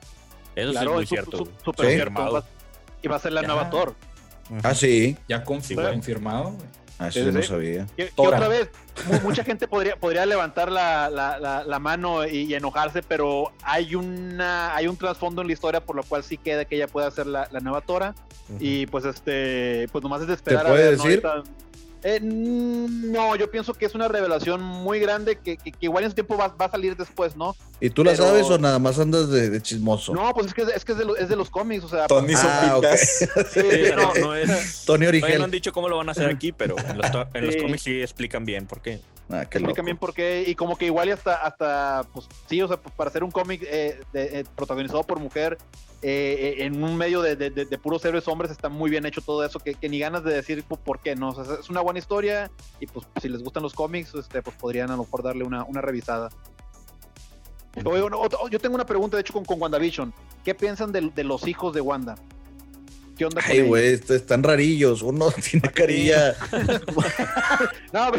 [0.55, 1.37] Eso claro, sí es muy cierto.
[1.37, 1.97] Su, su, super ¿Sí?
[1.97, 2.45] confirmado.
[3.01, 3.47] Y va a ser la ya.
[3.47, 3.95] nueva Thor.
[4.49, 4.59] -huh.
[4.63, 5.17] Ah, sí.
[5.27, 5.89] Ya confirmado.
[5.89, 6.55] Sí, confirmado
[6.99, 7.87] ah, eso sí, no sabía.
[7.97, 8.69] Y, y otra vez,
[9.23, 13.95] mucha gente podría, podría levantar la, la, la, la mano y, y, enojarse, pero hay
[13.95, 17.11] una hay un trasfondo en la historia por lo cual sí queda que ella pueda
[17.11, 18.15] ser la, nueva Tora.
[18.47, 18.57] Uh -huh.
[18.59, 21.23] Y pues este, pues nomás es de esperar ¿Te puede a ver, decir?
[21.23, 21.43] ¿no?
[22.07, 26.11] Eh, no, yo pienso que es una revelación muy grande que, que, que igual en
[26.11, 27.55] su tiempo va, va, a salir después, ¿no?
[27.79, 28.25] ¿Y tú la Pero...
[28.25, 30.13] sabes o nada más andas de, de chismoso?
[30.13, 32.05] No, pues es que, es, que es, de, lo, es de los cómics, o sea.
[32.05, 32.95] Tony ah, okay.
[32.97, 35.39] sí, no, no es, Tony Origen.
[35.39, 37.81] No han dicho cómo lo van a hacer aquí, pero en los, en los cómics
[37.81, 39.01] sí explican bien por qué.
[39.31, 42.61] Ah, qué explican bien por qué y como que igual y hasta, hasta pues sí,
[42.61, 45.57] o sea, para hacer un cómic eh, eh, protagonizado por mujer
[46.01, 49.43] eh, en un medio de, de, de, puros héroes hombres está muy bien hecho todo
[49.43, 51.29] eso, que, que ni ganas de decir pues, por qué, ¿no?
[51.29, 54.55] O sea, es una buena historia y pues si les gustan los cómics, este, pues
[54.55, 56.29] podrían a lo mejor darle una, una revisada.
[57.83, 58.01] Oye,
[58.51, 60.13] yo tengo una pregunta, de hecho, con, con WandaVision.
[60.43, 62.15] ¿Qué piensan de, de los hijos de Wanda?
[63.17, 65.01] ¿Qué onda Ay, güey, están rarillos.
[65.01, 66.35] Uno tiene carilla.
[67.93, 68.11] no,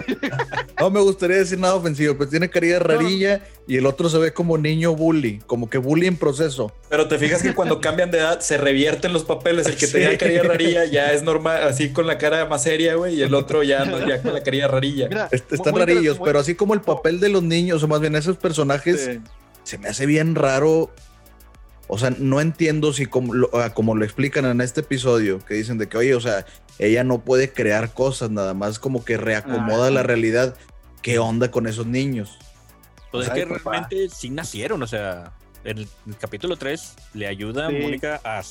[0.81, 3.45] no, me gustaría decir nada ofensivo, pero tiene carilla rarilla no.
[3.67, 6.73] y el otro se ve como niño bully, como que bully en proceso.
[6.89, 9.67] Pero te fijas que cuando cambian de edad se revierten los papeles.
[9.67, 9.93] El que sí.
[9.93, 13.35] tenía carilla rarilla ya es normal, así con la cara más seria, güey, y el
[13.35, 15.09] otro ya, no, ya con la carilla rarilla.
[15.09, 16.27] Mira, están muy rarillos, muy...
[16.27, 19.21] pero así como el papel de los niños, o más bien esos personajes, sí.
[19.63, 20.91] se me hace bien raro
[21.89, 25.55] o sea, no entiendo si como lo, ah, como lo, explican en este episodio, que
[25.55, 26.45] dicen de que, oye, o sea,
[26.79, 30.57] ella no puede crear cosas, nada más como que reacomoda ah, la realidad.
[31.03, 32.39] ¿Qué onda con esos niños?
[33.13, 33.71] Pues o sea, es que papá.
[33.71, 35.33] realmente sí nacieron, o sea,
[35.63, 35.89] en el,
[36.19, 37.77] capítulo 3 le ayuda sí.
[37.77, 38.43] a Mónica a,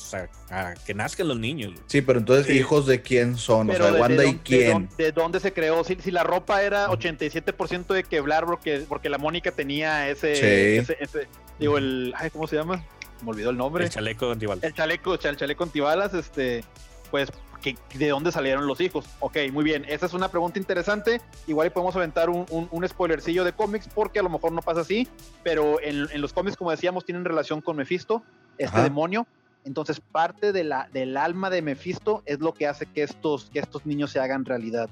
[0.50, 1.74] a, que nazcan los niños.
[1.86, 2.54] Sí, pero entonces, sí.
[2.54, 3.66] ¿hijos de quién son?
[3.66, 4.88] Pero o sea, de, Wanda de, y quién.
[4.96, 5.84] De, de, dónde se creó?
[5.84, 10.96] Si, si la ropa era 87% de quebrar porque, porque la Mónica tenía ese, ese,
[11.00, 12.84] ese, digo, el, ay, ¿cómo se llama?
[13.22, 13.84] Me olvidó el nombre.
[13.84, 14.64] El chaleco antibalas.
[14.64, 16.64] El chaleco, el chaleco antibalas, este,
[17.10, 17.30] pues,
[17.62, 19.06] ¿que, ¿de dónde salieron los hijos?
[19.20, 21.20] Ok, muy bien, esa es una pregunta interesante.
[21.46, 24.80] Igual podemos aventar un, un, un spoilercillo de cómics, porque a lo mejor no pasa
[24.80, 25.08] así,
[25.42, 28.22] pero en, en, los cómics, como decíamos, tienen relación con Mephisto,
[28.58, 28.84] este Ajá.
[28.84, 29.26] demonio.
[29.64, 33.58] Entonces, parte de la, del alma de Mephisto es lo que hace que estos, que
[33.58, 34.88] estos niños se hagan realidad.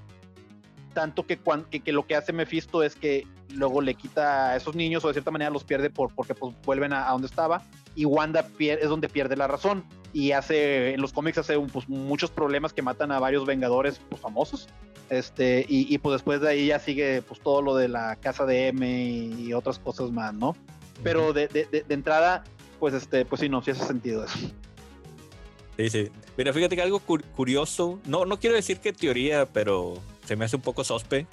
[0.94, 4.56] Tanto que, cuan- que, que lo que hace Mephisto es que luego le quita a
[4.56, 7.26] esos niños o de cierta manera los pierde por, porque pues, vuelven a, a donde
[7.28, 7.62] estaba
[7.94, 11.88] y Wanda es donde pierde la razón y hace en los cómics hace un, pues,
[11.88, 14.68] muchos problemas que matan a varios vengadores pues, famosos
[15.10, 18.46] este y, y, pues después de ahí ya sigue pues todo lo de la casa
[18.46, 20.56] de M y, otras cosas más no
[21.02, 22.44] pero de, de, de, de entrada
[22.80, 24.38] pues este pues sí no sí hace sentido eso
[25.76, 26.08] Sí, sí.
[26.36, 29.94] Mira, fíjate que algo cur- curioso, no, no quiero decir que teoría, pero
[30.24, 31.26] se me hace un poco sospe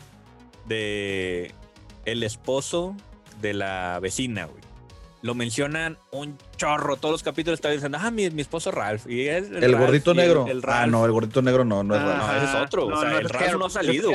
[0.68, 1.52] de
[2.06, 2.96] el esposo
[3.40, 4.64] de la vecina, güey.
[5.24, 9.08] Lo mencionan un chorro, todos los capítulos están diciendo, ah, mi, mi esposo Ralph.
[9.08, 10.46] Y es El, Ralph, gordito y el- negro.
[10.48, 10.92] El, ah, Ralph.
[10.92, 12.06] no, el gordito negro no, no es Ah.
[12.06, 12.22] Ralph.
[12.28, 12.90] No, ese es otro.
[12.90, 14.12] No, o sea, no, el Ralph Herb, no ha salido.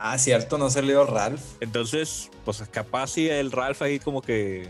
[0.00, 1.40] Ah, cierto, no salió Ralph.
[1.60, 4.68] Entonces, pues capaz sí el Ralph ahí como que...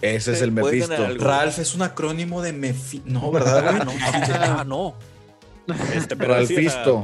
[0.00, 0.94] Ese es el Mephisto.
[1.18, 3.00] Ralph es un acrónimo de Mefi...
[3.04, 3.98] No, ¿verdad, güey?
[4.02, 5.74] Ah, no, ah, no.
[5.94, 6.94] Este, pero sí, o sea, Ralfisto.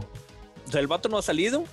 [0.66, 1.64] O sea, el vato no ha salido,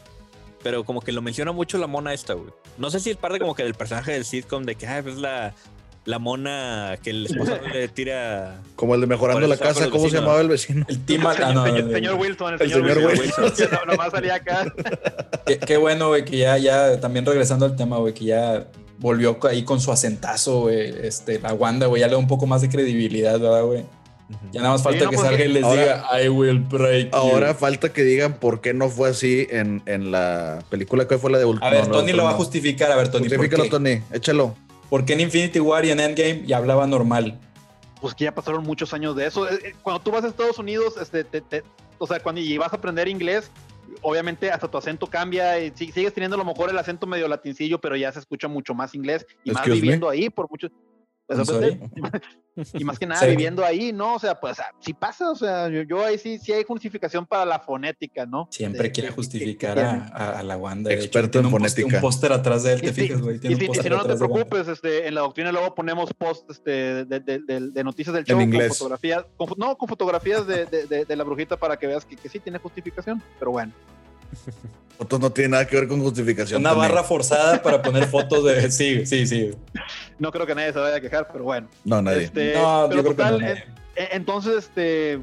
[0.64, 2.52] pero como que lo menciona mucho la mona esta, güey.
[2.78, 5.18] No sé si es parte como que del personaje del sitcom de que, ah, es
[5.18, 5.54] la,
[6.08, 8.62] la mona que el esposo le tira.
[8.76, 10.86] Como el de mejorando la casa, ¿cómo se llamaba el vecino?
[10.90, 11.26] El Tim...
[11.28, 13.68] Ah, señor, no, señor- el- señor Wilson el, el señor, señor Wilson, Wilson.
[13.86, 14.74] No, nomás salía acá
[15.46, 18.68] Qué, qué bueno, güey, que ya, ya, también regresando al tema, güey, que ya
[19.00, 22.48] volvió ahí con su acentazo, güey, este, la Wanda, güey, ya le da un poco
[22.48, 23.84] más de credibilidad, ¿verdad, güey?
[24.52, 27.16] Ya nada más falta no, que salga y les ahora- diga, I will break you".
[27.18, 31.32] Ahora falta que digan por qué no fue así en, en la película que fue
[31.32, 31.68] la de Ultron.
[31.68, 33.70] A ver, Tony lo va a justificar, a ver, Tony, ¿por Justifícalo?
[33.70, 34.56] Tony, échalo.
[34.90, 37.40] ¿Por qué en Infinity War y en Endgame ya hablaba normal?
[38.00, 39.50] pues que ya pasaron muchos años de eso.
[39.50, 41.64] Eh, eh, Cuando tú vas a Estados Unidos, este, te- te-
[41.98, 43.50] o sea, cuando y vas a aprender inglés,
[44.04, 47.28] obviamente hasta tu acento cambia y si- sigues teniendo a lo mejor el acento medio
[47.28, 49.82] latincillo, pero ya se escucha mucho más inglés y más me.
[49.82, 50.70] viviendo ahí por muchos.
[51.28, 53.28] Pues, y más que nada Sí.
[53.30, 54.16] viviendo ahí, ¿no?
[54.16, 57.46] O sea, pues si pasa, o sea, yo, yo ahí sí, sí hay justificación para
[57.46, 58.48] la fonética, ¿no?
[58.52, 60.06] Siempre De- quiere justificar que- que a, tiene.
[60.14, 60.90] a- a la Wanda.
[60.90, 61.98] de hecho, Experto en un poste- fonética.
[61.98, 63.38] Un póster atrás de él, te fijas, güey.
[63.44, 67.06] Y si, y no, no te preocupes, este, en la doctrina luego ponemos post este,
[67.06, 70.66] de, de- de- de noticias del En show con fotografías, con no, con fotografías de,
[70.66, 73.74] de- de- de la brujita para que veas que, que sí tiene justificación, pero bueno.
[75.00, 76.60] Esto no tiene nada que ver con justificación.
[76.62, 78.72] Una barra forzada para poner fotos de.
[78.72, 79.52] Sí, sí, sí.
[80.18, 81.68] No creo que nadie se vaya a quejar, pero bueno.
[81.86, 82.24] No, nadie.
[82.24, 83.48] Este, No, pero yo creo que no.
[83.48, 83.64] eh,
[84.12, 85.14] entonces, este,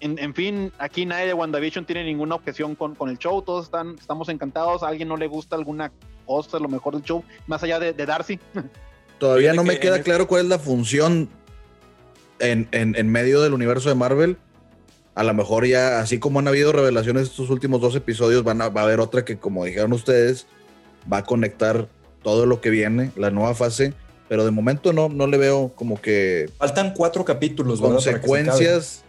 [0.00, 3.66] en, en fin, aquí nadie de WandaVision tiene ninguna objeción con, con el show, todos
[3.66, 5.92] están, estamos encantados, a alguien no le gusta alguna
[6.24, 8.38] cosa, a lo mejor del show, más allá de, de Darcy.
[9.18, 11.28] Todavía no me que queda claro cuál es la función
[12.38, 14.36] en, en- en medio del universo de Marvel.
[15.14, 18.68] A lo mejor ya, así como han habido revelaciones estos últimos dos episodios, van a,
[18.68, 20.46] va a haber otra que, como dijeron ustedes,
[21.12, 21.88] va a conectar
[22.22, 23.94] todo lo que viene, la nueva fase.
[24.28, 29.04] Pero de momento no, no le veo como que Faltan cuatro capítulos, consecuencias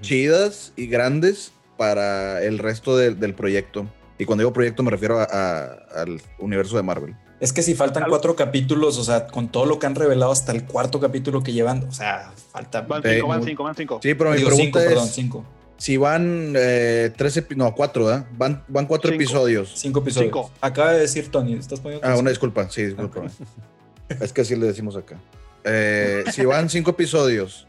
[0.00, 3.86] chidas y grandes para el resto de- del proyecto.
[4.18, 7.14] Y cuando digo proyecto me refiero a- a- al universo de Marvel.
[7.38, 10.32] Es que si faltan Algo- cuatro capítulos, o sea, con todo lo que han revelado
[10.32, 12.80] hasta el cuarto capítulo que llevan, o sea, falta.
[12.82, 14.00] Van cinco, van cinco, van cinco.
[14.02, 14.86] Sí, pero mi Digo, pregunta cinco, es...
[14.86, 15.44] perdón, cinco.
[15.78, 18.26] Si van eh, tres, no, cuatro, ¿verdad?
[18.38, 19.22] Van, van cuatro Cinco.
[19.22, 19.72] episodios.
[19.76, 20.28] Cinco episodios.
[20.32, 20.50] Cinco.
[20.62, 23.24] Acaba de decir Tony, ¿estás poniendo Ah, una disculpa, sí, disculpa.
[24.08, 25.18] es que así le decimos acá.
[25.64, 27.66] Eh, si van cinco episodios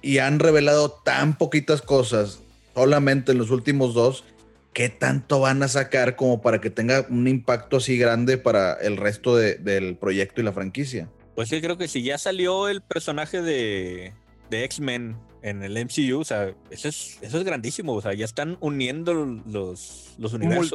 [0.00, 2.38] y han revelado tan poquitas cosas
[2.74, 4.24] solamente en los últimos dos,
[4.72, 8.96] ¿qué tanto van a sacar como para que tenga un impacto así grande para el
[8.96, 11.08] resto de- del proyecto y la franquicia?
[11.34, 14.12] Pues sí, creo que si ya salió el personaje de,
[14.50, 17.94] de X-Men en el MCU, o sea, eso es, eso es grandísimo.
[17.94, 20.70] O sea, ya están uniendo los, los universos.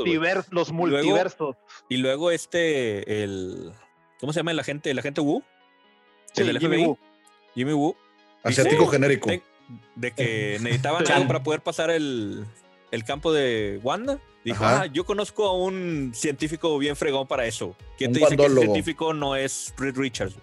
[0.51, 1.55] los Luego- multiversos.
[1.89, 3.72] Y luego este, el.
[4.19, 4.89] ¿Cómo se llama el agente?
[4.89, 5.43] El agente Wu.
[6.34, 6.95] Sí, el Jimmy FBI.
[7.53, 7.95] Jimmy Wu.
[8.43, 9.30] Asiático Dice- genérico.
[9.30, 9.41] de,
[9.95, 12.45] de que necesitaban algo para poder pasar el,
[12.95, 14.19] el campo de Wanda.
[14.43, 14.81] Dijo, Ajá.
[14.81, 17.76] ah, yo conozco a un científico bien fregón para eso.
[17.97, 18.61] ¿Quién Un te dice que guandólogo.
[18.73, 20.35] científico no es Reed Richards?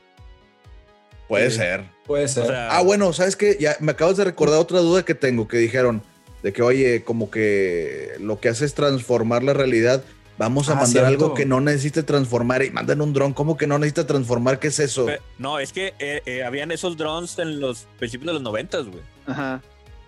[1.28, 1.56] Puede Sí.
[1.58, 1.84] ser.
[2.06, 2.42] Puede ser.
[2.44, 3.56] O sea, Ah, bueno, ¿sabes qué?
[3.60, 6.02] Ya me acabas de recordar otra duda que tengo, que dijeron
[6.42, 10.02] de que, oye, como que lo que hace es transformar la realidad.
[10.38, 11.08] Vamos a Ah, mandar cierto.
[11.08, 13.32] algo que no necesite transformar y mandan un dron.
[13.32, 14.58] ¿Cómo que no necesita transformar?
[14.58, 15.06] ¿Qué es eso?
[15.38, 19.02] no, es que eh, eh, habían esos drones en los principios de los noventas, güey.
[19.26, 19.62] Ajá.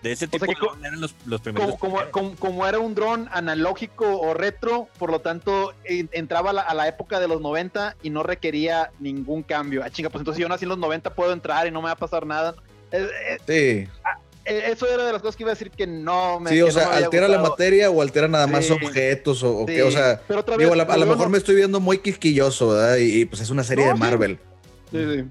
[0.05, 1.75] De ese O tipo sea que eran los, los primeros.
[1.77, 6.51] Como, como, como- como era un dron analógico o retro, por lo tanto en- entraba
[6.51, 9.81] a la, a la época de los 90 y no requería ningún cambio.
[9.83, 11.93] Ah, chinga, pues entonces yo nací en los 90, puedo entrar y no me va
[11.93, 12.53] a pasar nada.
[12.91, 14.11] Eh, eh, Sí,
[14.45, 16.69] eh, eso era de las cosas que iba a decir que no me sí, o
[16.71, 18.73] sea, altera la materia o altera nada más Sí.
[18.73, 21.25] objetos o, o Sí, qué, o sea, pero otra digo, a, la- a lo mejor
[21.25, 22.97] no- me estoy viendo muy quisquilloso, ¿verdad?
[22.97, 23.97] Y, y, pues es una serie No, de.
[23.99, 24.39] Marvel.
[24.91, 25.23] Sí, sí.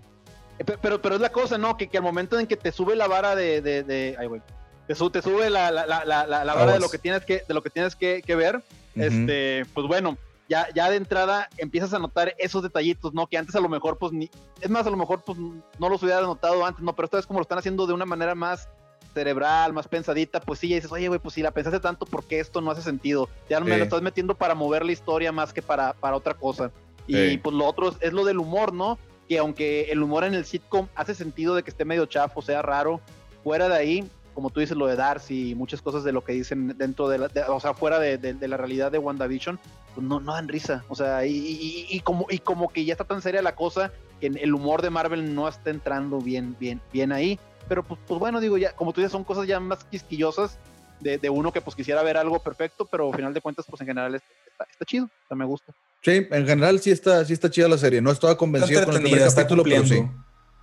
[0.65, 1.77] Pe- Pero, pero es la cosa, ¿no?
[1.77, 3.61] Que, que al momento en que te sube la vara de.
[3.61, 4.41] de, de- ay, güey.
[4.87, 7.55] Te, su- te sube la, la, la, la, la- de lo que tienes que, de
[7.55, 8.63] lo que, tienes que, que ver.
[8.95, 10.17] Este, pues bueno,
[10.49, 13.27] ya, ya de entrada empiezas a notar esos detallitos, ¿no?
[13.27, 14.31] Que antes a lo mejor, pues ni.
[14.61, 16.95] Es más, a lo mejor, pues no los hubiera notado antes, ¿no?
[16.95, 18.69] Pero esta vez, como lo están haciendo de una manera más
[19.15, 22.25] cerebral, más pensadita, pues sí, ya dices, oye, güey, pues si la pensaste tanto, ¿por
[22.25, 23.29] qué esto no hace sentido?
[23.49, 23.79] Ya me Sí.
[23.79, 26.71] lo estás metiendo para mover la historia más que para, para otra cosa.
[27.07, 27.39] Y Sí.
[27.39, 28.99] pues lo otro es, es lo del humor, ¿no?
[29.29, 32.61] Que aunque el humor en el sitcom hace sentido de que esté medio chafo, sea
[32.63, 33.01] raro,
[33.45, 36.33] fuera de ahí, como tú dices, lo de Darcy y muchas cosas de lo que
[36.33, 39.59] dicen dentro de la, de- o sea, fuera de, de- de la realidad de WandaVision,
[39.95, 40.85] pues no, no dan risa.
[40.89, 43.93] O sea, y, y- y como, y como que ya está tan seria la cosa
[44.21, 47.39] que el humor de Marvel no está entrando bien, bien, bien ahí.
[47.69, 50.59] Pero pues, pues bueno, digo, ya, como tú dices, son cosas ya más quisquillosas
[51.01, 53.81] de, de uno que pues quisiera ver algo perfecto, pero al final de cuentas, pues
[53.81, 55.73] en general está, está, está chido, o sea, me gusta.
[56.03, 58.03] Sí, en general sí está, sí está chida la serie.
[58.03, 60.03] No estaba Está convencido con el primer está capítulo, pero sí.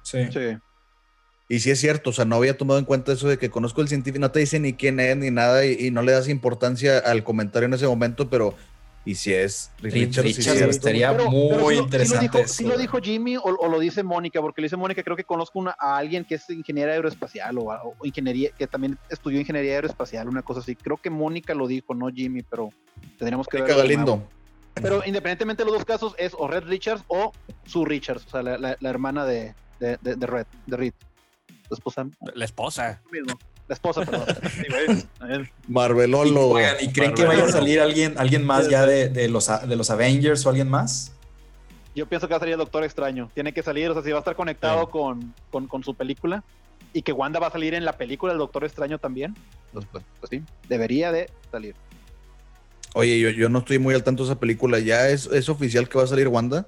[0.03, 0.25] Sí.
[0.31, 0.57] Sí.
[1.53, 3.81] Y sí es cierto, o sea, no había tomado en cuenta eso de que conozco
[3.81, 6.29] el científico, no te dice ni quién es ni nada y, y no le das
[6.29, 8.55] importancia al comentario en ese momento, pero
[9.03, 12.15] y si es Reed Richards, sí estaría Pero- muy pero lo- interesante.
[12.27, 14.77] lo dijo, eso, sí lo dijo Jimmy o, o lo dice Mónica, porque lo dice
[14.77, 18.67] Mónica, creo que conozco una- a alguien que es ingeniera aeroespacial o, o ingeniería, que
[18.67, 20.75] también estudió ingeniería aeroespacial, una cosa así.
[20.77, 22.69] Creo que Mónica lo dijo, no Jimmy, pero
[23.17, 23.75] tendríamos que Mónica.
[23.75, 24.23] Galindo.
[24.75, 27.33] Pero independientemente de los dos casos, es o Red Richards o
[27.65, 30.93] Sue Richards, o sea, la, la- la hermana de, de, de- de Red, de Reed.
[31.71, 33.01] La esposa, La esposa.
[33.11, 33.39] mismo.
[33.67, 34.27] La esposa, perdón.
[35.67, 36.49] Marvelolo.
[36.49, 39.75] Oigan, ¿y creen que vaya a salir alguien, alguien más ya de, de los, de
[39.75, 41.13] los Avengers o alguien más?
[41.95, 43.29] Yo pienso que va a salir el Doctor Extraño.
[43.33, 44.87] Tiene que salir, o sea, si va a estar conectado Sí.
[44.91, 46.43] con, con, con su película
[46.93, 49.35] y que Wanda va a salir en la película del Doctor Extraño también,
[49.71, 51.75] pues, pues, pues sí, debería de salir.
[52.93, 54.79] Oye, yo, yo no estoy muy al tanto de esa película.
[54.79, 56.65] ¿Ya es, es oficial que va a salir Wanda?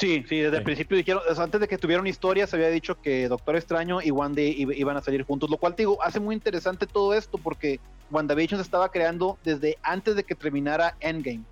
[0.00, 2.68] Sí, sí, desde el principio dijeron, o sea, antes de que tuvieran historia, se había
[2.70, 6.18] dicho que Doctor Extraño y Wanda iban a salir juntos, lo cual te digo, hace
[6.20, 7.78] muy interesante todo esto porque
[8.10, 11.42] WandaVision se estaba creando desde antes de que terminara Endgame.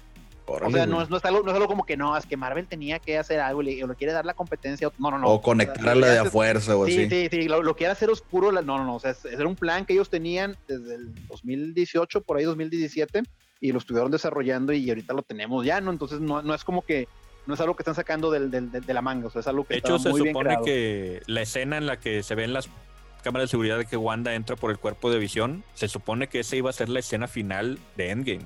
[0.47, 2.39] O sea, no es, no, es algo, no es algo como que no, es que
[2.39, 4.91] Marvel tenía que hacer algo y le, o quiere dar la competencia.
[4.99, 5.29] No, no, no.
[5.29, 7.11] o conectar a la de a fuerza o Sí, así.
[7.11, 8.51] sí, sí, lo, lo quiere hacer oscuro.
[8.51, 8.95] la- no, no, no.
[8.95, 13.25] O sea, es- era un plan que ellos tenían desde el 2018, por ahí 2017,
[13.61, 15.91] y lo estuvieron desarrollando y ahorita lo tenemos ya, ¿no?
[15.91, 17.09] Entonces no, no es como que
[17.49, 19.75] no es algo que están sacando del, de la manga, o sea, es algo que
[19.75, 22.53] De hecho, está se muy bien supone que la escena en la que se ven
[22.53, 22.69] las
[23.25, 26.41] cámaras de seguridad de que Wanda entra por el cuerpo de visión, se supone que
[26.41, 28.45] esa iba a ser la escena final de Endgame.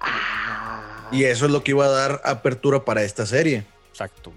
[0.00, 1.08] Ah.
[1.12, 3.64] Y eso es lo que iba a dar apertura para esta serie.
[3.90, 4.32] Exacto.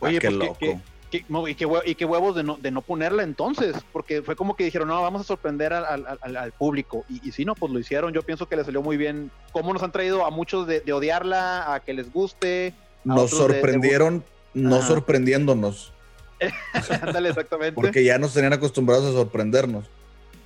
[0.00, 0.58] Oye, Ah, qué pues, ¿qué- loco.
[0.60, 0.78] qué-
[1.10, 4.22] qué- no, y, qué hue- y qué huevos de no, de no ponerla entonces, porque
[4.22, 7.04] fue como que dijeron, no, vamos a sorprender al, al- al- al público.
[7.08, 8.12] Y, y sí, no, pues lo hicieron.
[8.12, 9.30] Yo pienso que les salió muy bien.
[9.52, 12.74] Cómo nos han traído a muchos de, de odiarla, a que les guste.
[13.04, 14.24] Nos otros de- de sorprendieron,
[14.54, 14.86] no Ajá.
[14.88, 15.92] sorprendiéndonos,
[17.02, 17.72] Ándale, exactamente.
[17.74, 19.84] porque ya nos tenían acostumbrados a sorprendernos.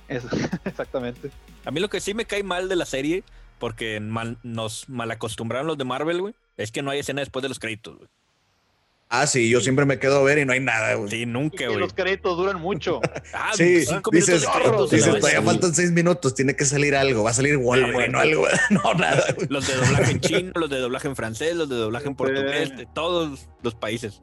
[0.07, 0.27] Eso,
[0.65, 1.29] exactamente.
[1.65, 3.23] A mí lo que sí me cae mal de la serie,
[3.59, 7.49] porque mal- nos malacostumbraron los de Marvel, güey, es que no hay escena después de
[7.49, 8.09] los créditos, güey.
[9.11, 11.09] Ah, sí, yo siempre me quedo a ver y no hay nada, güey.
[11.09, 11.79] Sí, nunca, güey.
[11.79, 13.01] los créditos duran mucho.
[13.33, 17.23] Ah, Sí, cinco dices, minutos de dices, todavía faltan seis minutos, tiene que salir algo,
[17.23, 19.23] va a salir Wolverine o algo, no, nada.
[19.35, 19.47] güey.
[19.49, 22.77] Los de doblaje en chino, los de doblaje en francés, los de doblaje en portugués,
[22.77, 24.21] de todos los países.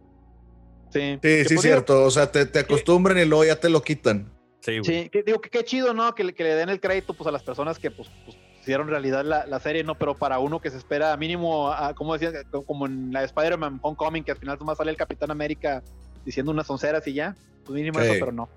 [0.93, 4.33] Sí, Sí, sí, cierto, o sea, te, te acostumbran y luego ya te lo quitan.
[4.61, 4.85] Sí, güey.
[5.05, 6.15] Sí, que, digo que qué chido, ¿no?
[6.15, 8.89] Que, le- que le den el crédito pues a las personas que pues, pues, hicieron
[8.89, 9.95] realidad la, la serie, ¿no?
[9.95, 12.33] Pero para uno que se espera mínimo, a- como decía,
[12.67, 15.83] como en la de Spider-Man Homecoming, que al final nomás sale el Capitán América
[16.25, 18.07] diciendo unas onceras y ya, pues mínimo Sí.
[18.07, 18.49] eso, pero no.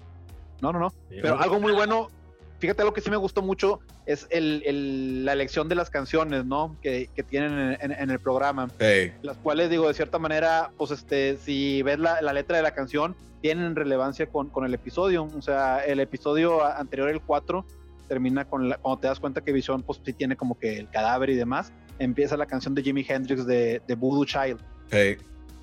[0.62, 0.90] No, no, no.
[1.10, 2.10] Sí, Pero algo muy bueno,
[2.58, 6.44] fíjate algo que sí me gustó mucho, es el, el- la elección de las canciones,
[6.44, 6.76] ¿no?
[6.82, 8.68] Que, que tienen en, en- en el programa.
[8.80, 12.64] Hey, las cuales digo de cierta manera pues este si ves la, la letra de
[12.64, 17.64] la canción tienen relevancia con, con el episodio o sea el episodio anterior el 4
[18.10, 20.90] termina con la, cuando te das cuenta que Vision pues sí tiene como que el
[20.90, 24.60] cadáver y demás empieza la canción de Jimi Hendrix de, de Voodoo Child
[24.92, 25.16] hey.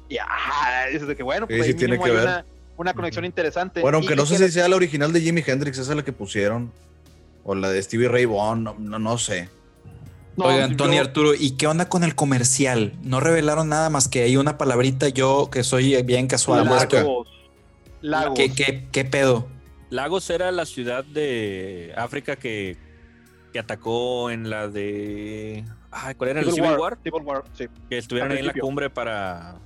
[0.09, 2.25] y ah, dices de que bueno pues Sí, ahí sí tiene mínimo que hay ver.
[2.25, 2.47] una,
[2.79, 5.77] una conexión interesante Bueno, aunque y no sé si sea la original de Jimi Hendrix,
[5.79, 6.73] esa es la que pusieron.
[7.45, 9.49] O la de Stevie Ray Vaughan, no, no, no sé.
[10.37, 12.93] no, Oigan, Tony yo- Arturo, ¿y qué onda con el comercial?
[13.03, 16.65] No revelaron nada más que hay una palabrita yo que soy bien casual.
[16.65, 17.27] Lagos
[18.03, 19.47] Lagos ¿Qué, qué, qué pedo?
[19.91, 22.77] Lagos era la ciudad de África que,
[23.53, 25.65] que atacó en la de.
[25.91, 26.41] Ay, ¿Cuál era?
[26.41, 26.99] ¿El Civil War?
[27.03, 27.67] Civil War, sí.
[27.89, 29.57] Que estuvieron ahí en la cumbre para.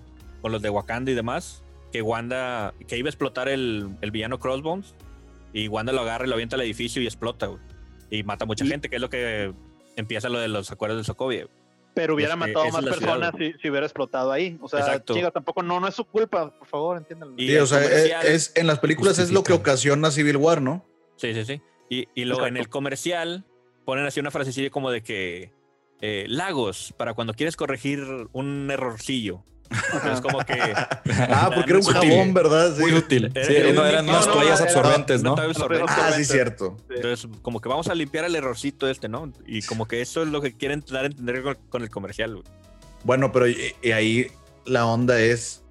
[0.42, 1.64] con los de Wakanda y demás.
[1.92, 2.74] Que Wanda.
[2.86, 4.94] que iba a explotar el, el villano Crossbones.
[5.52, 7.60] Y Wanda lo agarra y lo avienta al edificio y explota, güey.
[8.10, 9.52] Y mata a mucha Y- gente, que es lo que
[9.96, 11.46] empieza lo de los acuerdos de Sokovia.
[11.94, 14.56] Pero hubiera Es que matado esa más personas si, si hubiera explotado ahí.
[14.60, 15.14] O sea, Exacto.
[15.14, 17.34] chica, tampoco no, no es su culpa, por favor, entiéndanlo.
[17.36, 20.36] Y Sí, o sea, es, comercial- es- en las películas es lo que ocasiona Civil
[20.36, 20.86] War, ¿no?
[21.16, 21.60] Sí, sí, sí.
[21.88, 23.44] Y, y luego en el comercial
[23.84, 25.52] ponen así una frasecilla como de que
[26.00, 28.00] eh, lagos para cuando quieres corregir
[28.32, 29.44] un errorcillo.
[30.02, 30.54] Pero es como que
[31.28, 32.10] Ah, porque era un Sutil.
[32.10, 32.74] jabón, ¿verdad?
[32.74, 32.80] Sí.
[32.82, 33.30] Muy útil.
[33.34, 35.36] Era- Sí, era no eran unas no, toallas era- absorbentes, no.
[35.88, 36.76] Ah, sí, cierto.
[36.90, 39.32] Entonces, como que vamos a limpiar el errorcito este, ¿no?
[39.46, 42.32] Y como que eso es lo que quieren dar a entender con, con el comercial.
[42.32, 42.44] güey.
[43.04, 44.26] Bueno, pero y, y ahí
[44.66, 45.62] la onda es,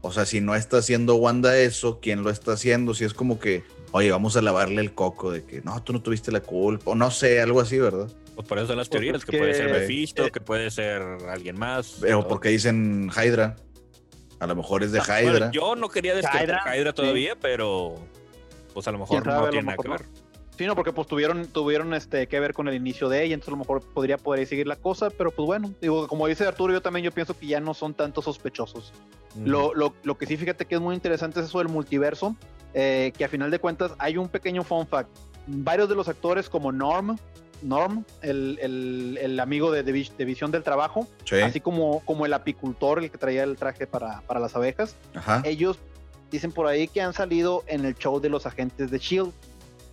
[0.00, 2.94] o sea, si no está haciendo Wanda eso, ¿quién lo está haciendo?
[2.94, 3.62] Si es como que,
[3.92, 6.94] oye, vamos a lavarle el coco de que no, tú no tuviste la culpa, o
[6.94, 8.08] no sé, algo así, ¿verdad?
[8.34, 10.40] Pues por eso son las Pues teorías, es que, puede ser que- Mephisto, eh, que
[10.40, 11.98] puede ser alguien más.
[12.00, 12.28] Pero todo.
[12.28, 13.56] porque dicen Hydra.
[14.40, 15.50] A lo mejor es de Ah, bueno, Hydra.
[15.52, 16.96] yo no quería descartar Hydra, Hydra, sí.
[16.96, 17.94] todavía, pero
[18.74, 20.08] pues a lo mejor no lo tiene nada que mejor ver.
[20.58, 23.48] Sí, no, porque pues tuvieron, tuvieron este, que ver con el inicio de ella, entonces
[23.48, 26.72] a lo mejor podría poder seguir la cosa, pero pues bueno, digo, como dice Arturo,
[26.72, 28.92] yo también yo pienso que ya no son tantos sospechosos.
[29.44, 32.36] Lo, lo, lo que sí fíjate que es muy interesante es eso del multiverso,
[32.72, 35.08] eh, que a final de cuentas hay un pequeño fun fact.
[35.48, 37.16] Varios de los actores como Norm,
[37.62, 41.36] Norm, el, el- el amigo de, de, Vis- de Visión del Trabajo, Sí.
[41.40, 45.42] así como, como el apicultor, el que traía el traje para, para las abejas, Ajá.
[45.44, 45.78] ellos
[46.30, 49.32] dicen por ahí que han salido en el show de los agentes de Shield.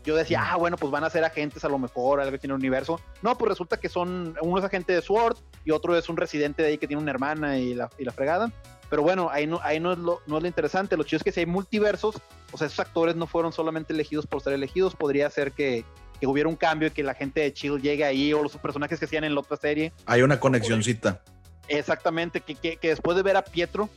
[0.03, 2.53] Yo decía, ah, bueno, pues van a ser agentes a lo mejor, algo que tiene
[2.53, 2.99] el universo.
[3.21, 6.63] No, pues resulta que son, uno es agente de SWORD y otro es un residente
[6.63, 8.51] de ahí que tiene una hermana y la, y la fregada.
[8.89, 10.97] Pero bueno, ahí no, ahí no es, lo, no es lo interesante.
[10.97, 12.15] Lo chido es que si hay multiversos,
[12.51, 14.95] o sea, esos actores no fueron solamente elegidos por ser elegidos.
[14.95, 15.85] Podría ser que,
[16.21, 18.99] que hubiera un cambio y que la gente de Shield llegue ahí o los personajes
[18.99, 19.91] que hacían en la otra serie.
[20.05, 21.19] Hay una conexioncita.
[21.67, 23.89] Exactamente, que, que, que después de ver a Pietro,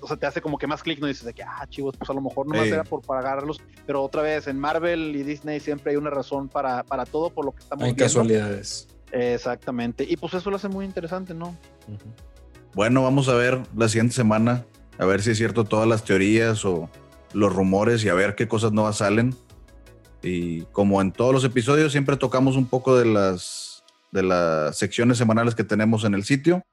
[0.00, 2.08] o sea, te hace como que más clic, no dices de que, ah, chivos, pues
[2.08, 2.72] a lo mejor no más Sí.
[2.72, 6.48] era por para agarrarlos, pero otra vez en Marvel y Disney siempre hay una razón
[6.48, 8.04] para, para todo por lo que estamos Hay viendo.
[8.04, 8.88] casualidades.
[9.12, 11.56] Exactamente, y pues eso lo hace muy interesante, ¿no?
[12.74, 14.64] Bueno, vamos a ver la siguiente semana,
[14.98, 16.88] a ver si es cierto todas las teorías o
[17.32, 19.34] los rumores y a ver qué cosas nuevas salen.
[20.26, 25.18] Y como en todos los episodios, siempre tocamos un poco de las, de las secciones
[25.18, 26.64] semanales que tenemos en el sitio.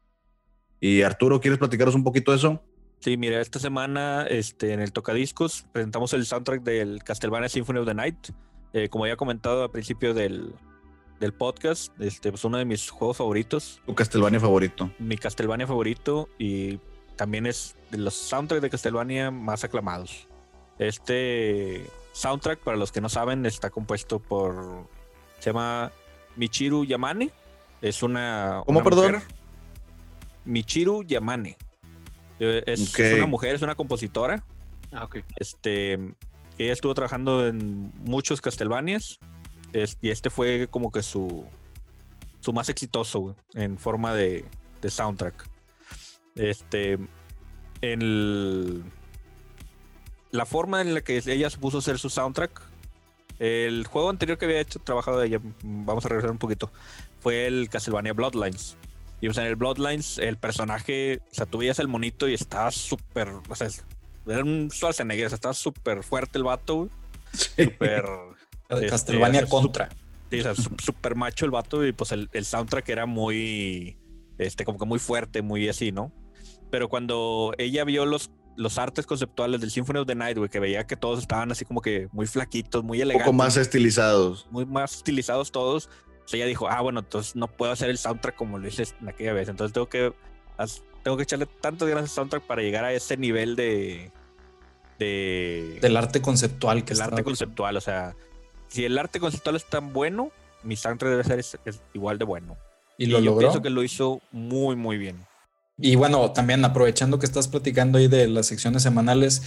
[0.81, 2.63] Y Arturo, ¿quieres platicaros un poquito de eso?
[2.99, 7.85] Sí, mira, esta semana este, en el Tocadiscos presentamos el soundtrack del Castlevania Symphony of
[7.85, 8.29] the Night.
[8.73, 10.55] Eh, como ya he comentado al principio del,
[11.19, 14.91] del podcast, este, pues uno de mis juegos favoritos, Tu Castlevania favorito.
[14.97, 16.79] mi Castlevania favorito y
[17.15, 20.27] también es de los soundtracks de Castlevania más aclamados.
[20.79, 24.87] Este soundtrack, para los que no saben, está compuesto por.
[25.39, 25.91] Se llama
[26.37, 27.31] Michiru Yamane.
[27.81, 28.61] Es una.
[28.65, 29.11] ¿Cómo, una perdón?
[29.13, 29.27] mujer.
[30.45, 31.57] Michiru Yamane.
[32.39, 34.43] Eh, Es, una mujer, es una compositora.
[34.91, 35.17] Ah, ok.
[35.37, 35.93] Este,
[36.57, 39.19] ella estuvo trabajando en muchos Castlevanias.
[39.73, 41.45] es- y este fue como que su,
[42.41, 44.45] su más exitoso güey, en forma de,
[44.81, 45.49] de soundtrack.
[46.35, 46.93] Este,
[47.81, 48.83] en el-
[50.33, 52.59] la forma en la que ella se puso a hacer su soundtrack.
[53.37, 56.71] El juego anterior que había hecho, trabajado de ella, vamos a regresar un poquito,
[57.19, 58.75] fue el Castlevania Bloodlines.
[59.21, 62.33] Y o sea, en el Bloodlines, el personaje, o sea, tú veías el monito y
[62.33, 63.67] estaba súper, o sea,
[64.25, 66.89] era un Schwarzenegger, o sea, estaba súper fuerte el vato.
[67.31, 68.05] Súper.
[68.69, 69.89] Este, Castlevania contra.
[70.31, 73.97] Sí, o sea, súper macho el vato y pues el, el soundtrack era muy,
[74.39, 76.11] este, como que muy fuerte, muy así, ¿no?
[76.71, 80.59] Pero cuando ella vio los, los artes conceptuales del Symphony of the Night, güey, que
[80.59, 83.25] veía que todos estaban así como que muy flaquitos, muy Un elegantes.
[83.25, 84.47] poco más estilizados.
[84.51, 85.89] Muy más estilizados todos.
[86.25, 88.83] O sea, ella dijo, ah, bueno, entonces no puedo hacer el soundtrack como lo hice
[89.01, 89.49] en aquella vez.
[89.49, 90.13] Entonces tengo que,
[91.03, 94.11] tengo que echarle tantas ganas al soundtrack para llegar a ese nivel de...
[94.99, 97.77] de Del arte conceptual que el está- arte conceptual.
[97.77, 98.15] O sea,
[98.67, 100.31] si el arte conceptual es tan bueno,
[100.63, 102.57] mi soundtrack debe ser es- es igual de bueno.
[102.97, 103.39] Y lo yo logró.
[103.39, 105.17] pienso que lo hizo muy, muy bien.
[105.79, 109.41] Y bueno, también aprovechando que estás platicando ahí de las secciones semanales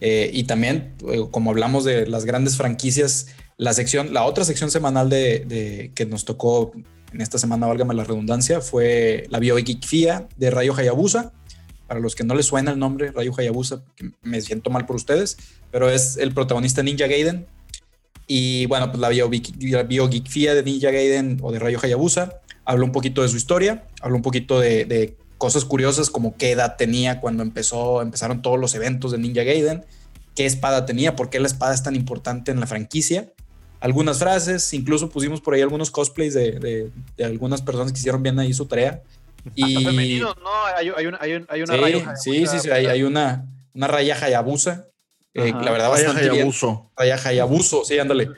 [0.00, 3.26] eh, y también, eh, como hablamos de las grandes franquicias,
[3.56, 6.72] la sección, la otra sección semanal de, que nos tocó
[7.12, 11.32] en esta semana, válgame la redundancia, fue la biogeekfía de Rayo Hayabusa.
[11.88, 13.82] Para los que no les suena el nombre, Rayo Hayabusa,
[14.22, 15.36] me siento mal por ustedes,
[15.70, 17.46] pero es el protagonista Ninja Gaiden.
[18.26, 22.86] Y bueno, pues la biogeek- la biogeekfía de Ninja Gaiden o de Rayo Hayabusa habló
[22.86, 27.18] un poquito de su historia, habló un poquito de cosas curiosas como qué edad tenía
[27.18, 29.84] cuando empezó, empezaron todos los eventos de Ninja Gaiden,
[30.36, 33.32] qué espada tenía, por qué la espada es tan importante en la franquicia.
[33.80, 38.22] Algunas frases, incluso pusimos por ahí algunos cosplays de, de- de algunas personas que hicieron
[38.22, 39.02] bien ahí su tarea.
[39.56, 42.52] Y Hasta femeninos, no, hay, hay una, hay, hay una sí, rayo sí, Hayabusa.
[42.52, 43.44] sí, sí, hay, hay una,
[43.74, 44.86] una raya Hayabusa.
[45.34, 46.32] eh, la verdad, Vaya bastante bien.
[46.34, 46.92] Hayabuso.
[46.96, 48.28] Raya Hayabuso, sí, ándale.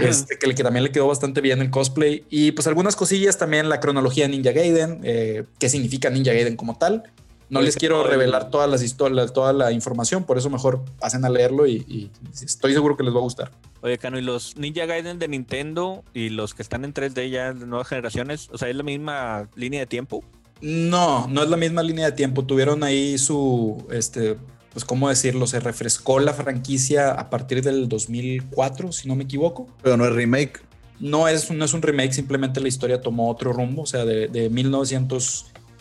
[0.00, 2.24] Este, que, que también le quedó bastante bien el cosplay.
[2.30, 6.56] Y pues algunas cosillas también, la cronología de Ninja Gaiden, eh, qué significa Ninja Gaiden
[6.56, 7.04] como tal.
[7.50, 11.28] No les quiero revelar todas las historias, toda la información, por eso mejor pasen a
[11.28, 12.10] leerlo y, y
[12.42, 13.52] estoy seguro que les va a gustar.
[13.82, 17.52] Oye, Cano, y los Ninja Gaiden de Nintendo y los que están en 3D ya
[17.52, 20.24] de nuevas generaciones, o sea, es la misma línea de tiempo.
[20.62, 22.44] No, no es la misma línea de tiempo.
[22.44, 24.38] Tuvieron ahí su, este,
[24.74, 29.66] pues cómo decirlo, se refrescó la franquicia a partir del 2004, si no me equivoco.
[29.82, 30.60] Pero no es remake.
[31.00, 34.28] No es, no es un remake, simplemente la historia tomó otro rumbo, o sea, de,
[34.28, 34.50] de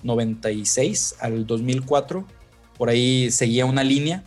[0.03, 2.25] 1996 al 2004,
[2.77, 4.23] por ahí seguía una línea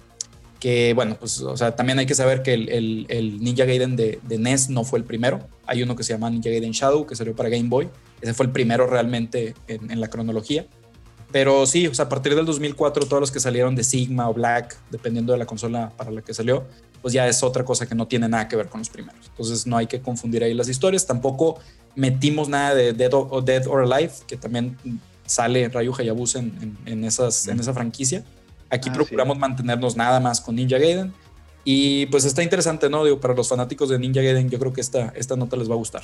[0.61, 3.95] que, bueno, pues, o sea, también hay que saber que el, el- el Ninja Gaiden
[3.95, 5.47] de, de NES no fue el primero.
[5.67, 7.89] Hay uno que se llama Ninja Gaiden Shadow, que salió para Game Boy.
[8.23, 10.67] Ese fue el primero realmente en, en la cronología.
[11.33, 14.35] Pero sí, o sea, a partir del 2004, todos los que salieron de Sigma o
[14.35, 16.65] Black, dependiendo de la consola para la que salió,
[17.03, 19.27] pues ya es otra cosa que no tiene nada que ver con los primeros.
[19.29, 21.07] Entonces no hay que confundir ahí las historias.
[21.07, 21.59] Tampoco
[21.95, 24.77] metimos nada de Dead or, Dead or Alive, que también
[25.27, 28.25] sale Ryu Hayabusa en, en- en esas, en esa franquicia.
[28.71, 31.13] Aquí Ah, procuramos mantenernos nada más con Ninja Gaiden.
[31.65, 33.05] Y pues está interesante, ¿no?
[33.05, 35.75] Digo, para los fanáticos de Ninja Gaiden, yo creo que esta, esta nota les va
[35.75, 36.03] a gustar.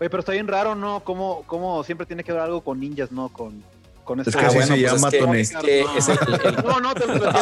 [0.00, 1.02] Oye, pero está bien raro, ¿no?
[1.04, 3.28] Como, como siempre tiene que ver algo con ninjas, ¿no?
[3.28, 3.62] Con,
[4.04, 5.40] con Es que así se pues llama, es que, Tony.
[5.40, 7.32] es que es el- el- No, no, te lo entiendo,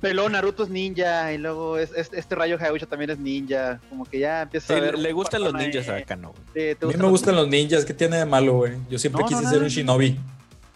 [0.00, 3.80] pero, luego- Naruto es ninja y luego es, es- este rayo Hayabusa también es ninja.
[3.88, 4.98] Como que ya empieza Sí, a ver.
[4.98, 6.02] le gustan los ninjas ahí.
[6.02, 6.32] a Cano.
[6.32, 6.42] güey.
[6.70, 8.72] Sí, ¿te A mí me los gustan los ninjas, ¿qué tiene de malo, güey?
[8.90, 10.18] Yo siempre No, quise no, ser un shinobi.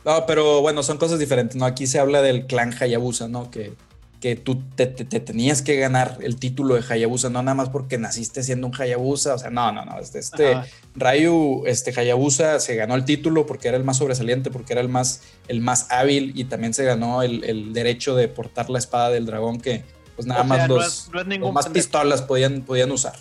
[0.04, 1.64] No, pero bueno, son cosas diferentes, ¿no?
[1.66, 3.50] Aquí se habla del clan Hayabusa, ¿no?
[3.50, 3.74] Que,
[4.20, 7.70] que tú te, te- te tenías que ganar el título de Hayabusa, no nada más
[7.70, 9.98] porque naciste siendo un Hayabusa, o sea, no, no, no.
[9.98, 10.66] Este, este Ajá.
[10.94, 14.88] Ryu este, Hayabusa se ganó el título porque era el más sobresaliente, porque era el
[14.90, 19.08] más, el más hábil y también se ganó el, el derecho de portar la espada
[19.10, 19.84] del dragón que
[20.16, 21.82] pues nada O sea, más no los, es- no es los más pendejo.
[21.84, 23.14] pistolas podían, podían usar.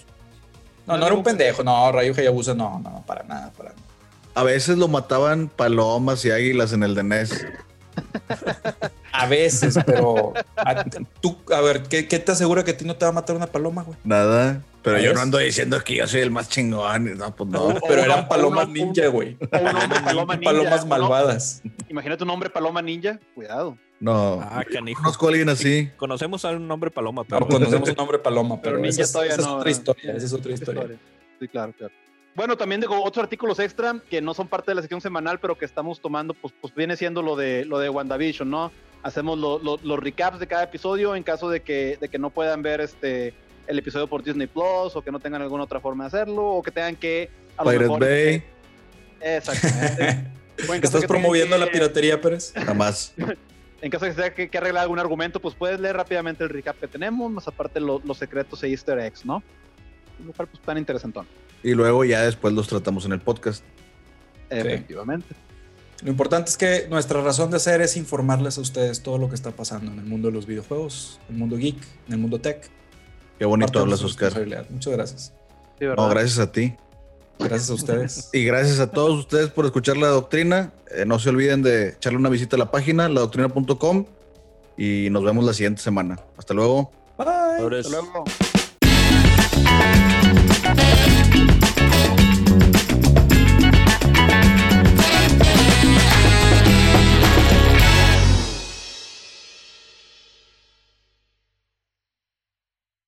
[0.86, 3.70] No, No no, era un ningún pendejo, no, Ryu Hayabusa no, no, para nada, para
[3.70, 3.82] nada.
[4.36, 7.46] A veces lo mataban palomas y águilas en el de NES.
[9.12, 10.84] A veces, pero a,
[11.22, 13.36] tú, a ver, ¿qué, qué te asegura que a ti no te va a matar
[13.36, 13.98] una paloma, güey?
[14.04, 14.62] Nada.
[14.82, 15.16] Pero yo ¿Ves?
[15.16, 17.18] no ando diciendo que yo soy el más chingón.
[17.18, 17.76] No, pues no.
[17.88, 19.36] Pero eran palomas una- ninja, güey.
[20.06, 20.52] Paloma ninja.
[20.52, 20.88] Palomas ¿no?
[20.90, 21.62] malvadas.
[21.90, 23.20] Imagínate un hombre paloma ninja.
[23.36, 23.78] Cuidado.
[24.00, 24.40] No.
[24.42, 25.02] Ah, canijo.
[25.02, 25.90] Conozco a alguien así.
[25.98, 29.04] Conocemos a un hombre paloma, No pero conocemos un hombre paloma, pero, Pero ninja esa
[29.04, 29.80] es, todavía esa es no, otra ¿verdad?
[29.80, 30.14] historia.
[30.14, 30.84] Esa es otra historia.
[31.42, 31.94] Sí, claro, claro.
[32.40, 35.58] Bueno, también digo otros artículos extra que no son parte de la sección semanal, pero
[35.58, 38.72] que estamos tomando, pues, pues viene siendo lo de lo de WandaVision, ¿no?
[39.04, 42.30] Hacemos lo- lo- los recaps de cada episodio en caso de que, de que no
[42.30, 43.34] puedan ver este
[43.68, 46.64] el episodio por Disney Plus o que no tengan alguna otra forma de hacerlo o
[46.64, 48.44] que tengan que a lo Pirate mejor- Bay.
[49.20, 50.04] Exactamente.
[50.58, 52.54] ¿Estás que tengan promoviendo que- la piratería, Pérez?
[52.56, 53.14] Jamás.
[53.82, 56.50] En caso de que tenga que, que arreglar algún argumento, pues puedes leer rápidamente el
[56.50, 59.44] recap que tenemos, más aparte lo- los secretos e easter eggs, ¿no?
[60.26, 61.28] Lo cual pues tan interesantón.
[61.64, 63.64] Y luego ya después los tratamos en el podcast.
[64.50, 65.36] Efectivamente.
[66.04, 69.36] Lo importante es que nuestra razón de ser es informarles a ustedes todo lo que
[69.36, 71.78] está pasando en el mundo de los videojuegos, en el mundo geek,
[72.08, 72.70] en el mundo tech.
[73.38, 74.34] Qué bonito hablas, Oscar.
[74.70, 75.34] Muchas gracias.
[75.82, 76.76] No, gracias a ti.
[77.38, 78.30] Gracias a ustedes.
[78.34, 80.74] Y gracias a todos ustedes por escuchar la doctrina.
[80.92, 84.06] Eh, no se olviden de echarle una visita a la página, ladoctrina.com.
[84.78, 86.18] Y nos vemos la siguiente semana.
[86.38, 86.92] Hasta luego.
[87.18, 87.80] Bye.
[87.80, 88.24] Hasta luego.